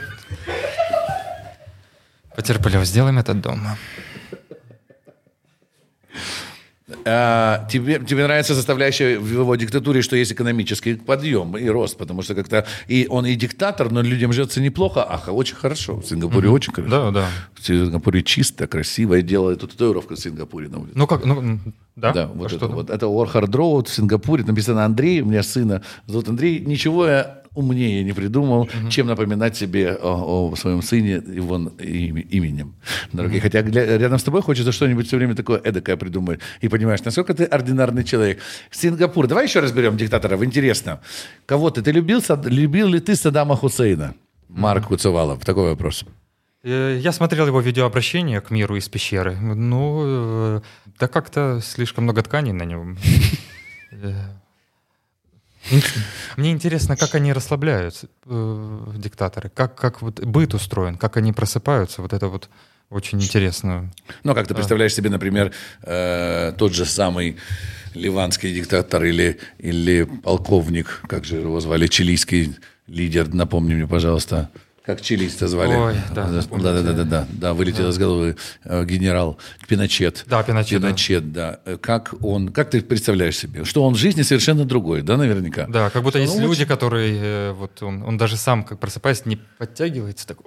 Потерплю. 2.36 2.84
Сделаем 2.84 3.18
это 3.18 3.34
дома. 3.34 3.76
А, 7.04 7.66
тебе, 7.70 7.98
тебе 8.00 8.24
нравится 8.24 8.54
составляющая 8.54 9.18
в 9.18 9.30
его 9.30 9.56
диктатуре, 9.56 10.02
что 10.02 10.16
есть 10.16 10.32
экономический 10.32 10.94
подъем 10.94 11.56
и 11.56 11.66
рост, 11.68 11.96
потому 11.96 12.22
что 12.22 12.34
как-то 12.34 12.66
и 12.88 13.06
он 13.08 13.26
и 13.26 13.34
диктатор, 13.36 13.90
но 13.90 14.02
людям 14.02 14.32
живется 14.32 14.60
неплохо, 14.60 15.06
ах, 15.08 15.28
очень 15.28 15.56
хорошо. 15.56 15.96
В 15.96 16.04
Сингапуре 16.04 16.48
mm-hmm. 16.48 16.52
очень 16.52 16.72
хорошо. 16.72 16.90
Да, 16.90 17.10
да. 17.10 17.28
В 17.54 17.66
Сингапуре 17.66 18.22
чисто, 18.22 18.66
красиво. 18.66 19.14
Я 19.14 19.22
делал 19.22 19.50
эту 19.50 19.66
татуировку 19.68 20.14
в 20.14 20.18
Сингапуре 20.18 20.68
на 20.68 20.78
улице. 20.78 20.92
Ну 20.94 21.06
как, 21.06 21.24
ну, 21.24 21.60
да? 21.96 22.12
Да, 22.12 22.26
вот 22.26 22.52
а 22.52 22.56
это, 22.56 22.66
вот. 22.66 22.90
Это 22.90 23.06
Орхард 23.06 23.54
Роуд 23.54 23.88
в 23.88 23.94
Сингапуре, 23.94 24.44
написано 24.44 24.84
Андрей, 24.84 25.20
у 25.20 25.26
меня 25.26 25.42
сына 25.42 25.82
зовут 26.06 26.28
Андрей. 26.28 26.60
Ничего 26.60 27.06
я 27.06 27.39
умнее 27.54 28.04
не 28.04 28.12
придумал, 28.12 28.62
угу. 28.62 28.90
чем 28.90 29.06
напоминать 29.06 29.56
себе 29.56 29.92
о, 29.92 30.50
о 30.50 30.56
своем 30.56 30.82
сыне 30.82 31.14
его 31.14 31.56
именем. 31.78 32.74
Дорогие, 33.12 33.38
угу. 33.38 33.44
хотя 33.44 33.62
рядом 33.62 34.18
с 34.18 34.22
тобой 34.22 34.42
хочется 34.42 34.72
что-нибудь 34.72 35.06
все 35.06 35.16
время 35.16 35.34
такое 35.34 35.58
эдакое 35.58 35.96
придумать. 35.96 36.40
И 36.60 36.68
понимаешь, 36.68 37.02
насколько 37.04 37.34
ты 37.34 37.44
ординарный 37.44 38.04
человек. 38.04 38.38
Сингапур. 38.70 39.26
Давай 39.26 39.46
еще 39.46 39.60
разберем 39.60 39.96
диктаторов. 39.96 40.42
Интересно. 40.42 41.00
Кого 41.46 41.70
ты? 41.70 41.82
Ты 41.82 41.92
любил, 41.92 42.22
любил 42.44 42.88
ли 42.88 43.00
ты 43.00 43.16
Саддама 43.16 43.56
Хусейна? 43.56 44.14
Марк 44.48 44.86
Куцевалов. 44.86 45.44
Такой 45.44 45.70
вопрос. 45.70 46.04
Э, 46.62 46.98
я 47.00 47.12
смотрел 47.12 47.46
его 47.46 47.60
видеообращение 47.60 48.40
к 48.40 48.50
миру 48.50 48.76
из 48.76 48.88
пещеры. 48.88 49.36
Ну, 49.36 50.02
э, 50.04 50.60
да 50.98 51.08
как-то 51.08 51.60
слишком 51.62 52.04
много 52.04 52.22
тканей 52.22 52.52
на 52.52 52.64
нем. 52.64 52.98
Мне 56.36 56.52
интересно, 56.52 56.96
как 56.96 57.14
они 57.14 57.32
расслабляются, 57.32 58.08
э, 58.26 58.92
диктаторы, 58.96 59.50
как, 59.50 59.74
как 59.74 60.02
вот 60.02 60.20
быт 60.20 60.54
устроен, 60.54 60.96
как 60.96 61.16
они 61.16 61.32
просыпаются, 61.32 62.02
вот 62.02 62.12
это 62.12 62.28
вот 62.28 62.48
очень 62.90 63.22
интересно. 63.22 63.90
Ну, 64.24 64.34
как 64.34 64.48
ты 64.48 64.54
представляешь 64.54 64.94
себе, 64.94 65.10
например, 65.10 65.52
э, 65.82 66.52
тот 66.58 66.72
же 66.74 66.84
самый 66.84 67.36
ливанский 67.94 68.52
диктатор 68.52 69.04
или, 69.04 69.38
или 69.58 70.04
полковник, 70.04 71.02
как 71.08 71.24
же 71.24 71.36
его 71.36 71.60
звали, 71.60 71.86
чилийский 71.86 72.56
лидер, 72.86 73.32
напомни 73.32 73.74
мне, 73.74 73.86
пожалуйста. 73.86 74.50
Как 74.84 75.02
чилийцы 75.02 75.46
звали? 75.46 75.74
Ой, 75.74 75.94
да. 76.14 76.26
Да, 76.26 76.42
да, 76.42 76.82
да, 76.82 76.92
да, 76.92 77.04
да, 77.04 77.26
да, 77.30 77.54
вылетел 77.54 77.84
да. 77.84 77.90
из 77.90 77.98
головы 77.98 78.36
э, 78.64 78.84
генерал 78.84 79.38
Пиночет. 79.68 80.24
Да, 80.26 80.42
Пиночет. 80.42 80.80
Пиночет, 80.80 81.32
да. 81.32 81.60
да. 81.66 81.76
Как 81.76 82.14
он, 82.22 82.48
как 82.48 82.70
ты 82.70 82.80
представляешь 82.80 83.36
себе, 83.36 83.64
что 83.64 83.84
он 83.84 83.94
в 83.94 83.98
жизни 83.98 84.22
совершенно 84.22 84.64
другой, 84.64 85.02
да, 85.02 85.18
наверняка? 85.18 85.66
Да, 85.66 85.90
как 85.90 86.02
будто 86.02 86.18
что 86.18 86.26
есть 86.26 86.38
люди, 86.38 86.62
очень... 86.62 86.66
которые, 86.66 87.20
э, 87.20 87.52
вот 87.52 87.82
он, 87.82 88.02
он 88.02 88.16
даже 88.16 88.36
сам, 88.36 88.64
как 88.64 88.80
просыпаясь, 88.80 89.26
не 89.26 89.36
подтягивается, 89.36 90.26
так, 90.26 90.38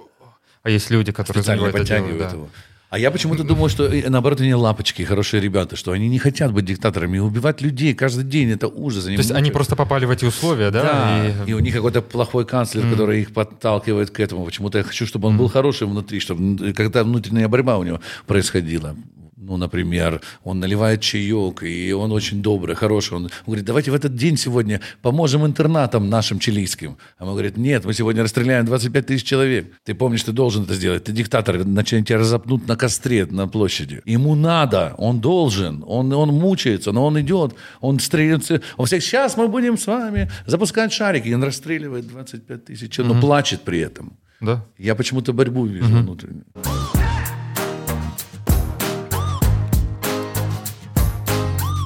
а 0.64 0.70
есть 0.70 0.90
люди, 0.90 1.12
которые 1.12 1.42
Специально 1.42 1.70
подтягивают 1.70 2.16
делают, 2.16 2.30
да. 2.30 2.36
его. 2.36 2.48
А 2.94 2.98
я 2.98 3.10
почему-то 3.10 3.42
думал, 3.42 3.68
что 3.68 3.90
наоборот 4.08 4.40
они 4.40 4.54
лапочки, 4.54 5.02
хорошие 5.02 5.40
ребята, 5.40 5.74
что 5.74 5.90
они 5.90 6.08
не 6.08 6.20
хотят 6.20 6.52
быть 6.52 6.64
диктаторами, 6.64 7.18
убивать 7.18 7.60
людей 7.60 7.92
каждый 7.92 8.22
день 8.22 8.52
это 8.52 8.68
ужас. 8.68 9.06
Они 9.08 9.16
То 9.16 9.22
есть 9.22 9.32
они 9.32 9.50
просто 9.50 9.74
попали 9.74 10.04
в 10.04 10.12
эти 10.12 10.24
условия, 10.24 10.70
да? 10.70 10.82
Да. 10.84 11.44
И, 11.44 11.50
и 11.50 11.54
у 11.54 11.58
них 11.58 11.74
какой-то 11.74 12.02
плохой 12.02 12.46
канцлер, 12.46 12.84
mm. 12.84 12.90
который 12.92 13.22
их 13.22 13.32
подталкивает 13.32 14.10
к 14.10 14.20
этому. 14.20 14.44
Почему-то 14.44 14.78
я 14.78 14.84
хочу, 14.84 15.06
чтобы 15.06 15.26
он 15.26 15.36
был 15.36 15.48
хороший 15.48 15.88
внутри, 15.88 16.20
чтобы 16.20 16.72
когда 16.72 17.02
внутренняя 17.02 17.48
борьба 17.48 17.78
у 17.78 17.82
него 17.82 17.98
происходила 18.28 18.94
ну, 19.36 19.56
например, 19.56 20.20
он 20.44 20.60
наливает 20.60 21.00
чаек, 21.00 21.62
и 21.62 21.92
он 21.92 22.12
очень 22.12 22.42
добрый, 22.42 22.76
хороший. 22.76 23.14
Он 23.14 23.30
говорит, 23.46 23.64
давайте 23.64 23.90
в 23.90 23.94
этот 23.94 24.14
день 24.14 24.36
сегодня 24.36 24.80
поможем 25.02 25.44
интернатам 25.44 26.08
нашим 26.08 26.38
чилийским. 26.38 26.96
А 27.18 27.24
мы 27.24 27.32
говорит, 27.32 27.56
нет, 27.56 27.84
мы 27.84 27.94
сегодня 27.94 28.22
расстреляем 28.22 28.64
25 28.64 29.06
тысяч 29.06 29.24
человек. 29.24 29.72
Ты 29.84 29.94
помнишь, 29.94 30.22
ты 30.22 30.32
должен 30.32 30.64
это 30.64 30.74
сделать. 30.74 31.04
Ты 31.04 31.12
диктатор, 31.12 31.56
иначе 31.56 32.02
тебя 32.02 32.18
разопнут 32.18 32.68
на 32.68 32.76
костре 32.76 33.26
на 33.26 33.48
площади. 33.48 34.02
Ему 34.04 34.34
надо, 34.34 34.94
он 34.98 35.20
должен, 35.20 35.84
он, 35.86 36.12
он 36.12 36.28
мучается, 36.28 36.92
но 36.92 37.04
он 37.04 37.20
идет, 37.20 37.54
он 37.80 37.98
стреляется. 37.98 38.60
Он 38.76 38.86
всех, 38.86 39.02
сейчас 39.02 39.36
мы 39.36 39.48
будем 39.48 39.76
с 39.76 39.86
вами 39.86 40.30
запускать 40.46 40.92
шарики. 40.92 41.28
И 41.28 41.34
он 41.34 41.42
расстреливает 41.42 42.06
25 42.06 42.64
тысяч, 42.64 42.98
но 42.98 43.14
mm 43.14 43.20
плачет 43.20 43.62
при 43.62 43.80
этом. 43.80 44.16
Да? 44.40 44.64
Я 44.78 44.94
почему-то 44.94 45.32
борьбу 45.32 45.66
вижу 45.66 45.88
mm 45.88 46.02
внутреннюю. 46.02 46.44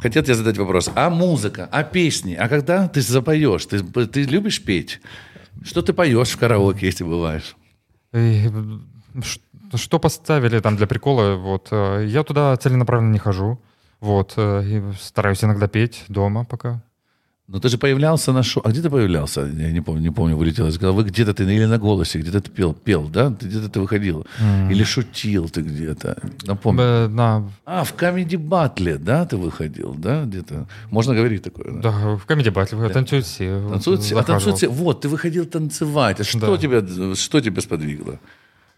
Хотел 0.08 0.22
тебе 0.22 0.36
задать 0.36 0.56
вопрос. 0.56 0.90
А 0.94 1.10
музыка, 1.10 1.68
а 1.70 1.82
песни? 1.82 2.32
А 2.32 2.48
когда 2.48 2.88
ты 2.88 3.02
запоешь? 3.02 3.66
Ты, 3.66 3.82
ты 3.82 4.22
любишь 4.22 4.64
петь? 4.64 5.02
Что 5.62 5.82
ты 5.82 5.92
поешь 5.92 6.30
в 6.30 6.38
караоке, 6.38 6.86
если 6.86 7.04
бываешь? 7.04 7.54
Что 9.74 9.98
поставили 9.98 10.60
там 10.60 10.76
для 10.76 10.86
прикола? 10.86 11.34
Вот 11.34 11.68
э, 11.72 12.06
я 12.08 12.24
туда 12.24 12.56
целенаправленно 12.56 13.12
не 13.12 13.18
хожу. 13.18 13.60
Вот 14.00 14.32
э, 14.38 14.92
стараюсь 14.98 15.44
иногда 15.44 15.68
петь 15.68 16.04
дома 16.08 16.46
пока. 16.46 16.82
Но 17.48 17.60
ты 17.60 17.70
же 17.70 17.78
появлялся 17.78 18.32
на 18.32 18.42
шоу. 18.42 18.62
А 18.66 18.68
где 18.68 18.82
ты 18.82 18.90
появлялся? 18.90 19.40
Я 19.40 19.72
не 19.72 19.80
помню, 19.80 20.02
не 20.02 20.10
помню, 20.10 20.36
вылетело 20.36 20.68
из 20.68 20.76
головы. 20.76 21.04
Где-то 21.04 21.32
ты 21.32 21.44
или 21.44 21.64
на 21.64 21.78
голосе, 21.78 22.18
где-то 22.18 22.40
ты 22.42 22.50
пел, 22.50 22.74
пел, 22.74 23.08
да? 23.08 23.30
Ты 23.30 23.46
где-то 23.46 23.70
ты 23.70 23.80
выходил. 23.80 24.26
Mm. 24.38 24.70
Или 24.70 24.84
шутил 24.84 25.48
ты 25.48 25.62
где-то. 25.62 26.18
Напомню. 26.46 26.82
Э, 26.82 27.08
на... 27.08 27.50
А, 27.64 27.84
в 27.84 27.94
Comedy 27.94 28.36
Battle, 28.36 28.98
да, 28.98 29.24
ты 29.24 29.38
выходил, 29.38 29.94
да, 29.94 30.24
где-то? 30.24 30.66
Можно 30.90 31.14
говорить 31.14 31.42
такое? 31.42 31.72
Да, 31.72 31.80
да 31.80 32.16
в 32.16 32.26
Comedy 32.26 32.52
Battle. 32.52 32.86
Да. 32.86 32.90
Танцуют 32.90 33.24
все. 33.24 33.66
Танцуют 33.70 34.02
все. 34.02 34.18
А 34.18 34.22
танцуют 34.22 34.58
все. 34.58 34.68
Вот, 34.68 35.00
ты 35.00 35.08
выходил 35.08 35.46
танцевать. 35.46 36.20
А 36.20 36.24
что, 36.24 36.54
да. 36.54 36.58
тебя, 36.58 37.14
что 37.14 37.40
тебя 37.40 37.62
сподвигло? 37.62 38.18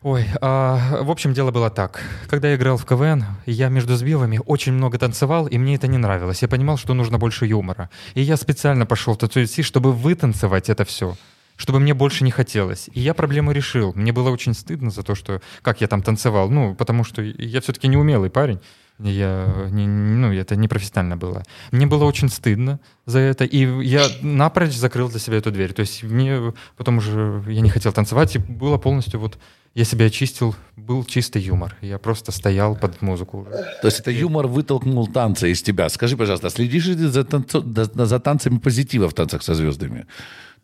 Ой, 0.03 0.25
а, 0.41 1.03
в 1.03 1.11
общем, 1.11 1.35
дело 1.35 1.51
было 1.51 1.69
так. 1.69 2.03
Когда 2.27 2.49
я 2.49 2.55
играл 2.55 2.79
в 2.79 2.87
КВН, 2.87 3.23
я 3.45 3.69
между 3.69 3.97
сбивами 3.97 4.41
очень 4.47 4.73
много 4.73 4.99
танцевал, 4.99 5.47
и 5.47 5.59
мне 5.59 5.75
это 5.75 5.89
не 5.89 5.99
нравилось. 5.99 6.41
Я 6.41 6.49
понимал, 6.49 6.79
что 6.79 6.95
нужно 6.95 7.19
больше 7.19 7.45
юмора. 7.45 7.91
И 8.15 8.23
я 8.23 8.39
специально 8.39 8.87
пошел 8.87 9.13
в 9.13 9.19
TTC, 9.19 9.63
чтобы 9.63 9.93
вытанцевать 9.93 10.71
это 10.71 10.85
все 10.85 11.17
чтобы 11.57 11.79
мне 11.79 11.93
больше 11.93 12.25
не 12.25 12.31
хотелось. 12.31 12.89
И 12.95 13.01
я 13.01 13.13
проблему 13.13 13.53
решил. 13.53 13.93
Мне 13.95 14.13
было 14.13 14.31
очень 14.31 14.55
стыдно 14.55 14.91
за 14.91 15.03
то, 15.03 15.15
что 15.15 15.43
как 15.61 15.83
я 15.83 15.89
там 15.89 16.03
танцевал. 16.03 16.49
Ну, 16.49 16.75
потому 16.75 17.05
что 17.05 17.21
я 17.21 17.61
все-таки 17.61 17.87
не 17.87 17.99
умелый 17.99 18.31
парень. 18.31 18.61
Я, 19.03 19.69
не, 19.71 19.87
ну, 19.87 20.33
это 20.33 20.57
не 20.57 20.69
профессионально 20.69 21.17
было. 21.17 21.43
Мне 21.71 21.87
было 21.87 22.05
очень 22.05 22.29
стыдно 22.29 22.81
за 23.07 23.19
это, 23.19 23.45
и 23.45 23.67
я 23.85 24.07
напрочь 24.21 24.75
закрыл 24.75 25.09
для 25.09 25.19
себя 25.19 25.39
эту 25.39 25.51
дверь. 25.51 25.73
То 25.73 25.81
есть 25.81 26.03
мне 26.03 26.53
потом 26.77 26.99
уже 26.99 27.43
я 27.49 27.61
не 27.61 27.71
хотел 27.71 27.93
танцевать, 27.93 28.37
и 28.37 28.39
было 28.39 28.77
полностью 28.77 29.21
вот 29.21 29.39
я 29.75 29.85
себя 29.85 30.07
очистил, 30.07 30.57
был 30.77 31.05
чистый 31.05 31.41
юмор. 31.43 31.77
Я 31.81 31.99
просто 31.99 32.33
стоял 32.33 32.75
под 32.75 33.01
музыку. 33.03 33.47
То 33.81 33.87
есть 33.87 34.01
это 34.01 34.11
юмор 34.11 34.49
вытолкнул 34.49 35.07
танцы 35.07 35.53
из 35.53 35.63
тебя. 35.63 35.89
Скажи, 35.89 36.17
пожалуйста, 36.17 36.51
следишь 36.51 36.87
ли 36.87 36.97
ты 36.97 37.09
за, 37.09 37.23
танцо... 37.25 37.63
за 37.63 38.19
танцами 38.19 38.59
позитива 38.59 39.09
в 39.09 39.15
«Танцах 39.15 39.43
со 39.43 39.55
звездами»? 39.55 40.07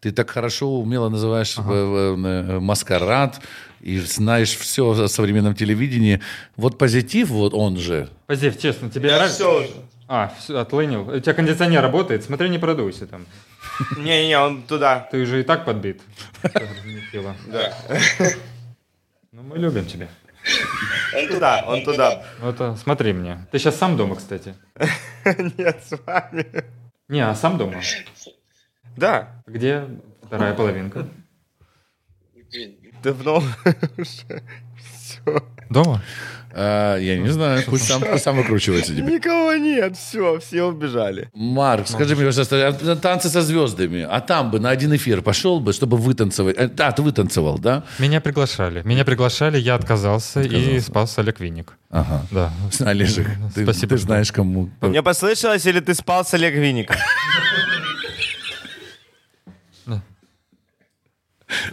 Ты 0.01 0.13
так 0.13 0.31
хорошо, 0.31 0.79
умело 0.79 1.09
называешь 1.09 1.59
ага. 1.59 1.73
Э, 1.75 2.61
маскарад 2.61 3.41
и 3.81 3.99
знаешь 3.99 4.57
все 4.57 4.91
о 4.91 5.09
современном 5.09 5.55
телевидении. 5.55 6.21
Вот 6.57 6.79
позитив, 6.79 7.29
вот 7.29 7.55
он 7.55 7.79
же. 7.79 8.09
Позитив, 8.27 8.61
честно, 8.61 8.91
тебе 8.91 9.11
я 9.11 9.27
все 9.29 9.61
уже. 9.61 9.71
А, 10.09 10.33
все, 10.39 10.59
отлынил. 10.59 11.09
У 11.09 11.21
тебя 11.21 11.35
кондиционер 11.35 11.83
работает? 11.83 12.25
Смотри, 12.25 12.49
не 12.49 12.59
продуйся 12.59 13.07
там. 13.07 13.27
Не-не, 13.97 14.39
он 14.39 14.63
туда. 14.63 15.09
Ты 15.11 15.23
уже 15.23 15.41
и 15.41 15.43
так 15.43 15.65
подбит. 15.65 16.01
Да. 17.47 17.73
Ну, 19.33 19.43
мы 19.43 19.59
любим 19.59 19.85
тебя. 19.85 20.09
Он 21.15 21.29
туда, 21.29 21.65
он 21.67 21.85
туда. 21.85 22.25
Вот, 22.41 22.61
а, 22.61 22.77
смотри 22.77 23.13
мне. 23.13 23.47
Ты 23.51 23.59
сейчас 23.59 23.77
сам 23.77 23.97
дома, 23.97 24.17
кстати? 24.17 24.55
Нет, 25.59 25.83
с 25.85 25.99
вами. 26.07 26.47
Не, 27.09 27.21
а 27.21 27.35
сам 27.35 27.59
дома? 27.59 27.81
Да. 28.97 29.43
Где 29.47 29.85
вторая 30.23 30.55
половинка? 30.55 31.07
Давно 33.03 33.43
уже. 33.99 34.43
Все. 34.99 35.43
Дома? 35.71 36.03
А, 36.59 36.97
я 36.97 37.19
не 37.19 37.29
знаю, 37.29 37.63
пусть 37.67 37.85
сам, 37.87 38.01
пусть 38.01 38.25
сам 38.25 38.37
выкручивается 38.37 38.95
теперь. 38.95 39.17
Никого 39.17 39.53
нет, 39.57 39.95
все, 39.95 40.41
все 40.41 40.63
убежали. 40.63 41.29
Марк, 41.35 41.87
скажи 41.87 42.17
мне, 42.17 42.25
пожалуйста, 42.25 42.69
а 42.69 42.97
танцы 42.97 43.29
со 43.29 43.43
звездами, 43.43 44.07
а 44.09 44.21
там 44.21 44.51
бы 44.51 44.59
на 44.59 44.71
один 44.71 44.97
эфир 44.97 45.21
пошел 45.21 45.61
бы, 45.61 45.75
чтобы 45.75 45.99
вытанцевать? 45.99 46.57
Э, 46.57 46.69
да, 46.69 46.93
ты 46.93 47.03
вытанцевал, 47.03 47.59
да? 47.59 47.85
Меня 47.99 48.23
приглашали. 48.23 48.81
Меня 48.85 49.05
приглашали, 49.05 49.59
я 49.59 49.75
отказался, 49.75 50.41
отказался. 50.41 50.71
и 50.71 50.81
спас 50.81 51.19
Олег 51.19 51.41
Винник. 51.41 51.75
Ага. 51.91 52.23
Да. 52.31 52.53
Олежек, 52.81 53.29
ты, 53.55 53.65
Спасибо. 53.65 53.97
ты 53.97 53.99
знаешь, 53.99 54.33
кому... 54.33 54.71
Мне 54.81 55.03
послышалось, 55.03 55.67
или 55.67 55.81
ты 55.81 55.93
спал 55.95 56.25
с 56.25 56.33
Олег 56.33 56.55
Винником? 56.55 56.97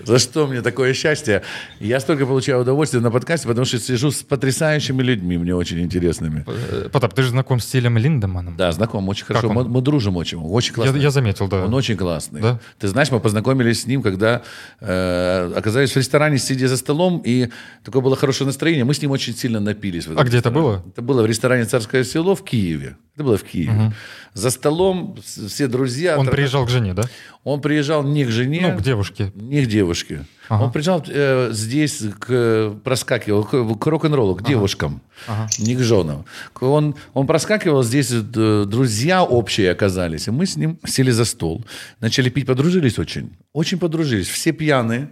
За 0.03 0.19
что 0.19 0.47
мне 0.47 0.61
такое 0.61 0.93
счастье? 0.93 1.41
Я 1.79 1.99
столько 1.99 2.25
получаю 2.25 2.61
удовольствия 2.61 2.99
на 2.99 3.11
подкасте, 3.11 3.47
потому 3.47 3.65
что 3.65 3.79
сижу 3.79 4.11
с 4.11 4.23
потрясающими 4.23 5.01
людьми, 5.01 5.38
мне 5.38 5.55
очень 5.55 5.79
интересными. 5.81 6.45
Э, 6.47 6.89
Потап, 6.91 7.13
ты 7.13 7.23
же 7.23 7.29
знаком 7.29 7.59
с 7.59 7.65
Тилем 7.65 7.97
Линдеманом? 7.97 8.55
Да, 8.57 8.71
знаком, 8.71 9.07
очень 9.09 9.25
хорошо. 9.25 9.51
Мы, 9.51 9.63
мы 9.65 9.81
дружим 9.81 10.17
очень, 10.17 10.38
очень 10.38 10.73
классно. 10.73 10.95
Я, 10.95 11.03
я 11.03 11.11
заметил, 11.11 11.47
да. 11.47 11.65
Он 11.65 11.73
очень 11.73 11.97
классный. 11.97 12.41
Да? 12.41 12.59
Ты 12.79 12.88
знаешь, 12.88 13.11
мы 13.11 13.19
познакомились 13.19 13.81
с 13.81 13.88
ним, 13.88 14.01
когда 14.01 14.41
э, 14.79 15.53
оказались 15.55 15.91
в 15.91 15.97
ресторане, 15.97 16.38
сидя 16.38 16.67
за 16.67 16.77
столом, 16.77 17.21
и 17.25 17.49
такое 17.84 18.01
было 18.01 18.15
хорошее 18.15 18.47
настроение. 18.47 18.86
Мы 18.86 18.93
с 18.93 19.01
ним 19.01 19.11
очень 19.11 19.36
сильно 19.36 19.59
напились. 19.59 20.07
а 20.07 20.23
где 20.23 20.38
это 20.38 20.51
было? 20.51 20.84
Это 20.88 21.01
было 21.01 21.21
в 21.21 21.25
ресторане 21.25 21.65
«Царское 21.65 22.03
село» 22.03 22.36
в 22.36 22.43
Киеве. 22.43 22.97
Это 23.15 23.23
было 23.23 23.38
в 23.38 23.43
Киеве. 23.43 23.71
Угу. 23.71 23.93
За 24.34 24.49
столом 24.49 25.17
все 25.23 25.67
друзья. 25.67 26.17
Он 26.17 26.27
приезжал 26.27 26.65
к 26.65 26.69
жене, 26.69 26.93
да? 26.93 27.03
Он 27.43 27.61
приезжал 27.61 28.03
не 28.03 28.25
к 28.25 28.29
жене. 28.29 28.69
Ну, 28.71 28.79
к 28.79 28.81
девушке. 28.81 29.31
Не 29.36 29.63
к 29.63 29.67
девушке. 29.67 30.25
Ага. 30.49 30.63
Он 30.63 30.71
приезжал 30.71 31.03
э, 31.07 31.49
здесь, 31.51 32.01
к, 32.19 32.75
проскакивал 32.84 33.43
к, 33.43 33.79
к 33.79 33.86
рок-н-роллу, 33.88 34.36
к 34.36 34.41
ага. 34.41 34.49
девушкам, 34.49 35.01
ага. 35.27 35.47
не 35.59 35.75
к 35.75 35.79
женам. 35.79 36.25
Он, 36.59 36.95
он 37.13 37.27
проскакивал, 37.27 37.84
здесь 37.84 38.11
э, 38.11 38.65
друзья 38.67 39.23
общие 39.23 39.71
оказались. 39.71 40.27
И 40.27 40.31
мы 40.31 40.45
с 40.45 40.55
ним 40.55 40.79
сели 40.86 41.11
за 41.11 41.25
стол, 41.25 41.63
начали 41.99 42.29
пить, 42.29 42.45
подружились 42.47 42.97
очень. 42.97 43.31
Очень 43.53 43.77
подружились. 43.77 44.27
Все 44.27 44.51
пьяные 44.51 45.09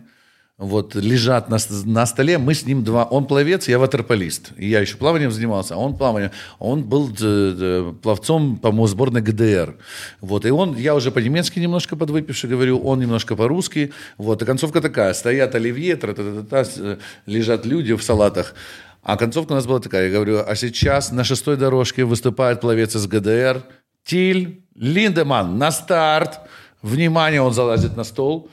вот 0.62 0.94
лежат 0.94 1.50
на, 1.50 1.58
на 1.86 2.06
столе, 2.06 2.38
мы 2.38 2.54
с 2.54 2.66
ним 2.68 2.84
два, 2.84 3.04
он 3.06 3.26
пловец, 3.26 3.68
я 3.68 3.80
ватерполист, 3.80 4.52
и 4.58 4.70
я 4.70 4.80
еще 4.80 4.96
плаванием 4.96 5.32
занимался, 5.32 5.74
а 5.74 5.78
он 5.78 5.98
плаванием, 5.98 6.32
он 6.60 6.84
был 6.84 7.10
э, 7.10 7.14
э, 7.20 7.94
пловцом, 8.02 8.58
по-моему, 8.58 8.86
сборной 8.86 9.22
ГДР, 9.22 9.76
вот, 10.22 10.46
и 10.46 10.52
он, 10.52 10.78
я 10.78 10.94
уже 10.94 11.10
по-немецки 11.10 11.60
немножко 11.60 11.96
подвыпивший 11.96 12.48
говорю, 12.48 12.80
он 12.80 13.00
немножко 13.00 13.36
по-русски, 13.36 13.92
вот, 14.20 14.44
и 14.44 14.46
концовка 14.46 14.82
такая, 14.82 15.14
стоят 15.14 15.56
оливье, 15.56 15.96
-та 15.96 16.14
-та 16.14 16.44
-та, 16.48 16.98
лежат 17.26 17.66
люди 17.66 17.94
в 17.94 18.04
салатах, 18.04 18.54
а 19.02 19.18
концовка 19.18 19.54
у 19.54 19.56
нас 19.56 19.66
была 19.66 19.80
такая, 19.80 20.10
я 20.10 20.14
говорю, 20.14 20.44
а 20.48 20.56
сейчас 20.56 21.12
на 21.12 21.24
шестой 21.24 21.58
дорожке 21.58 22.04
выступает 22.04 22.62
пловец 22.62 22.96
из 22.96 23.08
ГДР, 23.08 23.64
Тиль 24.04 24.62
Линдеман. 24.76 25.58
На 25.58 25.72
старт, 25.72 26.40
внимание, 26.84 27.42
он 27.42 27.54
залазит 27.54 27.98
на 27.98 28.04
стол, 28.04 28.50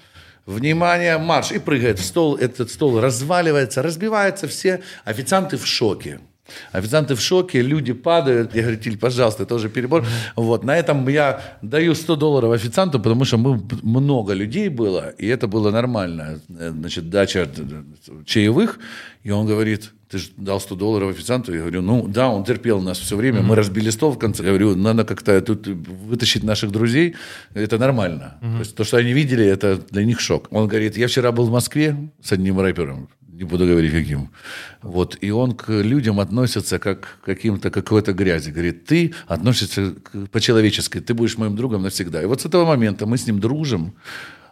Внимание, 0.49 1.19
марш! 1.19 1.53
И 1.53 1.59
прыгает 1.59 1.99
в 1.99 2.05
стол. 2.07 2.39
Этот 2.39 2.71
стол 2.71 3.03
разваливается, 3.03 3.83
разбиваются 3.83 4.49
все. 4.49 4.81
Официанты 5.05 5.59
в 5.59 5.67
шоке. 5.67 6.21
Официанты 6.73 7.15
в 7.15 7.21
шоке, 7.21 7.63
люди 7.63 7.93
падают. 7.93 8.55
Я 8.55 8.63
говорю, 8.63 8.79
Тиль, 8.79 8.99
пожалуйста, 8.99 9.43
это 9.43 9.55
уже 9.55 9.69
перебор. 9.69 10.05
Вот, 10.37 10.65
на 10.65 10.77
этом 10.77 11.09
я 11.09 11.41
даю 11.63 11.95
100 11.95 12.17
долларов 12.17 12.53
официанту, 12.53 12.99
потому 13.01 13.25
что 13.25 13.39
мы, 13.39 13.61
много 13.83 14.35
людей 14.35 14.69
было, 14.69 15.11
и 15.19 15.27
это 15.27 15.47
было 15.49 15.71
нормально. 15.71 16.41
Значит, 16.49 17.11
дача 17.11 17.49
чаевых. 18.25 18.79
И 19.25 19.31
он 19.31 19.47
говорит, 19.47 19.93
ты 20.09 20.19
же 20.19 20.29
дал 20.37 20.61
100 20.61 20.75
долларов 20.77 21.11
официанту. 21.11 21.53
Я 21.53 21.61
говорю, 21.61 21.83
ну 21.83 22.09
да, 22.09 22.29
он 22.29 22.45
терпел 22.45 22.81
нас 22.81 22.99
все 22.99 23.17
время. 23.17 23.41
Mm-hmm. 23.41 23.43
Мы 23.43 23.57
разбили 23.57 23.91
стол 23.91 24.13
в 24.13 24.19
конце. 24.19 24.43
Я 24.43 24.49
говорю, 24.51 24.75
надо 24.77 25.05
как-то 25.05 25.41
тут 25.41 25.67
вытащить 25.67 26.45
наших 26.45 26.71
друзей. 26.71 27.15
Это 27.55 27.79
нормально. 27.79 28.39
Mm-hmm. 28.41 28.53
То, 28.53 28.59
есть, 28.59 28.75
то, 28.77 28.85
что 28.85 28.97
они 28.97 29.13
видели, 29.13 29.45
это 29.45 29.79
для 29.91 30.05
них 30.05 30.21
шок. 30.21 30.49
Он 30.51 30.67
говорит, 30.67 30.97
я 30.97 31.07
вчера 31.09 31.31
был 31.33 31.45
в 31.45 31.51
Москве 31.51 31.97
с 32.23 32.33
одним 32.33 32.59
рэпером. 32.61 33.09
Не 33.39 33.45
буду 33.45 33.67
говорить 33.67 33.93
каким. 33.93 34.31
Вот, 34.83 35.17
и 35.21 35.31
он 35.31 35.55
к 35.55 35.69
людям 35.71 36.19
относится 36.19 36.81
как 36.81 37.21
к 37.23 37.25
каким-то 37.25 37.71
какой-то 37.71 38.13
грязи. 38.13 38.51
Говорит, 38.51 38.85
ты 38.85 39.15
относишься 39.29 39.95
по-человечески, 40.33 41.01
ты 41.01 41.15
будешь 41.15 41.39
моим 41.39 41.55
другом 41.55 41.83
навсегда. 41.83 42.21
И 42.21 42.27
вот 42.27 42.41
с 42.41 42.47
этого 42.47 42.65
момента 42.65 43.07
мы 43.07 43.17
с 43.17 43.29
ним 43.29 43.39
дружим 43.39 43.95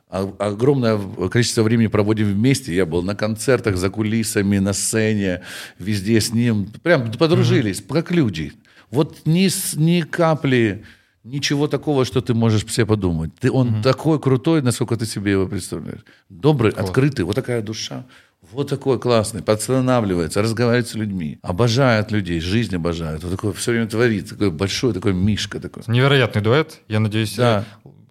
огромное 0.09 1.01
количество 1.29 1.65
времени 1.65 1.89
проводим 1.89 2.27
вместе. 2.27 2.77
Я 2.77 2.87
был 2.87 3.03
на 3.03 3.17
концертах, 3.17 3.77
за 3.77 3.91
кулисами, 3.91 4.59
на 4.59 4.73
сцене, 4.73 5.43
везде 5.81 6.21
с 6.21 6.33
ним. 6.33 6.69
Прям 6.85 7.11
подружились, 7.11 7.81
mm-hmm. 7.81 7.93
как 7.93 8.13
люди. 8.13 8.53
Вот 8.93 9.23
ни, 9.25 9.49
ни 9.77 10.03
капли 10.03 10.85
ничего 11.25 11.67
такого, 11.67 12.05
что 12.05 12.21
ты 12.21 12.35
можешь 12.35 12.65
себе 12.73 12.87
подумать. 12.87 13.33
Ты, 13.41 13.51
он 13.51 13.69
mm-hmm. 13.69 13.83
такой 13.83 14.21
крутой, 14.21 14.63
насколько 14.63 14.97
ты 14.97 15.07
себе 15.07 15.33
его 15.33 15.49
представляешь. 15.49 16.05
Добрый, 16.29 16.71
Класс. 16.71 16.87
открытый, 16.87 17.25
вот 17.25 17.35
такая 17.35 17.63
душа. 17.63 18.07
Вот 18.53 18.69
такой 18.69 18.99
классный, 18.99 19.43
подстанавливается, 19.43 20.43
разговаривает 20.43 20.89
с 20.89 20.95
людьми, 20.95 21.39
обожает 21.43 22.11
людей, 22.11 22.41
жизнь 22.41 22.75
обожает. 22.77 23.23
Вот 23.23 23.33
такой 23.33 23.53
все 23.53 23.73
время 23.73 23.87
творит, 23.87 24.31
такой 24.31 24.51
большой, 24.51 24.93
такой 24.93 25.13
мишка 25.13 25.61
такой. 25.61 25.83
Невероятный 25.87 26.43
дуэт. 26.43 26.81
Я 26.89 27.01
надеюсь, 27.01 27.35
да 27.37 27.65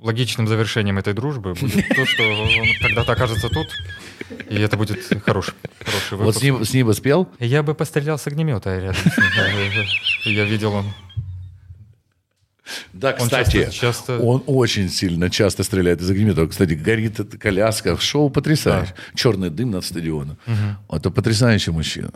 логичным 0.05 0.47
завершением 0.47 0.99
этой 0.99 1.13
дружбы 1.13 1.55
будет 1.55 1.87
то, 1.89 2.05
что 2.05 2.23
он 2.23 2.49
когда-то 2.79 3.13
окажется 3.13 3.49
тут, 3.49 3.67
и 4.49 4.61
это 4.61 4.77
будет 4.77 4.99
хороший, 5.23 5.55
хороший 5.83 6.17
выпуск. 6.17 6.25
Вот 6.25 6.35
с 6.35 6.43
ним, 6.43 6.63
с 6.63 6.73
ним 6.73 6.87
бы 6.87 6.93
спел? 6.93 7.27
Я 7.39 7.63
бы 7.63 7.73
пострелял 7.73 8.19
с 8.19 8.27
огнемета 8.27 8.77
рядом 8.77 8.95
с 8.95 9.17
ним. 9.17 9.85
Я 10.35 10.45
видел 10.45 10.73
он. 10.73 10.85
Да, 12.93 13.13
кстати, 13.13 13.57
он, 13.57 13.63
часто, 13.63 13.79
часто... 13.79 14.19
он 14.19 14.43
очень 14.47 14.89
сильно 14.89 15.29
часто 15.29 15.63
стреляет 15.63 16.01
из 16.01 16.09
огнемета. 16.09 16.47
Кстати, 16.47 16.73
горит 16.73 17.19
эта 17.19 17.37
коляска. 17.37 17.97
Шоу 17.97 18.29
потрясающе. 18.29 18.93
Да. 18.95 19.03
Черный 19.15 19.49
дым 19.49 19.71
над 19.71 19.85
стадионом. 19.85 20.37
Угу. 20.47 20.97
Это 20.97 21.11
потрясающий 21.11 21.71
мужчина. 21.71 22.11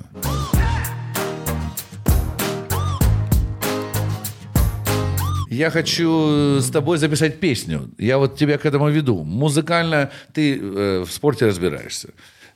я 5.60 5.72
хочу 5.72 6.60
с 6.62 6.70
тобой 6.70 6.98
записать 6.98 7.40
песню. 7.40 7.90
Я 7.98 8.18
вот 8.18 8.38
тебя 8.38 8.58
к 8.58 8.66
этому 8.66 8.90
веду. 8.90 9.24
Музыкально 9.26 10.10
ты 10.32 10.58
э, 10.58 11.04
в 11.06 11.12
спорте 11.12 11.48
разбираешься. 11.48 12.10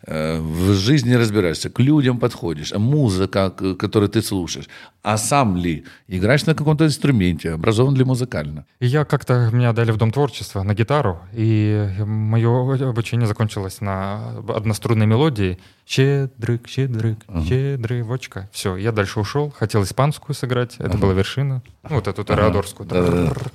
Э, 0.05 0.39
в 0.39 0.73
жизни 0.73 1.13
разбираешься, 1.13 1.69
к 1.69 1.79
людям 1.79 2.19
подходишь, 2.19 2.73
музыка, 2.73 3.49
которую 3.49 4.09
ты 4.09 4.21
слушаешь, 4.21 4.67
а 5.01 5.17
сам 5.17 5.57
ли 5.57 5.85
играешь 6.07 6.45
на 6.45 6.55
каком-то 6.55 6.85
инструменте, 6.85 7.51
образован 7.51 7.95
ли 7.95 8.03
музыкально? 8.03 8.65
Я 8.79 9.05
как-то, 9.05 9.49
меня 9.51 9.73
дали 9.73 9.91
в 9.91 9.97
Дом 9.97 10.11
творчества 10.11 10.63
на 10.63 10.73
гитару, 10.73 11.19
и 11.33 11.89
мое 11.99 12.89
обучение 12.89 13.27
закончилось 13.27 13.81
на 13.81 14.37
однострунной 14.47 15.05
мелодии 15.05 15.59
«Щедрык, 15.85 16.67
щедрык, 16.67 17.19
uh-huh. 17.27 17.45
щедрывочка». 17.45 18.49
Все, 18.51 18.77
я 18.77 18.91
дальше 18.91 19.19
ушел, 19.19 19.51
хотел 19.51 19.83
испанскую 19.83 20.35
сыграть, 20.35 20.75
это 20.79 20.91
uh-huh. 20.91 20.99
была 20.99 21.13
вершина, 21.13 21.61
ну, 21.83 21.95
вот 21.95 22.07
эту 22.07 22.23
тореадорскую. 22.23 22.87
Uh-huh. 22.87 23.51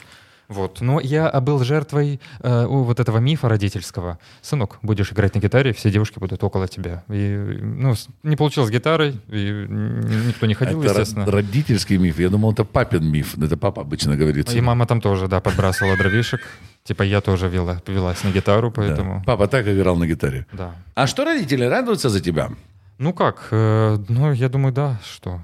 Вот. 0.48 0.80
Но 0.80 0.98
я 0.98 1.30
был 1.40 1.62
жертвой 1.62 2.20
э, 2.40 2.66
вот 2.66 3.00
этого 3.00 3.18
мифа 3.18 3.50
родительского. 3.50 4.18
Сынок, 4.40 4.78
будешь 4.82 5.12
играть 5.12 5.34
на 5.34 5.40
гитаре, 5.40 5.74
все 5.74 5.90
девушки 5.90 6.18
будут 6.18 6.42
около 6.42 6.66
тебя. 6.66 7.04
И, 7.08 7.36
ну, 7.60 7.94
не 8.22 8.34
получилось 8.34 8.70
гитарой, 8.70 9.20
и 9.28 9.66
никто 9.68 10.46
не 10.46 10.54
ходил, 10.54 10.82
это 10.82 11.00
естественно. 11.00 11.26
родительский 11.30 11.98
миф. 11.98 12.18
Я 12.18 12.30
думал, 12.30 12.52
это 12.52 12.64
папин 12.64 13.04
миф. 13.04 13.36
Это 13.36 13.58
папа 13.58 13.82
обычно 13.82 14.16
говорит. 14.16 14.50
И 14.54 14.60
мама 14.62 14.86
там 14.86 15.02
тоже, 15.02 15.28
да, 15.28 15.40
подбрасывала 15.40 15.96
дровишек. 15.98 16.40
Типа 16.82 17.02
я 17.02 17.20
тоже 17.20 17.48
вела, 17.48 17.82
повелась 17.84 18.24
на 18.24 18.30
гитару, 18.30 18.70
поэтому... 18.70 19.18
Да. 19.18 19.24
Папа 19.26 19.48
так 19.48 19.68
играл 19.68 19.96
на 19.96 20.06
гитаре. 20.06 20.46
Да. 20.52 20.74
А 20.94 21.06
что 21.06 21.24
родители 21.24 21.64
радуются 21.64 22.08
за 22.08 22.20
тебя? 22.20 22.48
Ну 22.96 23.12
как, 23.12 23.48
э, 23.50 23.98
ну 24.08 24.32
я 24.32 24.48
думаю, 24.48 24.72
да, 24.72 24.98
что 25.04 25.40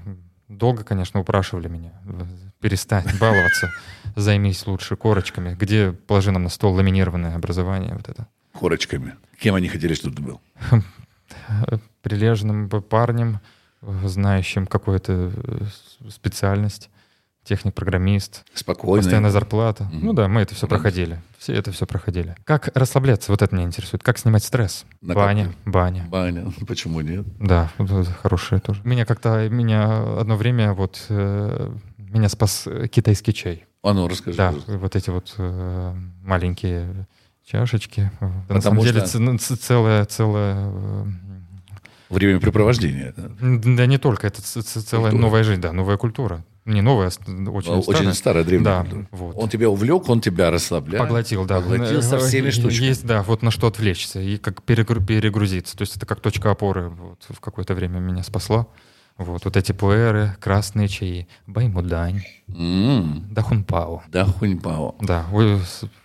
долго, 0.47 0.83
конечно, 0.83 1.19
упрашивали 1.19 1.67
меня 1.67 1.91
перестань 2.65 3.05
баловаться, 3.19 3.71
займись 4.15 4.65
лучше 4.65 4.95
корочками. 4.95 5.53
Где 5.53 5.91
положи 5.91 6.31
нам 6.31 6.41
на 6.41 6.49
стол 6.49 6.73
ламинированное 6.73 7.35
образование 7.35 7.93
вот 7.93 8.09
это. 8.09 8.27
Корочками. 8.53 9.13
Кем 9.39 9.53
они 9.53 9.67
хотели, 9.67 9.93
чтобы 9.93 10.15
ты 10.15 10.23
был? 10.23 10.41
Прилежным 12.01 12.67
парнем, 12.69 13.39
знающим 13.83 14.65
какую-то 14.65 15.31
э, 15.35 16.09
специальность 16.09 16.89
техник-программист. 17.43 18.43
Спокойно. 18.55 19.03
Постоянная 19.03 19.29
зарплата. 19.29 19.83
Mm-hmm. 19.83 19.99
Ну 20.01 20.13
да, 20.13 20.27
мы 20.27 20.41
это 20.41 20.55
все 20.55 20.67
проходили. 20.67 21.21
Все 21.37 21.53
это 21.53 21.71
все 21.71 21.85
проходили. 21.85 22.35
Как 22.45 22.69
расслабляться? 22.73 23.31
Вот 23.31 23.43
это 23.43 23.53
меня 23.53 23.67
интересует. 23.67 24.01
Как 24.01 24.17
снимать 24.17 24.43
стресс? 24.43 24.85
На 25.01 25.13
баня. 25.13 25.45
Как? 25.45 25.71
Баня. 25.71 26.07
Баня. 26.09 26.51
Почему 26.67 27.01
нет? 27.01 27.25
Да, 27.39 27.71
вот, 27.77 28.07
хорошее 28.07 28.59
тоже. 28.59 28.81
Меня 28.83 29.05
как-то, 29.05 29.47
меня 29.49 30.19
одно 30.19 30.35
время 30.35 30.73
вот 30.73 31.05
э, 31.09 31.71
меня 32.17 32.29
спас 32.29 32.63
э, 32.65 32.87
китайский 32.87 33.33
чай. 33.33 33.65
А 33.83 33.93
ну, 33.93 34.07
расскажи. 34.07 34.37
Да, 34.37 34.47
пожалуйста. 34.47 34.77
вот 34.77 34.95
эти 34.95 35.09
вот 35.09 35.33
э, 35.37 35.93
маленькие 36.23 37.07
чашечки. 37.45 38.11
Потому 38.19 38.43
На 38.49 38.61
самом 38.61 38.83
деле 38.83 39.03
ну, 39.15 39.37
целая, 39.37 40.05
целая... 40.05 40.71
Э, 40.71 41.05
Времяпрепровождение. 42.09 43.13
Да? 43.15 43.29
да 43.39 43.85
не 43.85 43.97
только, 43.97 44.27
это 44.27 44.41
целая 44.41 45.11
культура. 45.11 45.21
новая 45.21 45.43
жизнь, 45.43 45.61
да, 45.61 45.71
новая 45.71 45.97
культура. 45.97 46.43
Не 46.65 46.81
новая, 46.81 47.11
а 47.27 47.49
очень 47.51 47.73
а, 47.73 47.81
старая. 47.81 48.01
Очень 48.01 48.13
старая, 48.13 48.43
древняя. 48.43 48.83
Да, 48.83 49.07
вот. 49.11 49.35
Он 49.37 49.49
тебя 49.49 49.69
увлек, 49.69 50.09
он 50.09 50.19
тебя 50.19 50.49
расслаблял. 50.49 51.03
Поглотил, 51.03 51.45
да. 51.45 51.61
Поглотил 51.61 52.01
со 52.01 52.17
всеми 52.17 52.49
штучками. 52.49 52.87
Есть, 52.87 53.05
да, 53.05 53.21
вот 53.21 53.43
на 53.43 53.51
что 53.51 53.67
отвлечься 53.67 54.19
и 54.19 54.37
как 54.37 54.63
перегрузиться. 54.63 55.77
То 55.77 55.83
есть 55.83 55.95
это 55.95 56.07
как 56.07 56.21
точка 56.21 56.49
опоры 56.49 56.89
вот, 56.89 57.23
в 57.29 57.39
какое-то 57.39 57.75
время 57.75 57.99
меня 57.99 58.23
спасла. 58.23 58.65
Вот, 59.17 59.45
вот 59.45 59.55
эти 59.55 59.71
пуэры, 59.71 60.35
красные 60.41 60.89
чаи, 60.89 61.27
баймудань, 61.47 62.23
mm. 62.47 63.33
дахунпао. 63.33 64.03
Дахунпао. 64.11 64.95
Да, 65.01 65.25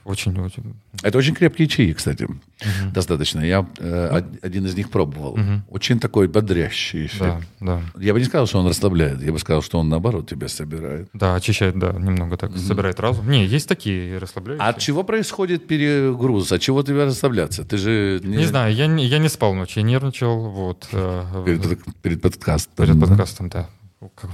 очень, 0.04 0.38
очень... 0.40 0.74
Это 1.02 1.18
очень 1.18 1.34
крепкие 1.34 1.68
чаи, 1.68 1.92
кстати. 1.92 2.24
Угу. 2.24 2.92
Достаточно. 2.92 3.40
Я 3.40 3.66
э, 3.78 4.22
один 4.42 4.66
из 4.66 4.74
них 4.74 4.90
пробовал. 4.90 5.34
Угу. 5.34 5.62
Очень 5.68 6.00
такой 6.00 6.28
бодрящий 6.28 7.06
эффект. 7.06 7.46
Да, 7.60 7.80
да. 7.94 8.02
Я 8.02 8.12
бы 8.12 8.18
не 8.18 8.24
сказал, 8.24 8.46
что 8.46 8.58
он 8.58 8.66
расслабляет. 8.66 9.22
Я 9.22 9.32
бы 9.32 9.38
сказал, 9.38 9.62
что 9.62 9.78
он 9.78 9.88
наоборот 9.88 10.28
тебя 10.28 10.48
собирает. 10.48 11.08
Да, 11.12 11.34
очищает, 11.34 11.78
да, 11.78 11.92
немного 11.92 12.36
так, 12.36 12.50
угу. 12.50 12.58
собирает 12.58 12.98
разум. 13.00 13.30
Не, 13.30 13.46
есть 13.46 13.68
такие 13.68 14.18
расслабляющие. 14.18 14.66
А 14.66 14.70
от 14.70 14.78
чего 14.78 15.04
происходит 15.04 15.66
перегруз? 15.66 16.52
От 16.52 16.60
чего 16.60 16.82
тебе 16.82 17.04
расслабляться? 17.04 17.64
Ты 17.64 17.76
же... 17.78 18.20
Не, 18.24 18.38
не 18.38 18.46
знаю, 18.46 18.74
я, 18.74 18.86
я 18.86 19.18
не 19.18 19.28
спал 19.28 19.54
ночью, 19.54 19.82
я 19.82 19.88
нервничал. 19.88 20.50
Вот, 20.50 20.88
э, 20.92 21.42
перед, 21.46 21.78
перед 22.02 22.22
подкастом. 22.22 22.74
Перед 22.76 22.98
да? 22.98 23.06
подкастом, 23.06 23.48
да 23.48 23.68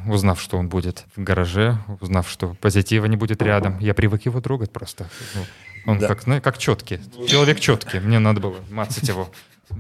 узнав, 0.07 0.41
что 0.41 0.59
он 0.59 0.69
будет 0.69 1.05
в 1.17 1.23
гараже, 1.23 1.79
узнав, 2.01 2.29
что 2.29 2.55
позитива 2.61 3.07
не 3.07 3.17
будет 3.17 3.43
рядом, 3.43 3.79
я 3.81 3.95
привык 3.95 4.27
его 4.27 4.41
трогать 4.41 4.73
просто. 4.73 5.09
Ну, 5.35 5.43
он 5.87 5.99
да. 5.99 6.09
как, 6.09 6.27
ну, 6.27 6.41
как 6.41 6.59
четкий. 6.59 7.01
Человек 7.29 7.61
четкий. 7.61 8.01
Мне 8.01 8.19
надо 8.19 8.41
было 8.41 8.57
мацать 8.71 9.09
его. 9.09 9.29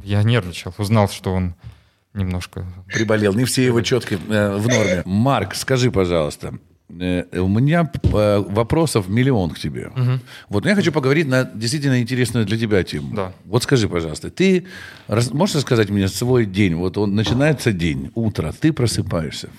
Я 0.02 0.22
нервничал. 0.22 0.74
Узнал, 0.78 1.08
что 1.08 1.32
он 1.32 1.54
немножко... 2.14 2.64
Приболел. 2.86 3.34
Не 3.34 3.44
все 3.44 3.64
его 3.64 3.80
четкие 3.82 4.18
э, 4.28 4.56
в 4.56 4.66
норме. 4.68 5.02
Марк, 5.04 5.54
скажи, 5.54 5.90
пожалуйста, 5.90 6.54
э, 6.88 7.38
у 7.38 7.48
меня 7.48 7.90
э, 8.02 8.44
вопросов 8.48 9.08
миллион 9.08 9.50
к 9.50 9.58
тебе. 9.58 9.88
Угу. 9.88 10.20
Вот 10.48 10.66
я 10.66 10.74
хочу 10.74 10.90
поговорить 10.92 11.28
на 11.28 11.44
действительно 11.44 12.00
интересную 12.00 12.46
для 12.46 12.58
тебя 12.58 12.82
тему. 12.82 13.14
Да. 13.14 13.32
Вот 13.44 13.62
скажи, 13.62 13.88
пожалуйста, 13.88 14.30
ты 14.30 14.66
можешь 15.08 15.56
рассказать 15.56 15.90
мне 15.90 16.08
свой 16.08 16.46
день? 16.46 16.74
Вот 16.74 16.98
он 16.98 17.14
начинается 17.14 17.72
день, 17.72 18.10
утро, 18.14 18.52
ты 18.52 18.72
просыпаешься 18.72 19.50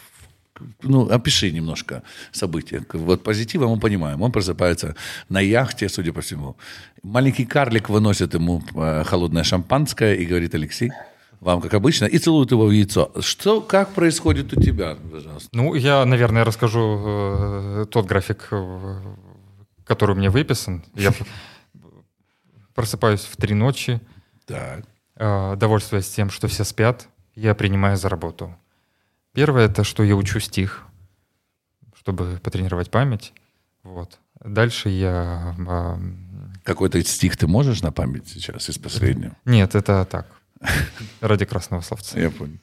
ну, 0.82 1.10
опиши 1.10 1.52
немножко 1.52 2.04
события. 2.32 2.86
Вот 2.94 3.24
позитива 3.24 3.68
мы 3.68 3.80
понимаем. 3.80 4.22
Он 4.22 4.32
просыпается 4.32 4.96
на 5.30 5.40
яхте, 5.40 5.90
судя 5.90 6.14
по 6.14 6.22
всему. 6.22 6.56
Маленький 7.04 7.46
карлик 7.46 7.90
выносит 7.90 8.34
ему 8.34 8.64
э, 8.76 9.04
холодное 9.06 9.44
шампанское 9.44 10.16
и 10.16 10.26
говорит, 10.26 10.56
Алексей, 10.56 10.92
вам 11.40 11.62
как 11.62 11.74
обычно, 11.74 12.06
и 12.06 12.18
целует 12.18 12.52
его 12.52 12.66
в 12.66 12.72
яйцо. 12.72 13.12
Что, 13.20 13.62
как 13.62 13.94
происходит 13.94 14.54
у 14.54 14.62
тебя, 14.62 14.98
пожалуйста? 15.12 15.50
Ну, 15.54 15.76
я, 15.76 16.06
наверное, 16.06 16.44
расскажу 16.44 17.04
э, 17.06 17.86
тот 17.90 18.06
график, 18.06 18.48
э, 18.52 19.02
который 19.86 20.16
меня 20.16 20.32
выписан. 20.32 20.84
Я 20.96 21.14
просыпаюсь 22.74 23.22
в 23.22 23.36
три 23.38 23.54
ночи, 23.54 24.02
э, 24.48 25.56
довольствуясь 25.58 26.10
тем, 26.10 26.30
что 26.30 26.48
все 26.48 26.64
спят, 26.64 27.08
я 27.36 27.54
принимаю 27.54 27.98
за 27.98 28.10
работу. 28.10 28.56
Первое— 29.38 29.66
это 29.68 29.84
что 29.84 30.02
я 30.02 30.16
учу 30.16 30.40
стих, 30.40 30.84
чтобы 31.96 32.40
потренировать 32.42 32.90
память. 32.90 33.34
Вот. 33.84 34.18
Дальше 34.44 34.90
я... 34.90 35.56
А... 35.68 36.00
Какой-то 36.64 37.04
стих 37.04 37.38
ты 37.38 37.46
можешь 37.46 37.84
на 37.84 37.92
память 37.92 38.28
сейчас 38.28 38.68
из 38.68 38.80
последнего? 38.80 39.38
Нет, 39.46 39.76
это 39.76 40.06
так. 40.06 40.26
Ради 41.22 41.46
красного 41.46 41.82
словца. 41.82 42.20
Я 42.20 42.32
понял. 42.32 42.58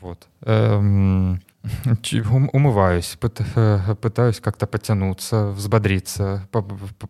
Вот. 0.00 0.28
Эм, 0.42 1.42
умываюсь, 2.52 3.18
э, 3.20 3.96
пытаюсь 4.00 4.38
как-то 4.38 4.68
потянуться, 4.68 5.48
взбодриться, 5.48 6.48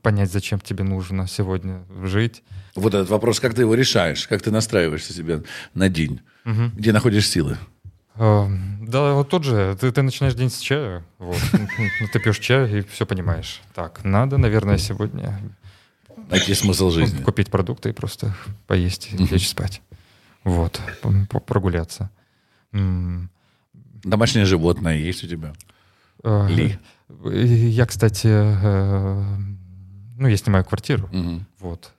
понять, 0.01 0.33
зачем 0.33 0.59
тебе 0.59 0.85
нужно 0.85 1.29
сегодня 1.29 1.85
жить. 2.05 2.43
Вот 2.75 2.95
этот 2.95 3.11
вопрос, 3.11 3.41
как 3.41 3.53
ты 3.53 3.61
его 3.61 3.75
решаешь, 3.75 4.27
как 4.27 4.41
ты 4.41 4.51
настраиваешься 4.51 5.13
себе 5.13 5.43
на 5.75 5.91
день, 5.91 6.23
угу. 6.47 6.71
где 6.75 6.93
находишь 6.93 7.29
силы? 7.29 7.59
Да, 8.17 9.15
вот 9.15 9.29
тот 9.29 9.45
же. 9.45 9.77
Ты, 9.81 9.91
ты 9.91 10.03
начинаешь 10.03 10.35
день 10.35 10.51
с 10.51 10.59
чая. 10.59 11.05
Вот. 11.19 11.39
Ну, 11.53 12.09
ты 12.13 12.21
пьешь 12.21 12.39
чай 12.39 12.79
и 12.79 12.83
все 12.83 13.07
понимаешь. 13.07 13.61
Так, 13.75 14.05
надо, 14.05 14.39
наверное, 14.39 14.79
сегодня... 14.79 15.41
Найти 16.31 16.55
смысл 16.55 16.91
жизни. 16.91 17.23
Купить 17.23 17.51
продукты 17.51 17.91
и 17.91 17.93
просто 17.93 18.35
поесть 18.67 19.11
и 19.13 19.17
лечь 19.17 19.49
спать. 19.49 19.83
Вот. 20.43 20.81
Прогуляться. 21.47 22.11
Домашнее 22.73 24.45
животное 24.45 24.97
есть 24.97 25.25
у 25.25 25.27
тебя? 25.27 25.53
А, 26.23 26.47
Ли? 26.49 26.79
Я, 27.25 27.87
кстати, 27.87 28.29
э, 28.29 29.23
ну, 30.17 30.27
я 30.27 30.37
снимаю 30.37 30.65
квартиру. 30.65 31.11
Вот. 31.59 31.93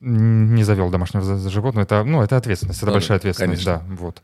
Не 0.00 0.62
завел 0.64 0.90
домашнего 0.90 1.38
животного. 1.48 1.84
Это, 1.84 2.04
ну, 2.04 2.22
это 2.22 2.36
ответственность. 2.36 2.82
Это 2.82 2.92
большая 2.92 3.18
ответственность, 3.18 3.64
да. 3.64 3.82
Вот. 3.88 4.22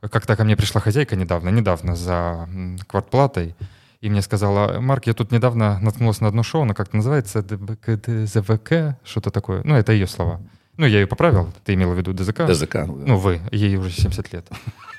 Как-то 0.00 0.36
ко 0.36 0.44
мне 0.44 0.56
пришла 0.56 0.80
хозяйка 0.80 1.16
недавно, 1.16 1.48
недавно 1.48 1.96
за 1.96 2.48
квартплатой, 2.86 3.54
и 4.00 4.10
мне 4.10 4.22
сказала, 4.22 4.78
Марк, 4.80 5.06
я 5.06 5.14
тут 5.14 5.32
недавно 5.32 5.80
наткнулась 5.80 6.20
на 6.20 6.28
одно 6.28 6.42
шоу, 6.42 6.62
оно 6.62 6.74
как-то 6.74 6.96
называется 6.96 7.42
ДЗВК, 7.42 8.98
что-то 9.04 9.30
такое. 9.30 9.62
Ну, 9.64 9.74
это 9.74 9.92
ее 9.92 10.06
слова. 10.06 10.40
Ну, 10.76 10.86
я 10.86 11.00
ее 11.00 11.06
поправил, 11.06 11.52
ты 11.64 11.74
имела 11.74 11.94
в 11.94 11.98
виду 11.98 12.12
ДЗК? 12.12 12.46
ДЗК. 12.46 12.86
Ну, 12.86 13.16
вы, 13.16 13.40
ей 13.50 13.76
уже 13.76 13.90
70 13.90 14.32
лет. 14.32 14.46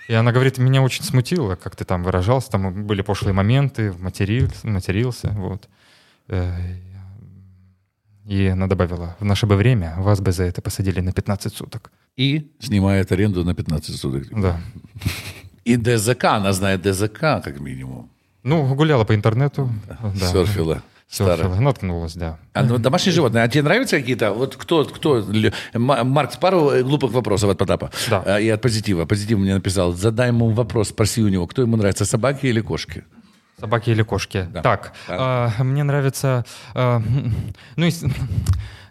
И 0.08 0.14
она 0.14 0.32
говорит, 0.32 0.58
меня 0.58 0.82
очень 0.82 1.04
смутило, 1.04 1.56
как 1.56 1.76
ты 1.76 1.86
там 1.86 2.04
выражался, 2.04 2.50
там 2.50 2.86
были 2.86 3.02
пошлые 3.02 3.34
моменты, 3.34 3.94
матерился, 4.00 4.68
матерился, 4.68 5.30
вот. 5.30 5.68
Э, 6.30 6.52
и 8.26 8.48
она 8.48 8.68
добавила, 8.68 9.16
в 9.20 9.26
наше 9.26 9.46
бы 9.46 9.56
время 9.56 9.96
вас 9.98 10.20
бы 10.20 10.32
за 10.32 10.46
это 10.46 10.62
посадили 10.62 11.02
на 11.02 11.12
15 11.12 11.54
суток. 11.54 11.92
И 12.18 12.52
снимает 12.60 13.12
аренду 13.12 13.46
на 13.46 13.54
15 13.54 13.96
суток. 13.96 14.28
Да. 14.32 14.60
И 15.64 15.76
ДЗК, 15.78 16.26
она 16.26 16.52
знает 16.52 16.82
ДЗК 16.82 17.20
как 17.20 17.60
минимум. 17.60 18.10
Ну, 18.44 18.74
гуляла 18.76 19.04
по 19.04 19.14
интернету. 19.14 19.70
Да. 19.88 20.28
Серфила. 20.28 20.82
Старая. 21.10 21.48
Наткнулась, 21.48 22.16
да. 22.16 22.38
А, 22.54 22.64
ну, 22.64 22.78
домашние 22.80 23.14
животные. 23.14 23.44
А 23.44 23.48
тебе 23.48 23.64
нравятся 23.64 23.98
какие-то? 23.98 24.34
Вот 24.34 24.58
кто, 24.58 24.84
кто... 24.84 25.26
Марк, 25.74 26.38
пару 26.40 26.84
глупых 26.84 27.12
вопросов 27.12 27.50
от 27.52 27.58
Потапа. 27.58 27.92
Да. 28.10 28.24
А, 28.26 28.40
и 28.40 28.50
от 28.50 28.62
Позитива. 28.62 29.06
Позитив 29.06 29.38
мне 29.38 29.54
написал. 29.54 29.94
Задай 29.94 30.30
ему 30.30 30.50
вопрос, 30.50 30.90
спроси 30.90 31.22
у 31.22 31.30
него, 31.30 31.48
кто 31.48 31.62
ему 31.62 31.78
нравится, 31.78 32.04
собаки 32.04 32.48
или 32.48 32.60
кошки? 32.60 33.06
Собаки 33.60 33.90
или 33.90 34.04
кошки? 34.04 34.48
Да. 34.52 34.62
Так, 34.62 34.94
да. 35.08 35.54
Э, 35.58 35.64
мне 35.64 35.84
нравится... 35.84 36.46
Э, 36.76 37.00
ну, 37.76 37.90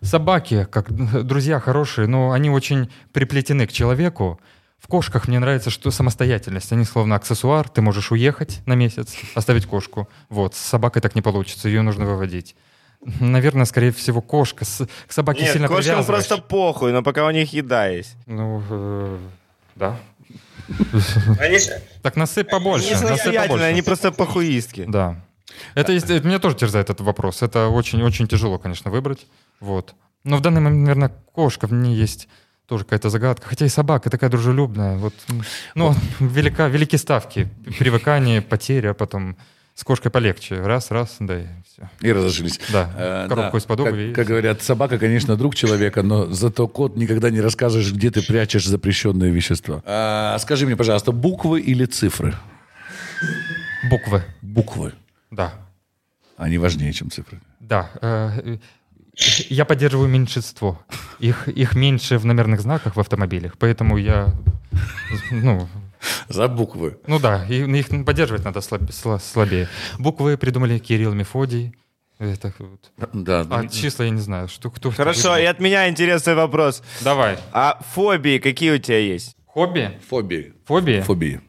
собаки, 0.06 0.66
как 0.70 0.90
друзья 1.26 1.60
хорошие, 1.60 2.06
но 2.06 2.32
они 2.32 2.50
очень 2.50 2.90
приплетены 3.12 3.66
к 3.66 3.72
человеку. 3.72 4.40
В 4.78 4.88
кошках 4.88 5.26
мне 5.26 5.38
нравится, 5.38 5.70
что 5.70 5.90
самостоятельность. 5.90 6.70
Они 6.72 6.84
словно 6.84 7.16
аксессуар. 7.16 7.68
Ты 7.68 7.82
можешь 7.82 8.12
уехать 8.12 8.60
на 8.66 8.74
месяц, 8.74 9.14
оставить 9.34 9.66
кошку. 9.66 10.08
Вот, 10.28 10.54
с 10.54 10.58
собакой 10.58 11.02
так 11.02 11.14
не 11.14 11.22
получится, 11.22 11.68
ее 11.68 11.82
нужно 11.82 12.04
выводить. 12.04 12.56
Наверное, 13.20 13.66
скорее 13.66 13.92
всего, 13.92 14.20
кошка. 14.20 14.64
С, 14.64 14.86
к 15.06 15.12
собаке 15.12 15.42
Нет, 15.42 15.52
сильно 15.52 15.68
кошкам 15.68 16.04
просто 16.04 16.38
похуй, 16.38 16.92
но 16.92 17.02
пока 17.02 17.26
у 17.26 17.30
них 17.30 17.52
еда 17.52 17.86
есть. 17.86 18.16
Ну, 18.26 18.62
э, 18.70 19.18
да. 19.74 19.98
Так 22.02 22.16
насыпь 22.16 22.50
побольше. 22.50 22.92
Насыпь 22.92 23.36
побольше. 23.36 23.64
Они 23.64 23.82
просто 23.82 24.12
похуистки. 24.12 24.84
Да. 24.88 25.16
Это, 25.74 25.92
есть, 25.92 26.10
это 26.10 26.26
меня 26.26 26.38
тоже 26.38 26.56
терзает 26.56 26.90
этот 26.90 27.00
вопрос. 27.00 27.42
Это 27.42 27.68
очень-очень 27.68 28.28
тяжело, 28.28 28.58
конечно, 28.58 28.90
выбрать. 28.90 29.26
Вот. 29.60 29.94
Но 30.24 30.36
в 30.36 30.40
данный 30.40 30.60
момент, 30.60 30.82
наверное, 30.82 31.12
кошка 31.32 31.66
в 31.66 31.72
ней 31.72 31.94
есть 31.94 32.28
тоже 32.66 32.84
какая-то 32.84 33.10
загадка. 33.10 33.48
Хотя 33.48 33.64
и 33.64 33.68
собака 33.68 34.10
такая 34.10 34.30
дружелюбная. 34.30 34.96
Вот, 34.96 35.14
ну, 35.74 35.94
велика, 36.18 36.68
велики 36.68 36.96
ставки. 36.96 37.48
Привыкание, 37.78 38.42
потеря, 38.42 38.92
потом 38.92 39.36
с 39.76 39.84
кошкой 39.84 40.10
полегче. 40.10 40.60
Раз, 40.60 40.90
раз, 40.90 41.16
да, 41.20 41.40
и 41.40 41.46
все. 41.66 41.90
И 42.00 42.10
разожились. 42.10 42.58
Да, 42.72 42.90
э, 42.96 43.26
коробку 43.28 43.52
да. 43.52 43.58
из-под 43.58 43.84
как, 43.84 44.14
как 44.14 44.26
говорят, 44.26 44.62
собака, 44.62 44.98
конечно, 44.98 45.36
друг 45.36 45.54
человека, 45.54 46.02
но 46.02 46.26
зато 46.26 46.66
кот 46.66 46.96
никогда 46.96 47.30
не 47.30 47.40
расскажешь, 47.40 47.92
где 47.92 48.10
ты 48.10 48.26
прячешь 48.26 48.66
запрещенные 48.66 49.30
вещества. 49.30 49.82
А, 49.84 50.38
скажи 50.38 50.66
мне, 50.66 50.76
пожалуйста, 50.76 51.12
буквы 51.12 51.60
или 51.60 51.84
цифры? 51.84 52.34
Буквы. 53.90 54.24
Буквы? 54.40 54.94
Да. 55.36 55.52
Они 56.38 56.58
важнее, 56.58 56.92
чем 56.92 57.10
цифры? 57.10 57.40
Да. 57.60 57.90
Э, 58.00 58.56
я 59.50 59.64
поддерживаю 59.64 60.08
меньшинство. 60.08 60.80
Их, 61.18 61.48
их 61.48 61.74
меньше 61.74 62.18
в 62.18 62.24
номерных 62.24 62.60
знаках 62.60 62.96
в 62.96 63.00
автомобилях, 63.00 63.56
поэтому 63.58 63.98
я 63.98 64.34
ну, 65.30 65.68
за 66.28 66.48
буквы. 66.48 66.98
Ну 67.06 67.18
да, 67.18 67.46
и 67.48 67.62
их 67.78 68.04
поддерживать 68.04 68.44
надо 68.44 68.60
слабее. 68.60 69.68
Буквы 69.98 70.36
придумали 70.36 70.78
Кирилл 70.78 71.12
Мефодий. 71.12 71.74
Это 72.18 72.54
вот. 72.58 72.92
Да. 73.12 73.46
А 73.50 73.66
числа 73.68 74.04
я 74.06 74.10
не 74.10 74.20
знаю. 74.20 74.48
Что, 74.48 74.70
кто, 74.70 74.90
Хорошо, 74.90 75.36
и 75.36 75.44
от 75.44 75.60
меня 75.60 75.88
интересный 75.88 76.34
вопрос. 76.34 76.82
Давай. 77.02 77.38
А 77.52 77.78
фобии 77.94 78.38
какие 78.38 78.70
у 78.70 78.78
тебя 78.78 78.98
есть? 78.98 79.36
Хобби? 79.44 79.98
Фобии. 80.08 80.54
Фобии? 80.64 81.00
Фобии. 81.02 81.40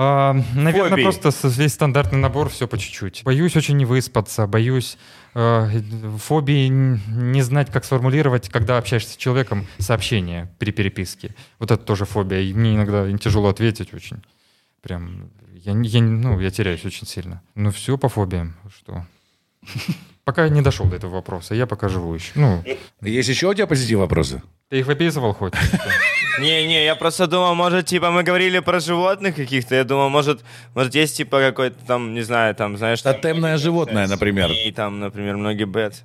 А, 0.00 0.32
наверное, 0.54 0.90
Фобии. 0.90 1.02
просто 1.02 1.32
весь 1.48 1.72
стандартный 1.72 2.20
набор, 2.20 2.50
все 2.50 2.68
по 2.68 2.78
чуть-чуть. 2.78 3.22
Боюсь 3.24 3.56
очень 3.56 3.76
не 3.76 3.84
выспаться, 3.84 4.46
боюсь 4.46 4.96
э, 5.34 5.80
фобии 6.18 6.68
не 6.68 7.42
знать, 7.42 7.72
как 7.72 7.84
сформулировать, 7.84 8.48
когда 8.48 8.78
общаешься 8.78 9.14
с 9.14 9.16
человеком, 9.16 9.66
сообщение 9.78 10.54
при 10.60 10.70
переписке. 10.70 11.34
Вот 11.58 11.72
это 11.72 11.82
тоже 11.82 12.04
фобия. 12.04 12.42
И 12.42 12.54
мне 12.54 12.76
иногда 12.76 13.10
тяжело 13.18 13.48
ответить 13.48 13.92
очень. 13.92 14.22
Прям, 14.82 15.30
я, 15.52 15.72
я, 15.72 16.00
ну, 16.00 16.38
я 16.38 16.52
теряюсь 16.52 16.84
очень 16.84 17.08
сильно. 17.08 17.42
Ну, 17.56 17.72
все 17.72 17.98
по 17.98 18.08
фобиям. 18.08 18.54
Что? 18.72 19.04
Пока 20.24 20.44
я 20.44 20.48
не 20.50 20.62
дошел 20.62 20.86
до 20.86 20.94
этого 20.94 21.14
вопроса, 21.14 21.56
я 21.56 21.66
пока 21.66 21.88
живу 21.88 22.14
еще. 22.14 22.32
Ну, 22.34 22.62
Есть 23.00 23.30
еще 23.30 23.48
у 23.48 23.54
тебя 23.54 23.66
позитивные 23.66 24.02
вопросы? 24.02 24.42
Ты 24.68 24.78
их 24.78 24.86
выписывал 24.86 25.32
хоть? 25.32 25.54
Не-не, 26.40 26.84
я 26.84 26.94
просто 26.94 27.26
думал, 27.26 27.54
может, 27.54 27.86
типа, 27.86 28.10
мы 28.10 28.22
говорили 28.22 28.60
про 28.60 28.80
животных 28.80 29.36
каких-то, 29.36 29.74
я 29.74 29.84
думал, 29.84 30.08
может, 30.08 30.44
может 30.74 30.94
есть, 30.94 31.16
типа, 31.16 31.40
какой-то 31.40 31.76
там, 31.86 32.14
не 32.14 32.22
знаю, 32.22 32.54
там, 32.54 32.76
знаешь... 32.76 33.02
Тотемное 33.02 33.56
животное, 33.56 34.06
например. 34.06 34.50
И 34.50 34.72
там, 34.72 35.00
например, 35.00 35.36
многие 35.36 35.64
бет. 35.64 36.04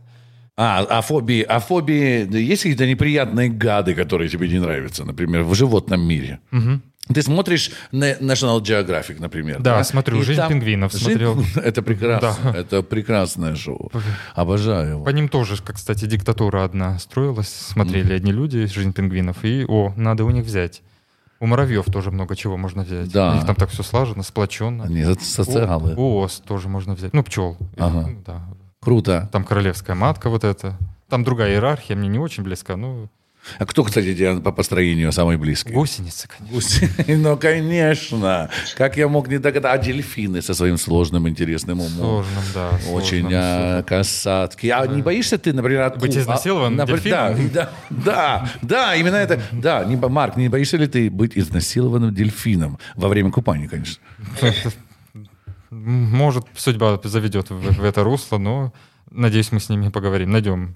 А, 0.56 0.86
а 0.89 1.01
фобии, 1.01 1.41
а 1.41 1.60
фобии, 1.60 2.28
есть 2.38 2.64
какие-то 2.64 2.86
неприятные 2.86 3.49
гады, 3.49 3.95
которые 3.95 4.30
тебе 4.30 4.47
не 4.47 4.60
нравятся, 4.60 5.04
например, 5.04 5.43
в 5.43 5.56
животном 5.56 6.01
мире? 6.01 6.39
Угу. 6.51 6.82
Ты 7.14 7.22
смотришь 7.22 7.72
National 7.91 8.62
Geographic, 8.62 9.20
например. 9.20 9.62
Да, 9.62 9.78
да? 9.78 9.84
смотрю. 9.84 10.22
И 10.22 10.24
«Жизнь 10.24 10.39
там... 10.39 10.49
пингвинов» 10.49 10.93
смотрел. 10.93 11.43
Это 11.56 11.82
прекрасно. 11.82 12.54
Да. 12.54 12.58
Это 12.58 12.82
прекрасное 12.82 13.56
шоу. 13.56 13.91
Обожаю 14.36 14.91
его. 14.91 15.04
По 15.04 15.10
ним 15.10 15.28
тоже, 15.28 15.58
кстати, 15.62 16.06
диктатура 16.06 16.64
одна 16.64 16.97
строилась. 16.99 17.49
Смотрели 17.49 18.14
mm. 18.14 18.16
одни 18.16 18.32
люди 18.32 18.66
«Жизнь 18.68 18.93
пингвинов». 18.93 19.43
И, 19.43 19.66
о, 19.68 19.91
надо 19.97 20.24
у 20.24 20.30
них 20.30 20.45
взять. 20.45 20.82
У 21.41 21.45
муравьев 21.45 21.86
тоже 21.86 22.10
много 22.10 22.38
чего 22.38 22.56
можно 22.56 22.84
взять. 22.84 23.12
Да. 23.12 23.32
У 23.32 23.36
них 23.36 23.45
там 23.45 23.56
так 23.56 23.70
все 23.70 23.84
слажено, 23.84 24.24
сплоченно. 24.24 24.86
Они 24.86 25.04
социалы. 25.20 25.95
У, 25.95 26.01
у 26.01 26.18
ос 26.20 26.41
тоже 26.45 26.70
можно 26.70 26.93
взять. 26.93 27.14
Ну, 27.14 27.22
пчел. 27.22 27.58
Ага. 27.78 28.08
Ну, 28.08 28.24
да. 28.26 28.43
Круто. 28.84 29.29
Там 29.31 29.43
королевская 29.43 29.95
матка 29.95 30.29
вот 30.29 30.43
эта. 30.43 30.77
Там 31.09 31.23
другая 31.23 31.51
иерархия, 31.53 31.95
мне 31.95 32.09
не 32.09 32.19
очень 32.19 32.43
близка, 32.43 32.75
но 32.75 33.07
а 33.59 33.65
кто, 33.65 33.84
кстати, 33.84 34.15
тебе 34.15 34.39
по 34.39 34.51
построению 34.51 35.11
самый 35.11 35.38
близкий? 35.38 35.73
Гусеницы, 35.73 36.27
конечно. 36.27 36.55
Гусеницы. 36.55 37.17
Ну, 37.23 37.38
конечно. 37.38 38.49
Как 38.77 38.97
я 38.97 39.07
мог 39.07 39.27
не 39.27 39.38
догадаться? 39.38 39.79
А 39.79 39.84
дельфины 39.84 40.41
со 40.41 40.53
своим 40.53 40.77
сложным, 40.77 41.27
интересным 41.27 41.81
умом. 41.81 42.23
Сложным, 42.25 42.43
да. 42.53 42.69
Очень 42.91 43.29
а, 43.34 43.84
касатки. 43.84 44.67
А 44.67 44.86
да. 44.86 44.93
не 44.93 45.01
боишься 45.01 45.38
ты, 45.38 45.53
например, 45.53 45.81
от... 45.81 45.99
Быть 45.99 46.17
изнасилованным 46.17 46.81
а, 46.81 46.86
дельфином? 46.86 47.49
Да, 47.53 47.69
да, 47.89 47.99
да, 48.05 48.51
да, 48.61 48.95
именно 48.95 49.15
это. 49.15 49.41
Да, 49.51 49.84
не, 49.84 49.95
Марк, 49.95 50.38
не 50.38 50.49
боишься 50.49 50.77
ли 50.77 50.88
ты 50.88 51.09
быть 51.09 51.38
изнасилованным 51.38 52.13
дельфином? 52.13 52.79
Во 52.95 53.09
время 53.09 53.31
купания, 53.31 53.67
конечно. 53.67 54.01
Может, 55.74 56.45
судьба 56.55 56.99
заведет 57.03 57.49
в, 57.49 57.59
в 57.59 57.84
это 57.84 58.03
русло, 58.03 58.38
но 58.38 58.74
надеюсь, 59.11 59.51
мы 59.51 59.59
с 59.59 59.69
ними 59.69 59.89
поговорим, 59.89 60.32
найдем 60.32 60.76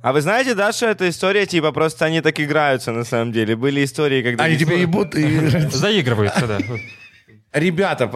а 0.00 0.12
вы 0.12 0.20
знаете, 0.20 0.54
да, 0.54 0.72
что 0.72 0.86
эта 0.86 1.08
история, 1.08 1.44
типа, 1.44 1.72
просто 1.72 2.04
они 2.04 2.20
так 2.20 2.38
играются 2.38 2.92
на 2.92 3.04
самом 3.04 3.32
деле? 3.32 3.56
Были 3.56 3.84
истории, 3.84 4.22
когда... 4.22 4.44
Они 4.44 4.56
тебя 4.56 4.76
ебут 4.76 5.16
и... 5.16 5.68
Заигрываются, 5.70 6.46
да. 6.46 6.58
Ребята, 7.54 8.06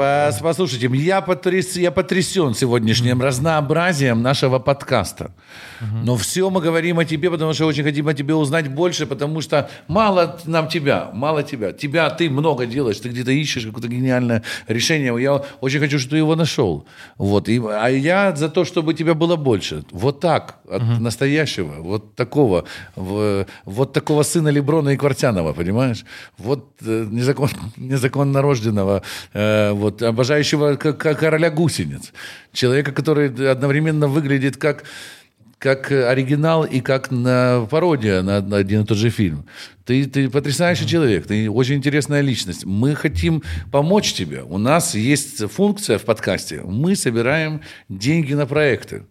послушайте, 0.43 0.91
я, 0.93 1.23
потряс, 1.23 1.77
я 1.77 1.91
потрясен 1.91 2.55
сегодняшним 2.55 3.19
mm-hmm. 3.19 3.25
разнообразием 3.25 4.21
нашего 4.21 4.59
подкаста. 4.59 5.33
Mm-hmm. 5.81 6.05
Но 6.05 6.17
все 6.17 6.51
мы 6.51 6.61
говорим 6.61 6.99
о 6.99 7.07
тебе, 7.07 7.31
потому 7.31 7.55
что 7.55 7.65
очень 7.65 7.83
хотим 7.83 8.09
о 8.09 8.15
тебе 8.15 8.35
узнать 8.35 8.69
больше, 8.69 9.07
потому 9.07 9.41
что 9.41 9.71
мало 9.89 10.39
нам 10.45 10.69
тебя, 10.69 11.11
мало 11.15 11.43
тебя. 11.43 11.73
Тебя 11.73 12.11
ты 12.11 12.29
много 12.29 12.67
делаешь, 12.67 13.01
ты 13.01 13.09
где-то 13.09 13.31
ищешь 13.31 13.65
какое-то 13.65 13.89
гениальное 13.89 14.43
решение. 14.69 15.19
Я 15.23 15.43
очень 15.63 15.81
хочу, 15.81 15.99
чтобы 15.99 16.11
ты 16.11 16.17
его 16.19 16.37
нашел. 16.37 16.87
Вот. 17.17 17.49
И, 17.49 17.59
а 17.59 17.89
я 17.89 18.37
за 18.37 18.51
то, 18.51 18.67
чтобы 18.67 18.93
тебя 18.93 19.15
было 19.15 19.37
больше. 19.37 19.83
Вот 19.93 20.21
так, 20.21 20.57
от 20.69 20.83
mm-hmm. 20.83 21.01
настоящего, 21.01 21.73
вот 21.81 22.15
такого, 22.17 22.65
в, 22.97 23.47
вот 23.65 23.95
такого 23.95 24.25
сына 24.25 24.51
Леброна 24.51 24.91
и 24.91 24.97
Квартянова, 24.99 25.55
понимаешь? 25.55 26.05
Вот 26.37 26.69
э, 26.83 27.07
незакон, 27.11 27.49
незаконно 27.79 28.43
рожденного 28.43 29.03
э, 29.33 29.73
вот, 29.73 30.03
обожающего 30.03 30.77
как, 30.77 30.99
как 30.99 31.19
короля 31.19 31.51
гусениц. 31.51 32.13
Человека, 32.53 32.93
который 32.93 33.29
одновременно 33.51 34.09
выглядит 34.09 34.57
как 34.57 34.85
как 35.63 35.93
оригинал 35.93 36.65
и 36.65 36.81
как 36.81 37.13
на 37.13 37.69
пародия 37.71 38.23
на, 38.23 38.41
на 38.41 38.57
один 38.57 38.83
и 38.83 38.85
тот 38.85 38.99
же 38.99 39.11
фильм. 39.11 39.47
Ты, 39.85 40.07
ты 40.07 40.29
потрясающий 40.29 40.85
mm-hmm. 40.85 40.89
человек, 40.89 41.27
ты 41.29 41.49
очень 41.49 41.77
интересная 41.77 42.21
личность. 42.21 42.65
Мы 42.65 42.97
хотим 42.97 43.45
помочь 43.71 44.13
тебе. 44.13 44.43
У 44.43 44.59
нас 44.59 44.97
есть 44.97 45.49
функция 45.49 45.99
в 45.99 46.03
подкасте. 46.03 46.63
Мы 46.65 46.97
собираем 46.97 47.61
деньги 47.89 48.35
на 48.35 48.45
проекты. 48.47 49.05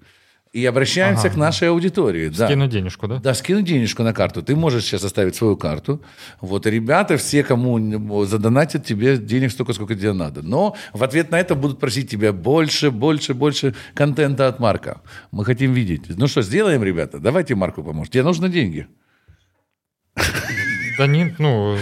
И 0.54 0.66
обращаемся 0.66 1.28
ага. 1.28 1.36
к 1.36 1.38
нашей 1.38 1.70
аудитории. 1.70 2.28
Да. 2.28 2.48
денежку, 2.68 3.08
да? 3.08 3.20
Да, 3.20 3.34
скинуть 3.34 3.64
денежку 3.64 4.04
на 4.04 4.14
карту. 4.14 4.44
Ты 4.44 4.54
можешь 4.54 4.84
сейчас 4.84 5.04
оставить 5.06 5.36
свою 5.36 5.56
карту. 5.56 6.02
Вот, 6.42 6.68
и 6.68 6.72
ребята, 6.72 7.16
все, 7.16 7.42
кому 7.44 8.26
задонатят 8.26 8.86
тебе 8.86 9.18
денег 9.18 9.52
столько, 9.52 9.72
сколько 9.72 9.96
тебе 9.96 10.12
надо. 10.12 10.42
Но 10.42 10.76
в 10.92 11.04
ответ 11.04 11.32
на 11.32 11.40
это 11.40 11.56
будут 11.56 11.80
просить 11.80 12.10
тебя 12.10 12.34
больше, 12.34 12.92
больше, 12.92 13.34
больше 13.34 13.76
контента 13.94 14.50
от 14.50 14.60
Марка. 14.60 15.00
Мы 15.32 15.46
хотим 15.46 15.72
видеть. 15.72 16.04
Ну 16.10 16.28
что, 16.28 16.42
сделаем, 16.42 16.84
ребята? 16.84 17.20
Давайте 17.20 17.56
Марку 17.56 17.82
поможем. 17.82 18.12
Тебе 18.12 18.24
нужны 18.24 18.50
деньги. 18.50 18.88
Да 20.98 21.08
нет, 21.08 21.40
ну, 21.40 21.78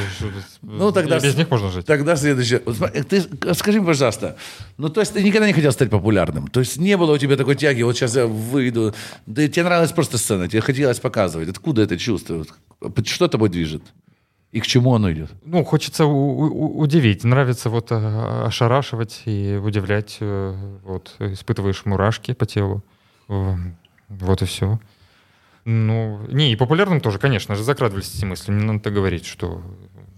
ну 0.61 0.91
тогда, 0.91 1.19
без 1.19 1.35
них 1.35 1.49
можно 1.49 1.71
жить. 1.71 1.85
Тогда 1.85 2.15
следующее. 2.15 2.59
Ты 2.59 3.53
скажи 3.53 3.81
пожалуйста, 3.81 4.37
ну 4.77 4.89
то 4.89 5.01
есть 5.01 5.13
ты 5.13 5.23
никогда 5.23 5.47
не 5.47 5.53
хотел 5.53 5.71
стать 5.71 5.89
популярным? 5.89 6.47
То 6.47 6.59
есть 6.59 6.77
не 6.77 6.97
было 6.97 7.13
у 7.13 7.17
тебя 7.17 7.37
такой 7.37 7.55
тяги, 7.55 7.81
вот 7.83 7.95
сейчас 7.95 8.15
я 8.15 8.25
выйду, 8.25 8.93
да 9.25 9.47
тебе 9.47 9.63
нравилась 9.63 9.91
просто 9.91 10.17
сцена, 10.17 10.47
тебе 10.47 10.61
хотелось 10.61 10.99
показывать. 10.99 11.49
Откуда 11.49 11.81
это 11.81 11.97
чувство? 11.97 12.45
Что 13.05 13.27
тобой 13.27 13.49
движет? 13.49 13.83
И 14.51 14.61
к 14.61 14.67
чему 14.67 14.95
оно 14.95 15.11
идет? 15.11 15.29
Ну, 15.45 15.63
хочется 15.63 16.05
удивить. 16.05 17.23
Нравится 17.23 17.69
вот 17.69 17.91
э, 17.91 18.45
ошарашивать 18.47 19.21
и 19.25 19.59
удивлять. 19.63 20.17
Э, 20.21 20.55
вот, 20.83 21.15
испытываешь 21.19 21.85
мурашки 21.85 22.33
по 22.33 22.47
телу. 22.47 22.83
Вот 23.27 24.41
и 24.41 24.45
все. 24.45 24.79
Ну, 25.65 26.25
не, 26.29 26.51
и 26.51 26.55
популярным 26.55 27.01
тоже, 27.01 27.19
конечно 27.19 27.55
же, 27.55 27.63
закрадывались 27.63 28.15
эти 28.15 28.25
мысли. 28.25 28.51
Не 28.51 28.63
надо 28.63 28.89
говорить, 28.89 29.25
что... 29.25 29.61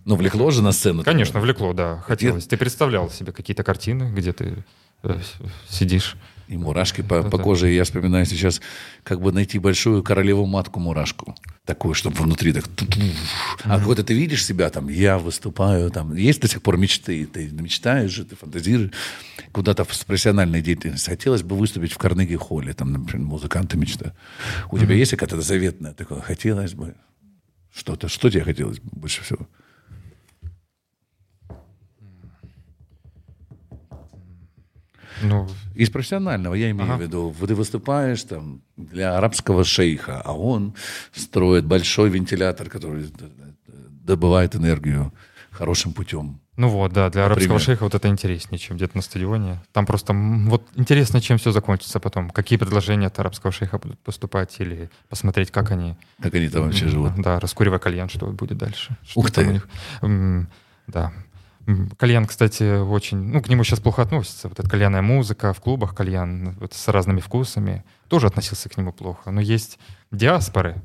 Ну, 0.05 0.15
влекло 0.15 0.49
же 0.51 0.63
на 0.63 0.71
сцену. 0.71 1.03
Конечно, 1.03 1.39
влекло, 1.39 1.73
да. 1.73 2.03
Хотелось. 2.07 2.47
Ты 2.47 2.57
представлял 2.57 3.09
себе 3.09 3.31
какие-то 3.31 3.63
картины, 3.63 4.11
где 4.11 4.33
ты 4.33 4.63
э, 5.03 5.19
сидишь 5.69 6.15
и 6.47 6.57
мурашки 6.57 7.01
по, 7.01 7.23
по 7.23 7.37
коже. 7.37 7.71
И 7.71 7.75
я 7.75 7.83
вспоминаю 7.83 8.25
сейчас, 8.25 8.61
как 9.03 9.21
бы 9.21 9.31
найти 9.31 9.59
большую 9.59 10.03
королеву-матку-мурашку. 10.03 11.35
Такую, 11.65 11.93
чтобы 11.93 12.17
внутри 12.17 12.53
так... 12.53 12.65
А 13.63 13.79
когда 13.79 14.03
ты 14.03 14.13
видишь 14.13 14.45
себя 14.45 14.69
там, 14.69 14.89
я 14.89 15.17
выступаю, 15.17 15.91
там, 15.91 16.15
есть 16.15 16.41
до 16.41 16.47
сих 16.47 16.61
пор 16.61 16.77
мечты, 16.77 17.25
ты 17.25 17.49
мечтаешь 17.51 18.11
же, 18.11 18.25
ты 18.25 18.35
фантазируешь. 18.35 18.91
Куда-то 19.51 19.85
с 19.89 20.03
профессиональной 20.03 20.61
деятельностью. 20.61 21.11
Хотелось 21.11 21.43
бы 21.43 21.55
выступить 21.55 21.93
в 21.93 21.97
Карнеги-холле, 21.97 22.73
там, 22.73 22.91
например, 22.91 23.27
музыканты 23.27 23.77
мечта. 23.77 24.13
У 24.71 24.77
тебя 24.77 24.95
есть 24.95 25.11
какая-то 25.11 25.41
заветная 25.41 25.93
такое? 25.93 26.21
Хотелось 26.21 26.73
бы 26.73 26.95
что-то. 27.73 28.07
Что 28.07 28.29
тебе 28.29 28.43
хотелось 28.43 28.79
больше 28.81 29.23
всего? 29.23 29.47
Ну, 35.22 35.47
из 35.76 35.89
профессионального, 35.89 36.55
я 36.55 36.72
имею 36.72 36.91
ага. 36.91 36.97
в 36.97 37.01
виду, 37.01 37.36
ты 37.47 37.55
выступаешь 37.55 38.24
там 38.24 38.61
для 38.78 39.17
арабского 39.17 39.63
шейха, 39.63 40.22
а 40.22 40.34
он 40.34 40.74
строит 41.13 41.65
большой 41.65 42.09
вентилятор, 42.09 42.69
который 42.69 43.11
добывает 44.03 44.55
энергию 44.55 45.13
хорошим 45.51 45.93
путем. 45.93 46.39
Ну 46.57 46.67
вот, 46.67 46.91
да, 46.93 47.09
для 47.09 47.26
арабского 47.26 47.59
шейха 47.59 47.84
вот 47.84 47.95
это 47.95 48.07
интереснее, 48.07 48.59
чем 48.59 48.76
где-то 48.76 48.97
на 48.97 49.01
стадионе. 49.01 49.61
Там 49.72 49.86
просто 49.86 50.13
вот 50.13 50.63
интересно, 50.76 51.22
чем 51.22 51.38
все 51.38 51.51
закончится 51.51 51.99
потом. 51.99 52.30
Какие 52.30 52.59
предложения 52.59 53.07
от 53.07 53.19
арабского 53.19 53.51
шейха 53.51 53.80
будут 53.80 53.99
поступать 53.99 54.55
или 54.59 54.89
посмотреть, 55.09 55.49
как 55.49 55.72
они... 55.72 55.95
Как 56.22 56.36
они 56.36 56.49
там 56.49 56.65
вообще 56.65 56.88
живут. 56.88 57.13
Да, 57.17 57.39
раскуривая 57.39 57.80
кальян, 57.80 58.09
что 58.09 58.28
будет 58.28 58.57
дальше. 58.57 58.97
Ух 59.15 59.32
ты! 59.32 59.45
У 60.01 60.07
них. 60.07 60.47
Да. 60.88 61.13
Кальян, 61.97 62.26
кстати, 62.26 62.82
очень... 62.82 63.18
Ну, 63.18 63.41
к 63.41 63.49
нему 63.49 63.64
сейчас 63.64 63.80
плохо 63.80 64.01
относится. 64.01 64.49
Вот 64.49 64.59
эта 64.59 64.70
кальянная 64.70 65.01
музыка 65.01 65.53
в 65.53 65.62
клубах, 65.62 65.95
кальян 65.95 66.57
вот, 66.59 66.74
с 66.74 66.88
разными 66.88 67.20
вкусами. 67.20 67.84
Тоже 68.07 68.28
относился 68.28 68.70
к 68.70 68.78
нему 68.78 68.91
плохо. 68.91 69.32
Но 69.32 69.41
есть 69.41 69.80
диаспоры, 70.12 70.82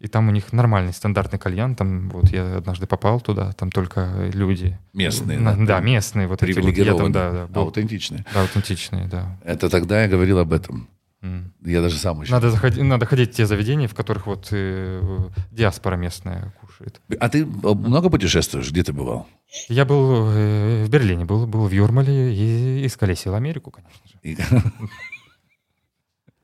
и 0.00 0.06
там 0.06 0.28
у 0.28 0.30
них 0.30 0.52
нормальный 0.52 0.92
стандартный 0.92 1.38
кальян. 1.38 1.74
Там 1.74 2.08
вот 2.10 2.30
я 2.30 2.56
однажды 2.56 2.86
попал 2.86 3.20
туда, 3.20 3.52
там 3.52 3.70
только 3.70 4.30
люди. 4.32 4.78
Местные, 4.92 5.38
на, 5.38 5.56
да? 5.56 5.64
Да, 5.64 5.80
местные. 5.80 6.28
Вот 6.28 6.40
Привилегированные. 6.40 7.06
Вот, 7.06 7.12
там, 7.12 7.12
да, 7.12 7.32
да, 7.32 7.46
был, 7.46 7.62
аутентичные. 7.62 8.24
Да, 8.32 8.42
аутентичные, 8.42 9.06
да. 9.06 9.38
Это 9.44 9.68
тогда 9.68 10.02
я 10.02 10.08
говорил 10.08 10.38
об 10.38 10.52
этом. 10.52 10.88
Mm. 11.20 11.50
Я 11.64 11.82
даже 11.82 11.96
сам 11.96 12.20
очень... 12.20 12.32
Надо, 12.32 12.50
заходить, 12.50 12.80
надо 12.80 13.04
ходить 13.04 13.32
в 13.32 13.34
те 13.34 13.44
заведения, 13.44 13.88
в 13.88 13.94
которых 13.94 14.26
вот 14.26 14.48
э, 14.52 15.02
диаспора 15.50 15.96
местная 15.96 16.54
кушает. 16.78 17.00
А 17.20 17.28
ты 17.28 17.44
много 17.44 18.10
путешествуешь? 18.10 18.70
Где 18.70 18.82
ты 18.82 18.92
бывал? 18.92 19.26
Я 19.68 19.84
был 19.84 20.30
э, 20.30 20.84
в 20.84 20.90
Берлине, 20.90 21.24
был, 21.24 21.46
был 21.46 21.66
в 21.66 21.72
Юрмале 21.72 22.34
и 22.34 22.86
исколесил 22.86 23.34
Америку, 23.34 23.70
конечно 23.70 24.02
же. 24.06 24.18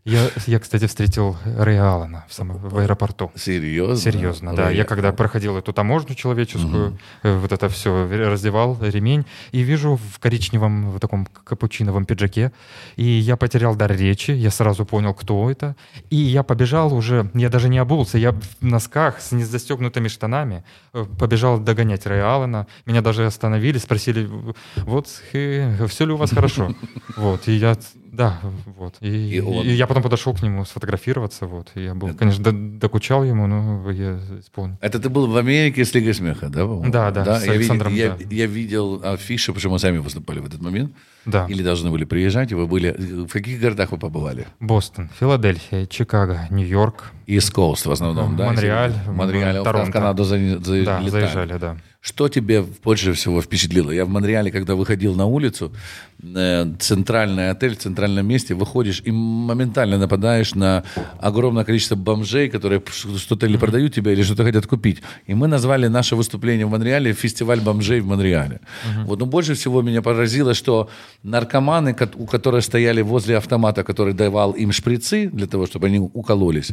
Я, 0.05 0.29
я, 0.47 0.59
кстати, 0.59 0.87
встретил 0.87 1.35
Рэя 1.47 1.95
Аллена 1.95 2.27
в, 2.29 2.35
самом, 2.35 2.59
в 2.59 2.77
аэропорту. 2.77 3.33
Серьезно? 3.37 3.97
Серьезно, 3.97 4.55
да. 4.55 4.69
Рэй... 4.69 4.77
Я 4.77 4.85
когда 4.85 5.13
проходил 5.13 5.57
эту 5.57 5.73
таможню 5.73 6.15
человеческую, 6.15 6.89
угу. 7.23 7.39
вот 7.39 7.53
это 7.53 7.71
все, 7.71 8.07
раздевал 8.07 8.77
ремень, 8.83 9.25
и 9.53 9.63
вижу 9.63 9.97
в 9.97 10.19
коричневом, 10.19 10.91
в 10.91 11.01
таком 11.01 11.25
капучиновом 11.25 12.05
пиджаке, 12.05 12.53
и 12.97 13.05
я 13.05 13.39
потерял 13.39 13.77
дар 13.77 13.93
речи, 13.93 14.33
я 14.33 14.51
сразу 14.51 14.85
понял, 14.85 15.15
кто 15.15 15.51
это, 15.51 15.75
и 16.11 16.17
я 16.17 16.43
побежал 16.43 16.93
уже, 16.93 17.31
я 17.33 17.49
даже 17.49 17.71
не 17.71 17.79
обулся, 17.79 18.19
я 18.19 18.33
в 18.33 18.43
носках 18.61 19.23
с 19.23 19.33
незастегнутыми 19.33 20.09
штанами 20.09 20.65
э, 20.93 21.07
побежал 21.19 21.59
догонять 21.59 22.05
Рэя 22.05 22.37
Аллена. 22.37 22.67
Меня 22.85 23.01
даже 23.01 23.25
остановили, 23.25 23.79
спросили, 23.79 24.29
вот, 24.77 25.07
все 25.09 26.05
ли 26.05 26.13
у 26.13 26.17
вас 26.17 26.31
хорошо? 26.31 26.75
Вот, 27.17 27.49
и 27.49 27.53
я 27.53 27.77
да, 28.17 28.41
вот. 28.77 28.97
И, 29.01 29.37
и, 29.37 29.41
он... 29.41 29.67
и 29.67 29.71
я 29.71 29.87
потом 29.87 30.03
подошел 30.03 30.35
к 30.35 30.43
нему 30.43 30.65
сфотографироваться, 30.65 31.47
вот. 31.47 31.71
И 31.75 31.83
я 31.83 31.95
был, 31.95 32.09
это... 32.09 32.19
конечно, 32.19 32.79
докучал 32.79 33.25
ему, 33.25 33.47
но 33.47 33.91
я 33.91 34.19
исполнил. 34.41 34.77
Это 34.81 34.99
ты 34.99 35.09
был 35.09 35.27
в 35.27 35.37
Америке 35.37 35.85
с 35.85 35.95
Лигой 35.95 36.15
смеха, 36.15 36.49
да? 36.49 36.67
Да, 36.67 37.11
да, 37.11 37.25
да? 37.25 37.41
с 37.41 37.47
я 37.47 37.53
Александром, 37.53 37.93
видел, 37.93 38.13
да. 38.19 38.25
Я, 38.31 38.43
я 38.43 38.47
видел 38.47 39.01
афиши, 39.03 39.53
потому 39.53 39.61
что 39.61 39.71
мы 39.71 39.79
сами 39.79 39.99
выступали 39.99 40.41
в 40.41 40.47
этот 40.47 40.63
момент. 40.63 40.93
Да. 41.27 41.47
Или 41.49 41.63
должны 41.63 41.91
были 41.91 42.05
приезжать, 42.05 42.53
и 42.53 42.55
вы 42.55 42.67
были... 42.67 42.95
В 43.25 43.29
каких 43.29 43.61
городах 43.61 43.93
вы 43.93 43.99
побывали? 43.99 44.47
Бостон, 44.61 45.09
Филадельфия, 45.19 45.87
Чикаго, 45.87 46.47
Нью-Йорк. 46.51 47.13
East 47.27 47.55
Coast 47.55 47.89
в 47.89 47.91
основном, 47.91 48.37
да? 48.37 48.47
Монреаль, 48.47 48.93
Монреаль, 49.07 49.63
Торонто. 49.65 49.91
в 49.91 49.93
Канаду 49.93 50.25
за, 50.25 50.37
за, 50.63 50.85
да, 50.85 51.03
заезжали, 51.09 51.57
да. 51.59 51.77
Что 52.03 52.29
тебе 52.29 52.63
больше 52.63 53.15
всего 53.15 53.41
впечатлило? 53.41 53.91
Я 53.91 54.05
в 54.05 54.11
Монреале, 54.11 54.51
когда 54.51 54.75
выходил 54.75 55.15
на 55.15 55.25
улицу, 55.25 55.73
э, 56.23 56.67
центральный 56.79 57.49
отель 57.49 57.77
в 57.77 57.79
центральном 58.05 58.27
месте, 58.27 58.55
выходишь 58.55 59.03
и 59.07 59.13
моментально 59.13 59.99
нападаешь 59.99 60.55
на 60.55 60.83
огромное 61.21 61.65
количество 61.65 61.97
бомжей, 61.97 62.51
которые 62.51 62.83
что-то 63.19 63.47
или 63.47 63.57
продают 63.57 63.95
тебе, 63.95 64.13
или 64.13 64.23
что-то 64.23 64.45
хотят 64.45 64.67
купить. 64.67 65.03
И 65.27 65.35
мы 65.35 65.49
назвали 65.49 65.89
наше 65.89 66.17
выступление 66.17 66.67
в 66.67 66.71
Монреале 66.71 67.13
«Фестиваль 67.13 67.61
бомжей 67.61 68.01
в 68.01 68.07
Монреале». 68.07 68.55
Uh-huh. 68.55 69.05
Вот, 69.07 69.21
но 69.21 69.27
больше 69.27 69.55
всего 69.55 69.83
меня 69.83 70.03
поразило, 70.03 70.55
что 70.55 70.89
наркоманы, 71.23 71.97
у 72.17 72.27
которых 72.27 72.63
стояли 72.65 73.03
возле 73.03 73.37
автомата, 73.37 73.83
который 73.83 74.15
давал 74.15 74.53
им 74.53 74.73
шприцы 74.73 75.31
для 75.33 75.47
того, 75.47 75.67
чтобы 75.67 75.87
они 75.87 75.99
укололись, 75.99 76.73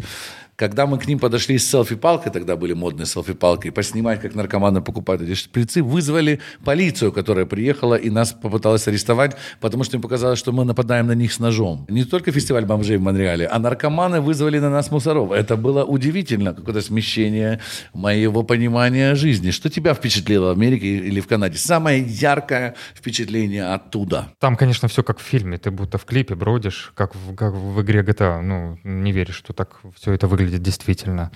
когда 0.62 0.86
мы 0.86 1.00
к 1.00 1.08
ним 1.08 1.18
подошли 1.18 1.58
с 1.58 1.68
селфи-палкой, 1.68 2.32
тогда 2.32 2.56
были 2.56 2.74
модные 2.74 3.08
селфи-палки, 3.08 3.72
поснимать, 3.72 4.22
как 4.22 4.36
наркоманы 4.36 4.84
покупают 4.84 5.24
эти 5.24 5.34
шприцы, 5.34 5.82
вызвали 5.82 6.40
полицию, 6.64 7.12
которая 7.12 7.48
приехала 7.48 7.96
и 7.96 8.12
нас 8.12 8.32
попыталась 8.32 8.88
арестовать, 8.88 9.36
потому 9.60 9.84
что 9.84 9.98
им 9.98 10.04
показалось, 10.04 10.38
что 10.38 10.52
мы 10.52 10.64
нападаем 10.64 11.08
на 11.08 11.16
них 11.16 11.34
с 11.34 11.40
ножом. 11.40 11.88
Не 11.90 12.04
только 12.04 12.32
фестиваль 12.32 12.66
бомжей 12.66 12.98
в 12.98 13.02
Монреале, 13.02 13.48
а 13.48 13.58
наркоманы 13.58 14.22
вызвали 14.22 14.60
на 14.60 14.70
нас 14.70 14.92
мусоров. 14.92 15.32
Это 15.32 15.58
было 15.58 15.84
удивительно, 15.84 16.54
какое-то 16.54 16.82
смещение 16.82 17.60
моего 17.96 18.44
понимания 18.44 19.16
жизни. 19.16 19.50
Что 19.50 19.68
тебя 19.68 19.96
впечатлило 19.96 20.50
в 20.50 20.52
Америке 20.52 20.86
или 20.86 21.22
в 21.22 21.28
Канаде? 21.28 21.58
Самое 21.58 22.04
яркое 22.04 22.76
впечатление 22.94 23.74
оттуда? 23.74 24.28
Там, 24.38 24.56
конечно, 24.56 24.88
все 24.88 25.02
как 25.02 25.18
в 25.18 25.24
фильме. 25.24 25.58
Ты 25.58 25.72
будто 25.72 25.98
в 25.98 26.06
клипе 26.06 26.36
бродишь, 26.36 26.92
как 26.94 27.16
в, 27.16 27.34
как 27.34 27.56
в 27.56 27.82
игре 27.82 28.02
GTA. 28.02 28.42
Ну, 28.42 28.78
не 28.84 29.12
веришь, 29.12 29.38
что 29.38 29.54
так 29.54 29.80
все 29.96 30.14
это 30.14 30.28
выглядит 30.28 30.51
выглядит 30.52 30.62
действительно. 30.62 31.32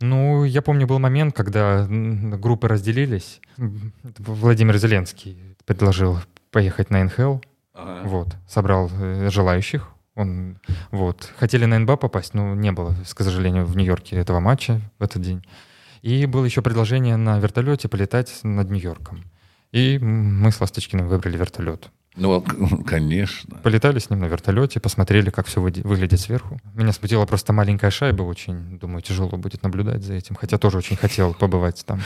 Ну, 0.00 0.44
я 0.44 0.62
помню, 0.62 0.86
был 0.86 1.00
момент, 1.00 1.34
когда 1.34 1.86
группы 1.88 2.68
разделились. 2.68 3.40
Владимир 3.56 4.78
Зеленский 4.78 5.56
предложил 5.64 6.18
поехать 6.52 6.90
на 6.90 7.02
НХЛ. 7.04 7.38
Ага. 7.74 8.08
Вот, 8.08 8.36
собрал 8.48 8.90
э, 8.92 9.28
желающих. 9.30 9.90
Он, 10.14 10.58
вот, 10.90 11.32
хотели 11.36 11.64
на 11.64 11.78
НБА 11.78 11.96
попасть, 11.96 12.34
но 12.34 12.54
не 12.54 12.72
было, 12.72 12.94
к 13.14 13.22
сожалению, 13.22 13.66
в 13.66 13.76
Нью-Йорке 13.76 14.16
этого 14.16 14.40
матча 14.40 14.80
в 14.98 15.02
этот 15.04 15.22
день. 15.22 15.44
И 16.02 16.26
было 16.26 16.44
еще 16.44 16.60
предложение 16.60 17.16
на 17.16 17.38
вертолете 17.38 17.88
полетать 17.88 18.40
над 18.42 18.70
Нью-Йорком. 18.70 19.24
И 19.70 19.98
мы 19.98 20.50
с 20.50 20.60
Ласточкиным 20.60 21.06
выбрали 21.06 21.36
вертолет. 21.36 21.90
Ну, 22.18 22.42
конечно. 22.86 23.58
Полетали 23.62 23.98
с 23.98 24.10
ним 24.10 24.20
на 24.20 24.26
вертолете, 24.26 24.80
посмотрели, 24.80 25.30
как 25.30 25.46
все 25.46 25.60
выглядит 25.60 26.20
сверху. 26.20 26.60
Меня 26.74 26.92
смутила 26.92 27.24
просто 27.26 27.52
маленькая 27.52 27.90
шайба, 27.90 28.22
очень, 28.22 28.78
думаю, 28.78 29.02
тяжело 29.02 29.36
будет 29.36 29.62
наблюдать 29.62 30.02
за 30.02 30.14
этим, 30.14 30.34
хотя 30.34 30.58
тоже 30.58 30.78
очень 30.78 30.96
хотел 30.96 31.34
побывать 31.34 31.84
там. 31.86 32.00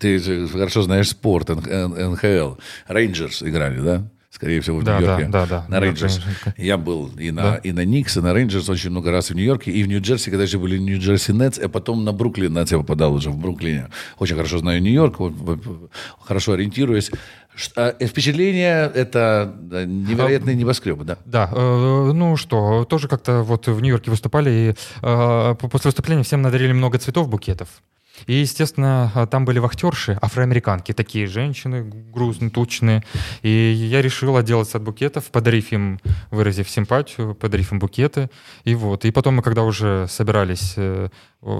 Ты 0.00 0.18
же 0.18 0.48
хорошо 0.48 0.82
знаешь 0.82 1.10
спорт, 1.10 1.48
НХЛ. 1.50 2.54
Рейнджерс 2.88 3.42
играли, 3.42 3.80
да? 3.80 4.10
Скорее 4.30 4.60
всего, 4.60 4.78
в 4.78 4.84
да, 4.84 4.98
Нью-Йорке. 4.98 5.24
Да, 5.26 5.46
да, 5.46 5.46
да. 5.46 5.64
На 5.68 5.80
Рейнджерс. 5.80 6.20
Я 6.56 6.76
был 6.76 7.10
и 7.18 7.30
на, 7.30 7.42
да. 7.42 7.56
и 7.56 7.72
на 7.72 7.84
Никс, 7.84 8.16
и 8.16 8.20
на 8.20 8.32
Рейнджерс 8.32 8.68
очень 8.68 8.90
много 8.90 9.10
раз 9.10 9.30
в 9.30 9.34
Нью-Йорке, 9.34 9.70
и 9.70 9.82
в 9.82 9.88
Нью-Джерси, 9.88 10.30
когда 10.30 10.44
еще 10.44 10.58
были 10.58 10.78
Нью-Джерси 10.78 11.32
Нетс, 11.32 11.58
а 11.58 11.68
потом 11.68 12.04
на 12.04 12.12
Бруклин 12.12 12.54
Нетс 12.54 12.72
я 12.72 12.78
попадал 12.78 13.12
уже 13.14 13.30
в 13.30 13.36
Бруклине. 13.36 13.88
Очень 14.18 14.36
хорошо 14.36 14.58
знаю 14.58 14.80
Нью-Йорк, 14.82 15.18
хорошо 16.20 16.52
ориентируюсь. 16.52 17.10
А, 17.76 17.94
э, 17.98 18.06
впечатление— 18.06 18.90
это 18.94 19.54
невероятные 19.86 20.54
небоскребы, 20.54 21.04
да? 21.04 21.18
Да, 21.24 21.50
э, 21.52 22.12
ну 22.12 22.36
что, 22.36 22.84
тоже 22.84 23.08
как-то 23.08 23.42
вот 23.42 23.66
в 23.66 23.80
Нью-Йорке 23.80 24.10
выступали, 24.10 24.50
и 24.50 24.74
э, 25.02 25.54
после 25.54 25.88
выступления 25.88 26.22
всем 26.22 26.42
надарили 26.42 26.72
много 26.72 26.98
цветов, 26.98 27.28
букетов. 27.28 27.68
И, 28.26 28.34
естественно, 28.34 29.10
а, 29.14 29.26
там 29.26 29.44
были 29.44 29.58
вахтерши, 29.58 30.18
афроамериканки, 30.20 30.92
такие 30.92 31.26
женщины 31.26 31.82
грузные, 31.82 32.50
тучные. 32.50 33.02
И 33.42 33.50
я 33.50 34.02
решил 34.02 34.36
отделаться 34.36 34.78
от 34.78 34.84
букетов, 34.84 35.30
подарив 35.30 35.72
им, 35.72 36.00
выразив 36.30 36.68
симпатию, 36.68 37.34
подарив 37.34 37.72
им 37.72 37.78
букеты. 37.78 38.30
И 38.64 38.74
вот. 38.74 39.04
И 39.04 39.10
потом 39.10 39.36
мы, 39.36 39.42
когда 39.42 39.62
уже 39.62 40.06
собирались 40.08 40.74
э, 40.76 41.08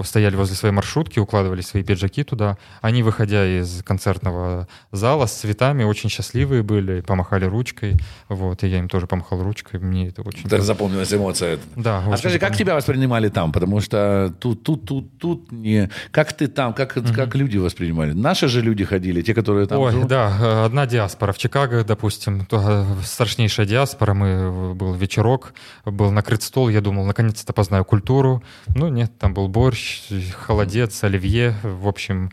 стояли 0.03 0.35
возле 0.35 0.55
своей 0.55 0.73
маршрутки, 0.73 1.19
укладывали 1.19 1.61
свои 1.61 1.83
пиджаки 1.83 2.23
туда. 2.23 2.57
Они, 2.81 3.01
выходя 3.01 3.45
из 3.45 3.83
концертного 3.83 4.67
зала 4.91 5.25
с 5.25 5.33
цветами, 5.33 5.83
очень 5.83 6.09
счастливые 6.09 6.61
были, 6.61 7.01
помахали 7.01 7.45
ручкой. 7.45 7.97
Вот, 8.29 8.63
и 8.63 8.67
я 8.67 8.79
им 8.79 8.89
тоже 8.89 9.07
помахал 9.07 9.41
ручкой. 9.41 9.79
Мне 9.79 10.09
это 10.09 10.21
очень... 10.21 10.47
Так 10.47 10.61
запомнилась 10.61 11.11
эмоция. 11.13 11.57
Да. 11.75 12.03
А 12.07 12.17
скажи, 12.17 12.37
как 12.37 12.55
тебя 12.55 12.75
воспринимали 12.75 13.29
там? 13.29 13.51
Потому 13.51 13.81
что 13.81 14.33
тут, 14.39 14.63
тут, 14.63 14.85
тут, 14.85 15.17
тут 15.17 15.51
не... 15.51 15.89
Как 16.11 16.33
ты 16.33 16.47
там, 16.53 16.73
как, 16.73 16.95
угу. 16.97 17.13
как 17.13 17.35
люди 17.35 17.57
воспринимали? 17.57 18.13
Наши 18.13 18.47
же 18.47 18.61
люди 18.61 18.83
ходили, 18.83 19.21
те, 19.21 19.33
которые 19.33 19.67
там... 19.67 19.79
Ой, 19.79 19.91
живут? 19.91 20.07
да, 20.07 20.65
одна 20.65 20.85
диаспора. 20.85 21.31
В 21.33 21.37
Чикаго, 21.37 21.83
допустим, 21.83 22.45
то, 22.45 22.61
э, 22.63 23.03
страшнейшая 23.03 23.65
диаспора. 23.65 24.13
Мы, 24.13 24.73
был 24.73 24.93
вечерок, 24.93 25.53
был 25.85 26.11
накрыт 26.11 26.43
стол. 26.43 26.69
Я 26.69 26.81
думал, 26.81 27.05
наконец-то 27.05 27.53
познаю 27.53 27.85
культуру. 27.85 28.43
Ну, 28.75 28.87
нет, 28.89 29.11
там 29.17 29.33
был 29.33 29.47
борщ 29.47 30.01
холодец, 30.33 31.03
оливье. 31.03 31.55
В 31.63 31.87
общем, 31.87 32.31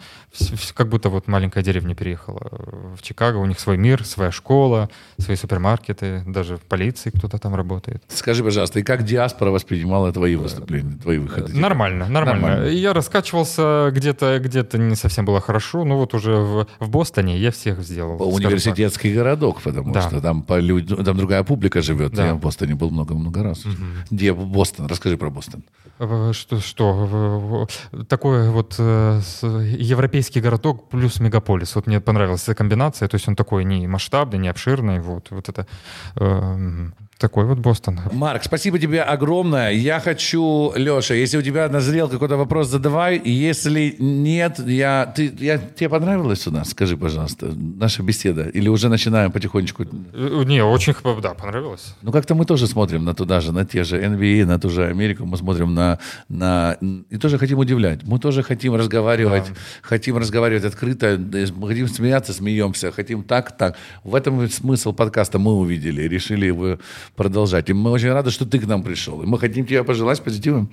как 0.75 0.89
будто 0.89 1.09
вот 1.09 1.27
маленькая 1.27 1.63
деревня 1.63 1.95
переехала 1.95 2.51
в 2.97 3.03
Чикаго. 3.03 3.37
У 3.37 3.47
них 3.47 3.59
свой 3.61 3.77
мир, 3.77 4.05
своя 4.05 4.31
школа, 4.31 4.91
свои 5.19 5.37
супермаркеты, 5.37 6.23
даже 6.27 6.57
в 6.57 6.63
полиции 6.63 7.11
кто-то 7.11 7.39
там 7.39 7.55
работает. 7.55 8.03
Скажи, 8.09 8.45
пожалуйста, 8.45 8.81
и 8.81 8.83
как 8.83 9.05
диаспора 9.05 9.51
воспринимала 9.51 10.13
твои 10.13 10.37
выступления, 10.37 10.97
твои 10.97 11.19
выходы? 11.19 11.55
Нормально, 11.55 12.09
нормально. 12.09 12.49
нормально. 12.49 12.71
Я 12.71 12.93
раскачивался 12.93 13.91
где-то, 14.09 14.39
где-то 14.39 14.79
не 14.79 14.97
совсем 14.97 15.25
было 15.25 15.41
хорошо, 15.41 15.85
но 15.85 15.99
вот 15.99 16.15
уже 16.15 16.37
в, 16.37 16.67
в 16.81 16.89
Бостоне 16.89 17.37
я 17.39 17.51
всех 17.51 17.81
сделал. 17.83 18.21
Университетский 18.35 19.11
так. 19.11 19.19
городок, 19.19 19.61
потому 19.63 19.93
да. 19.93 20.03
что 20.03 20.21
там, 20.21 20.43
по 20.43 20.59
люд... 20.59 21.05
там 21.05 21.17
другая 21.17 21.43
публика 21.43 21.83
живет. 21.83 22.13
Да. 22.13 22.27
Я 22.27 22.35
в 22.35 22.41
Бостоне 22.41 22.75
был 22.75 22.91
много-много 22.91 23.43
раз. 23.43 23.65
Угу. 23.65 23.75
Где 24.11 24.33
Бостон? 24.33 24.87
Расскажи 24.87 25.17
про 25.17 25.31
Бостон. 25.31 25.63
Что, 26.33 26.61
что? 26.61 27.69
Такой 28.09 28.51
вот 28.51 28.77
э, 28.79 29.21
европейский 29.79 30.41
городок 30.41 30.89
плюс 30.89 31.21
мегаполис. 31.21 31.75
Вот 31.75 31.87
мне 31.87 32.01
понравилась 32.01 32.45
эта 32.45 32.55
комбинация. 32.55 33.09
То 33.09 33.17
есть 33.17 33.29
он 33.29 33.37
такой 33.37 33.65
не 33.65 33.87
масштабный, 33.87 34.39
не 34.39 34.49
обширный. 34.49 35.01
Вот, 35.01 35.31
вот 35.31 35.49
это 35.49 35.67
э, 36.17 36.91
такой 37.19 37.45
вот 37.45 37.59
Бостон. 37.59 38.01
Марк, 38.13 38.45
спасибо 38.45 38.79
тебе 38.79 39.03
огромное. 39.03 39.73
Я 39.73 40.01
хочу, 40.01 40.73
Леша, 40.77 41.15
если 41.15 41.39
у 41.39 41.43
тебя 41.43 41.69
назрел 41.69 42.09
какой-то 42.09 42.37
вопрос, 42.37 42.69
задавай. 42.69 43.21
Если 43.25 43.97
нет, 43.99 44.61
я, 44.61 45.13
ты, 45.17 45.33
я, 45.41 45.59
тебе 45.59 45.89
понравилось 45.89 46.47
у 46.47 46.53
нас? 46.53 46.71
Скажи, 46.71 46.97
пожалуйста, 46.97 47.53
наша 47.57 48.03
беседа. 48.03 48.49
Или 48.55 48.69
уже 48.69 48.89
начинаем 48.89 49.33
потихонечку? 49.33 49.85
Э, 50.13 50.45
не, 50.47 50.63
очень, 50.63 50.95
да, 51.21 51.35
понравилось. 51.35 51.97
Ну, 52.03 52.13
как-то 52.13 52.37
мы 52.37 52.45
тоже 52.45 52.69
смотрим 52.69 53.05
на 53.05 53.15
туда 53.15 53.41
же, 53.41 53.53
на 53.53 53.65
те 53.65 53.83
же 53.83 54.01
NBA, 54.01 54.47
на 54.47 54.61
ту 54.61 54.71
же 54.71 54.87
Америку. 54.87 55.27
Мы 55.27 55.37
смотрим 55.37 55.75
на... 55.75 55.99
на 56.29 56.77
и 57.11 57.17
тоже 57.17 57.39
хотим 57.39 57.59
удивлять. 57.59 58.05
Мы 58.05 58.21
тоже 58.21 58.45
хотим 58.45 58.77
разговаривать. 58.77 59.49
Да. 59.49 59.55
Хотим 59.83 60.19
разговаривать 60.19 60.65
открыто. 60.65 61.19
Мы 61.57 61.69
хотим 61.69 61.89
смеяться, 61.89 62.33
смеемся. 62.33 62.93
Хотим 62.93 63.25
так, 63.25 63.57
так. 63.57 63.77
В 64.05 64.15
этом 64.15 64.49
смысл 64.49 64.93
подкаста 64.93 65.41
мы 65.41 65.55
увидели. 65.55 66.03
Решили 66.03 66.47
его 66.47 66.79
продолжать. 67.17 67.71
И 67.71 67.73
мы 67.73 67.91
очень 67.91 68.11
рады, 68.11 68.31
что 68.31 68.47
ты 68.47 68.59
к 68.59 68.67
нам 68.67 68.83
пришел. 68.83 69.23
И 69.23 69.27
мы 69.27 69.39
хотим 69.39 69.67
тебе 69.67 69.85
пожелать 69.85 70.23
позитива 70.23 70.69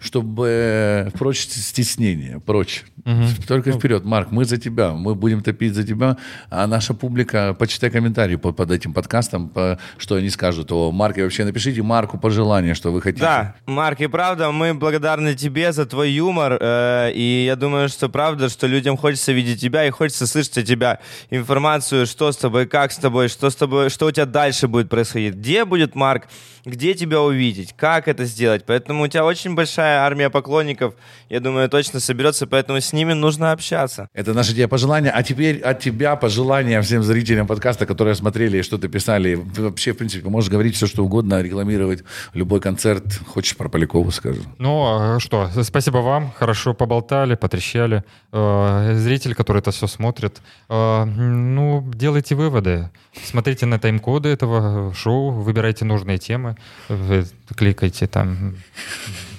чтобы 0.00 1.10
прочь 1.18 1.40
стеснение, 1.40 2.40
прочь. 2.40 2.84
Угу. 3.04 3.46
Только 3.46 3.70
ну. 3.70 3.78
вперед, 3.78 4.04
Марк, 4.04 4.30
мы 4.30 4.44
за 4.44 4.56
тебя, 4.56 4.92
мы 4.92 5.14
будем 5.14 5.42
топить 5.42 5.74
за 5.74 5.84
тебя, 5.84 6.16
а 6.50 6.66
наша 6.66 6.94
публика, 6.94 7.54
почитай 7.58 7.90
комментарии 7.90 8.36
под, 8.36 8.56
под 8.56 8.70
этим 8.70 8.92
подкастом, 8.94 9.48
по, 9.48 9.78
что 9.98 10.14
они 10.14 10.30
скажут 10.30 10.72
о 10.72 10.90
Марке. 10.90 11.22
Вообще 11.22 11.44
напишите 11.44 11.82
Марку 11.82 12.18
пожелание, 12.18 12.74
что 12.74 12.92
вы 12.92 13.02
хотите. 13.02 13.22
Да, 13.22 13.54
Марк, 13.66 14.00
и 14.00 14.06
правда, 14.06 14.50
мы 14.52 14.72
благодарны 14.74 15.34
тебе 15.34 15.72
за 15.72 15.84
твой 15.86 16.10
юмор, 16.12 16.58
э, 16.60 17.12
и 17.14 17.44
я 17.46 17.56
думаю, 17.56 17.88
что 17.88 18.08
правда, 18.08 18.48
что 18.48 18.66
людям 18.66 18.96
хочется 18.96 19.32
видеть 19.32 19.60
тебя 19.60 19.86
и 19.86 19.90
хочется 19.90 20.26
слышать 20.26 20.58
от 20.58 20.64
тебя 20.66 21.00
информацию, 21.30 22.06
что 22.06 22.32
с 22.32 22.36
тобой, 22.36 22.66
как 22.66 22.92
с 22.92 22.96
тобой, 22.96 23.28
что 23.28 23.50
с 23.50 23.56
тобой, 23.56 23.90
что 23.90 24.06
у 24.06 24.10
тебя 24.10 24.26
дальше 24.26 24.68
будет 24.68 24.88
происходить, 24.88 25.34
где 25.34 25.64
будет 25.64 25.94
Марк, 25.94 26.28
где 26.64 26.94
тебя 26.94 27.20
увидеть, 27.20 27.74
как 27.76 28.08
это 28.08 28.24
сделать. 28.24 28.64
Поэтому 28.66 29.04
у 29.04 29.08
тебя 29.08 29.24
очень 29.24 29.53
большая 29.54 30.00
армия 30.00 30.30
поклонников, 30.30 30.94
я 31.28 31.40
думаю, 31.40 31.68
точно 31.68 32.00
соберется, 32.00 32.46
поэтому 32.46 32.80
с 32.80 32.92
ними 32.92 33.12
нужно 33.12 33.52
общаться. 33.52 34.08
Это 34.14 34.34
наши 34.34 34.52
тебе 34.52 34.68
пожелания. 34.68 35.10
А 35.10 35.22
теперь 35.22 35.60
от 35.60 35.80
тебя 35.80 36.16
пожелания 36.16 36.80
всем 36.82 37.02
зрителям 37.02 37.46
подкаста, 37.46 37.86
которые 37.86 38.14
смотрели 38.14 38.58
и 38.58 38.62
что-то 38.62 38.88
писали. 38.88 39.34
Вообще, 39.34 39.92
в 39.92 39.96
принципе, 39.96 40.28
можешь 40.28 40.50
говорить 40.50 40.76
все, 40.76 40.86
что 40.86 41.04
угодно, 41.04 41.42
рекламировать 41.42 42.04
любой 42.34 42.60
концерт. 42.60 43.04
Хочешь 43.26 43.56
про 43.56 43.68
Полякову 43.68 44.10
скажу? 44.10 44.42
Ну, 44.58 44.84
а 44.84 45.20
что, 45.20 45.50
спасибо 45.62 45.98
вам. 45.98 46.32
Хорошо 46.38 46.74
поболтали, 46.74 47.34
потрещали. 47.34 48.04
Э, 48.32 48.94
зритель, 48.96 49.34
который 49.34 49.58
это 49.58 49.70
все 49.70 49.86
смотрит, 49.86 50.42
э, 50.68 51.04
ну, 51.04 51.84
делайте 51.94 52.34
выводы. 52.34 52.90
Смотрите 53.24 53.66
на 53.66 53.78
тайм-коды 53.78 54.28
этого 54.28 54.92
шоу, 54.94 55.30
выбирайте 55.30 55.84
нужные 55.84 56.18
темы, 56.18 56.56
вы 56.88 57.26
кликайте 57.56 58.06
там 58.06 58.56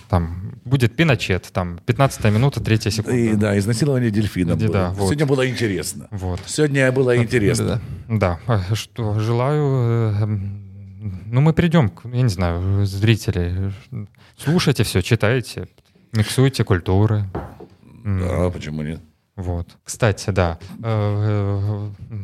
там 0.09 0.53
будет 0.65 0.95
Пиночет, 0.95 1.49
там 1.51 1.79
15 1.85 2.25
минута, 2.25 2.61
3 2.61 2.91
секунда. 2.91 3.17
И, 3.17 3.35
да, 3.35 3.57
изнасилование 3.57 4.11
дельфина. 4.11 4.55
Да, 4.55 4.91
вот. 4.91 5.05
Сегодня 5.05 5.25
было 5.25 5.47
интересно. 5.47 6.07
Вот. 6.11 6.39
Сегодня 6.45 6.91
было 6.91 7.17
интересно. 7.17 7.81
Да, 8.07 8.39
да. 8.47 8.61
А 8.69 8.75
что, 8.75 9.19
желаю... 9.19 10.13
Э, 10.13 10.25
ну, 10.25 11.41
мы 11.41 11.53
придем, 11.53 11.91
я 12.05 12.21
не 12.21 12.29
знаю, 12.29 12.85
зрители. 12.85 13.71
Слушайте 14.37 14.83
все, 14.83 15.01
читайте, 15.01 15.67
миксуйте 16.13 16.63
культуры. 16.63 17.25
Да, 18.03 18.49
почему 18.49 18.81
нет? 18.81 19.01
Вот. 19.35 19.67
Кстати, 19.83 20.29
да. 20.29 20.57
Э, 20.81 21.89
э, 22.09 22.17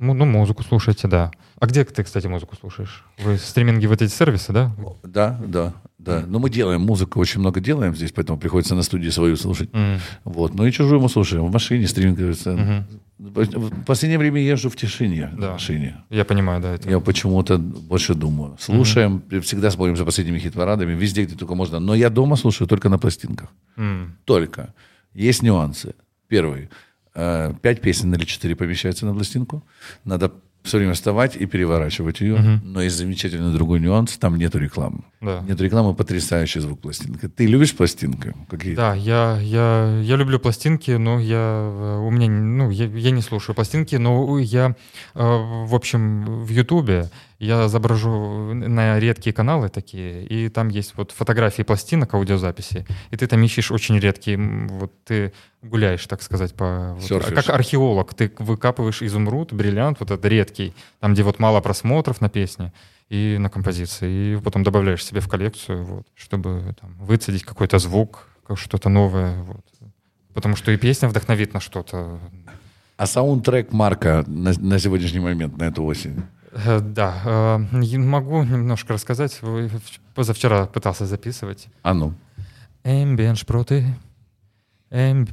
ну, 0.00 0.24
музыку 0.24 0.62
слушайте, 0.62 1.06
да. 1.08 1.30
А 1.60 1.66
где 1.66 1.84
ты, 1.84 2.02
кстати, 2.02 2.26
музыку 2.26 2.56
слушаешь? 2.56 3.04
Вы 3.18 3.38
стриминги 3.38 3.86
вот 3.86 4.02
эти 4.02 4.10
сервисы, 4.10 4.52
да? 4.52 4.72
Да, 5.02 5.38
да, 5.44 5.74
да. 6.04 6.24
Но 6.26 6.38
мы 6.38 6.50
делаем 6.50 6.80
музыку, 6.80 7.20
очень 7.20 7.40
много 7.40 7.60
делаем 7.60 7.94
здесь, 7.94 8.12
поэтому 8.12 8.38
приходится 8.38 8.74
на 8.74 8.82
студии 8.82 9.10
свою 9.10 9.36
слушать. 9.36 9.70
Mm. 9.70 9.98
Вот. 10.24 10.54
Ну 10.54 10.66
и 10.66 10.72
чужую 10.72 11.00
мы 11.00 11.08
слушаем. 11.08 11.44
В 11.46 11.52
машине 11.52 11.86
стриминг. 11.86 12.18
Mm-hmm. 12.18 12.84
В 13.18 13.84
последнее 13.84 14.18
время 14.18 14.40
езжу 14.40 14.70
в 14.70 14.76
тишине 14.76 15.30
да. 15.36 15.50
в 15.50 15.52
машине. 15.52 15.96
Я 16.08 16.24
понимаю, 16.24 16.62
да. 16.62 16.74
Это... 16.74 16.90
Я 16.90 17.00
почему-то 17.00 17.58
больше 17.58 18.14
думаю. 18.14 18.56
Слушаем, 18.58 19.22
mm-hmm. 19.28 19.40
всегда 19.40 19.70
смотрим 19.70 19.96
за 19.96 20.04
последними 20.04 20.38
хит-парадами, 20.38 20.94
везде, 20.94 21.24
где 21.24 21.36
только 21.36 21.54
можно. 21.54 21.80
Но 21.80 21.94
я 21.94 22.08
дома 22.08 22.36
слушаю 22.36 22.66
только 22.66 22.88
на 22.88 22.98
пластинках. 22.98 23.50
Mm. 23.76 24.08
Только. 24.24 24.74
Есть 25.12 25.42
нюансы. 25.42 25.94
Первый. 26.28 26.70
Э, 27.14 27.52
пять 27.60 27.82
песен 27.82 28.14
или 28.14 28.24
четыре 28.24 28.54
помещаются 28.54 29.04
на 29.04 29.12
пластинку. 29.12 29.62
Надо 30.04 30.32
все 30.62 30.78
время 30.78 30.92
вставать 30.94 31.36
и 31.36 31.46
переворачивать 31.46 32.20
ее. 32.20 32.34
Угу. 32.34 32.60
Но 32.64 32.82
есть 32.82 32.96
замечательный 32.96 33.52
другой 33.52 33.80
нюанс, 33.80 34.16
там 34.18 34.36
нету 34.36 34.58
рекламы. 34.58 35.04
Да. 35.20 35.42
Нет 35.46 35.60
рекламы, 35.60 35.94
потрясающий 35.94 36.60
звук 36.60 36.80
пластинки. 36.80 37.28
Ты 37.28 37.46
любишь 37.46 37.74
пластинки? 37.74 38.34
Какие? 38.48 38.74
Да, 38.74 38.94
я, 38.94 39.38
я, 39.40 40.00
я 40.02 40.16
люблю 40.16 40.38
пластинки, 40.38 40.92
но 40.92 41.18
я, 41.18 41.38
э, 41.38 41.98
у 42.06 42.10
меня, 42.10 42.28
ну, 42.30 42.70
я, 42.70 42.86
я 42.86 43.10
не 43.10 43.22
слушаю 43.22 43.54
пластинки, 43.54 43.96
но 43.96 44.38
я, 44.38 44.76
э, 45.14 45.22
в 45.22 45.74
общем, 45.74 46.44
в 46.44 46.48
Ютубе 46.50 47.10
я 47.40 47.66
изображу 47.66 48.52
на 48.54 49.00
редкие 49.00 49.32
каналы 49.32 49.70
такие, 49.70 50.24
и 50.26 50.50
там 50.50 50.68
есть 50.68 50.92
вот 50.96 51.10
фотографии 51.10 51.62
пластинок, 51.62 52.12
аудиозаписи, 52.12 52.86
и 53.10 53.16
ты 53.16 53.26
там 53.26 53.42
ищешь 53.42 53.70
очень 53.72 53.98
редкие, 53.98 54.36
вот 54.38 54.92
ты 55.04 55.32
гуляешь, 55.62 56.06
так 56.06 56.22
сказать, 56.22 56.54
по... 56.54 56.96
Вот, 57.00 57.24
как 57.24 57.48
археолог, 57.48 58.12
ты 58.12 58.30
выкапываешь 58.38 59.02
изумруд, 59.02 59.54
бриллиант, 59.54 60.00
вот 60.00 60.10
этот 60.10 60.24
редкий, 60.26 60.74
там, 61.00 61.14
где 61.14 61.22
вот 61.22 61.38
мало 61.38 61.62
просмотров 61.62 62.20
на 62.20 62.28
песне 62.28 62.74
и 63.08 63.38
на 63.40 63.48
композиции, 63.48 64.34
и 64.34 64.40
потом 64.40 64.62
добавляешь 64.62 65.04
себе 65.04 65.20
в 65.20 65.28
коллекцию, 65.28 65.84
вот, 65.84 66.06
чтобы 66.14 66.74
там, 66.78 66.94
выцедить 66.98 67.44
какой-то 67.44 67.78
звук, 67.78 68.28
что-то 68.54 68.90
новое, 68.90 69.42
вот. 69.44 69.64
Потому 70.34 70.56
что 70.56 70.72
и 70.72 70.76
песня 70.76 71.08
вдохновит 71.08 71.54
на 71.54 71.60
что-то. 71.60 72.20
А 72.98 73.06
саундтрек 73.06 73.72
Марка 73.72 74.24
на, 74.26 74.52
на 74.58 74.78
сегодняшний 74.78 75.20
момент, 75.20 75.56
на 75.56 75.64
эту 75.64 75.82
осень? 75.84 76.22
Э, 76.52 76.80
да, 76.80 77.22
э, 77.24 77.58
могу 77.98 78.42
немножко 78.42 78.94
рассказать. 78.94 79.40
Позавчера 80.14 80.66
пытался 80.66 81.06
записывать. 81.06 81.68
А 81.82 81.94
ну. 81.94 82.14
Эмбиен 82.84 83.36
шпроты. 83.36 83.86
Эмб... 84.90 85.30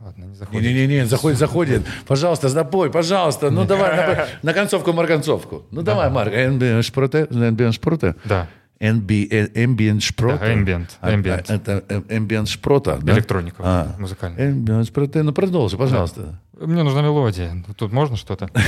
Ладно, 0.00 0.24
не 0.24 0.34
заходит. 0.34 0.62
Не-не-не, 0.62 1.06
заходит, 1.06 1.38
заходит. 1.38 1.82
Пожалуйста, 2.06 2.48
запой, 2.48 2.90
пожалуйста. 2.90 3.50
Ну 3.50 3.66
давай 3.66 3.96
на, 3.96 4.26
на 4.42 4.54
концовку 4.54 4.92
марганцовку. 4.94 5.66
Ну 5.70 5.82
давай, 5.82 6.08
Марк. 6.08 6.32
Эмбиен 6.32 6.82
шпроте. 6.82 7.26
Эмбиен 7.30 7.72
шпроте. 7.72 8.14
Да. 8.24 8.48
Ambient 8.80 10.00
шпрота. 10.00 10.38
Да, 10.38 10.52
ambient. 10.52 10.88
ambient. 11.02 11.44
А, 11.48 11.54
это 11.54 11.84
ambient 12.08 12.46
шпрота, 12.46 12.98
да? 13.02 13.12
Электроника 13.12 13.56
а. 13.62 13.94
музыкальная. 13.98 14.52
Ambient 14.52 14.86
шпрота. 14.86 15.22
Ну, 15.22 15.32
продолжи, 15.32 15.76
пожалуйста. 15.76 16.40
Да. 16.52 16.66
Мне 16.66 16.82
нужна 16.82 17.02
мелодия. 17.02 17.62
Тут 17.76 17.92
можно 17.92 18.16
что-то? 18.16 18.50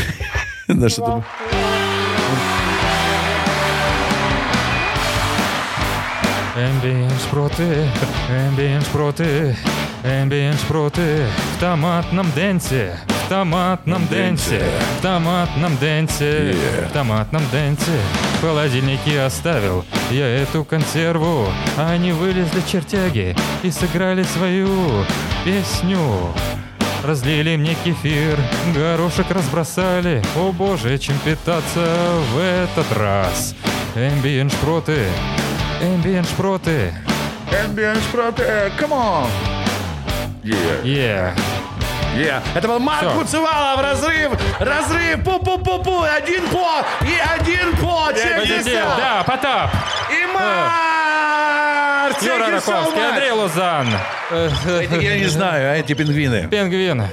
Да, 0.68 0.88
что-то... 0.88 1.24
Ambient 6.54 7.10
шпроты, 7.22 7.88
ambient 8.28 8.84
шпроты, 8.84 9.56
ambient 10.04 10.58
шпроты 10.60 11.26
в 11.56 11.60
томатном 11.60 12.30
денсе, 12.32 12.96
в 13.08 13.28
томатном 13.30 14.06
денсе, 14.08 14.62
в 14.98 15.02
томатном 15.02 15.78
денсе, 15.78 16.54
в 16.88 16.92
томатном 16.92 17.42
денсе. 17.50 17.98
В 18.36 18.42
холодильнике 18.42 19.22
оставил 19.22 19.84
я 20.10 20.26
эту 20.26 20.64
консерву, 20.64 21.48
они 21.78 22.12
вылезли 22.12 22.60
чертяги 22.70 23.34
и 23.62 23.70
сыграли 23.70 24.22
свою 24.22 24.68
песню. 25.44 25.98
Разлили 27.04 27.56
мне 27.56 27.74
кефир, 27.74 28.38
горошек 28.72 29.28
разбросали. 29.30 30.22
О 30.36 30.52
боже, 30.52 30.98
чем 30.98 31.18
питаться 31.18 31.84
в 32.32 32.38
этот 32.38 32.92
раз? 32.96 33.56
Ambient 33.96 34.52
шпроты, 34.52 35.06
Ambient 35.80 36.24
шпроты. 36.28 36.94
Ambient 37.50 38.00
шпроты, 38.04 38.72
come 38.78 38.92
on. 38.92 39.26
Yeah. 40.44 40.82
Yeah. 40.84 41.34
Yeah. 42.14 42.42
Это 42.54 42.68
был 42.68 42.78
Марк 42.78 43.12
Куцевалов, 43.14 43.80
разрыв, 43.82 44.32
разрыв, 44.60 45.24
пу-пу-пу-пу, 45.24 46.04
один 46.04 46.46
по, 46.50 46.84
и 47.00 47.18
один 47.18 47.76
по, 47.78 48.12
Да, 48.12 49.24
Потап. 49.26 49.70
И 50.08 50.26
Марк, 50.32 50.91
Юра 52.20 52.50
Раковский, 52.50 53.08
Андрей 53.08 53.30
Лузан. 53.30 53.88
Я 54.30 55.18
не 55.18 55.26
знаю, 55.26 55.72
а 55.72 55.76
эти 55.76 55.94
пингвины. 55.94 56.48
Пингвины. 56.48 57.08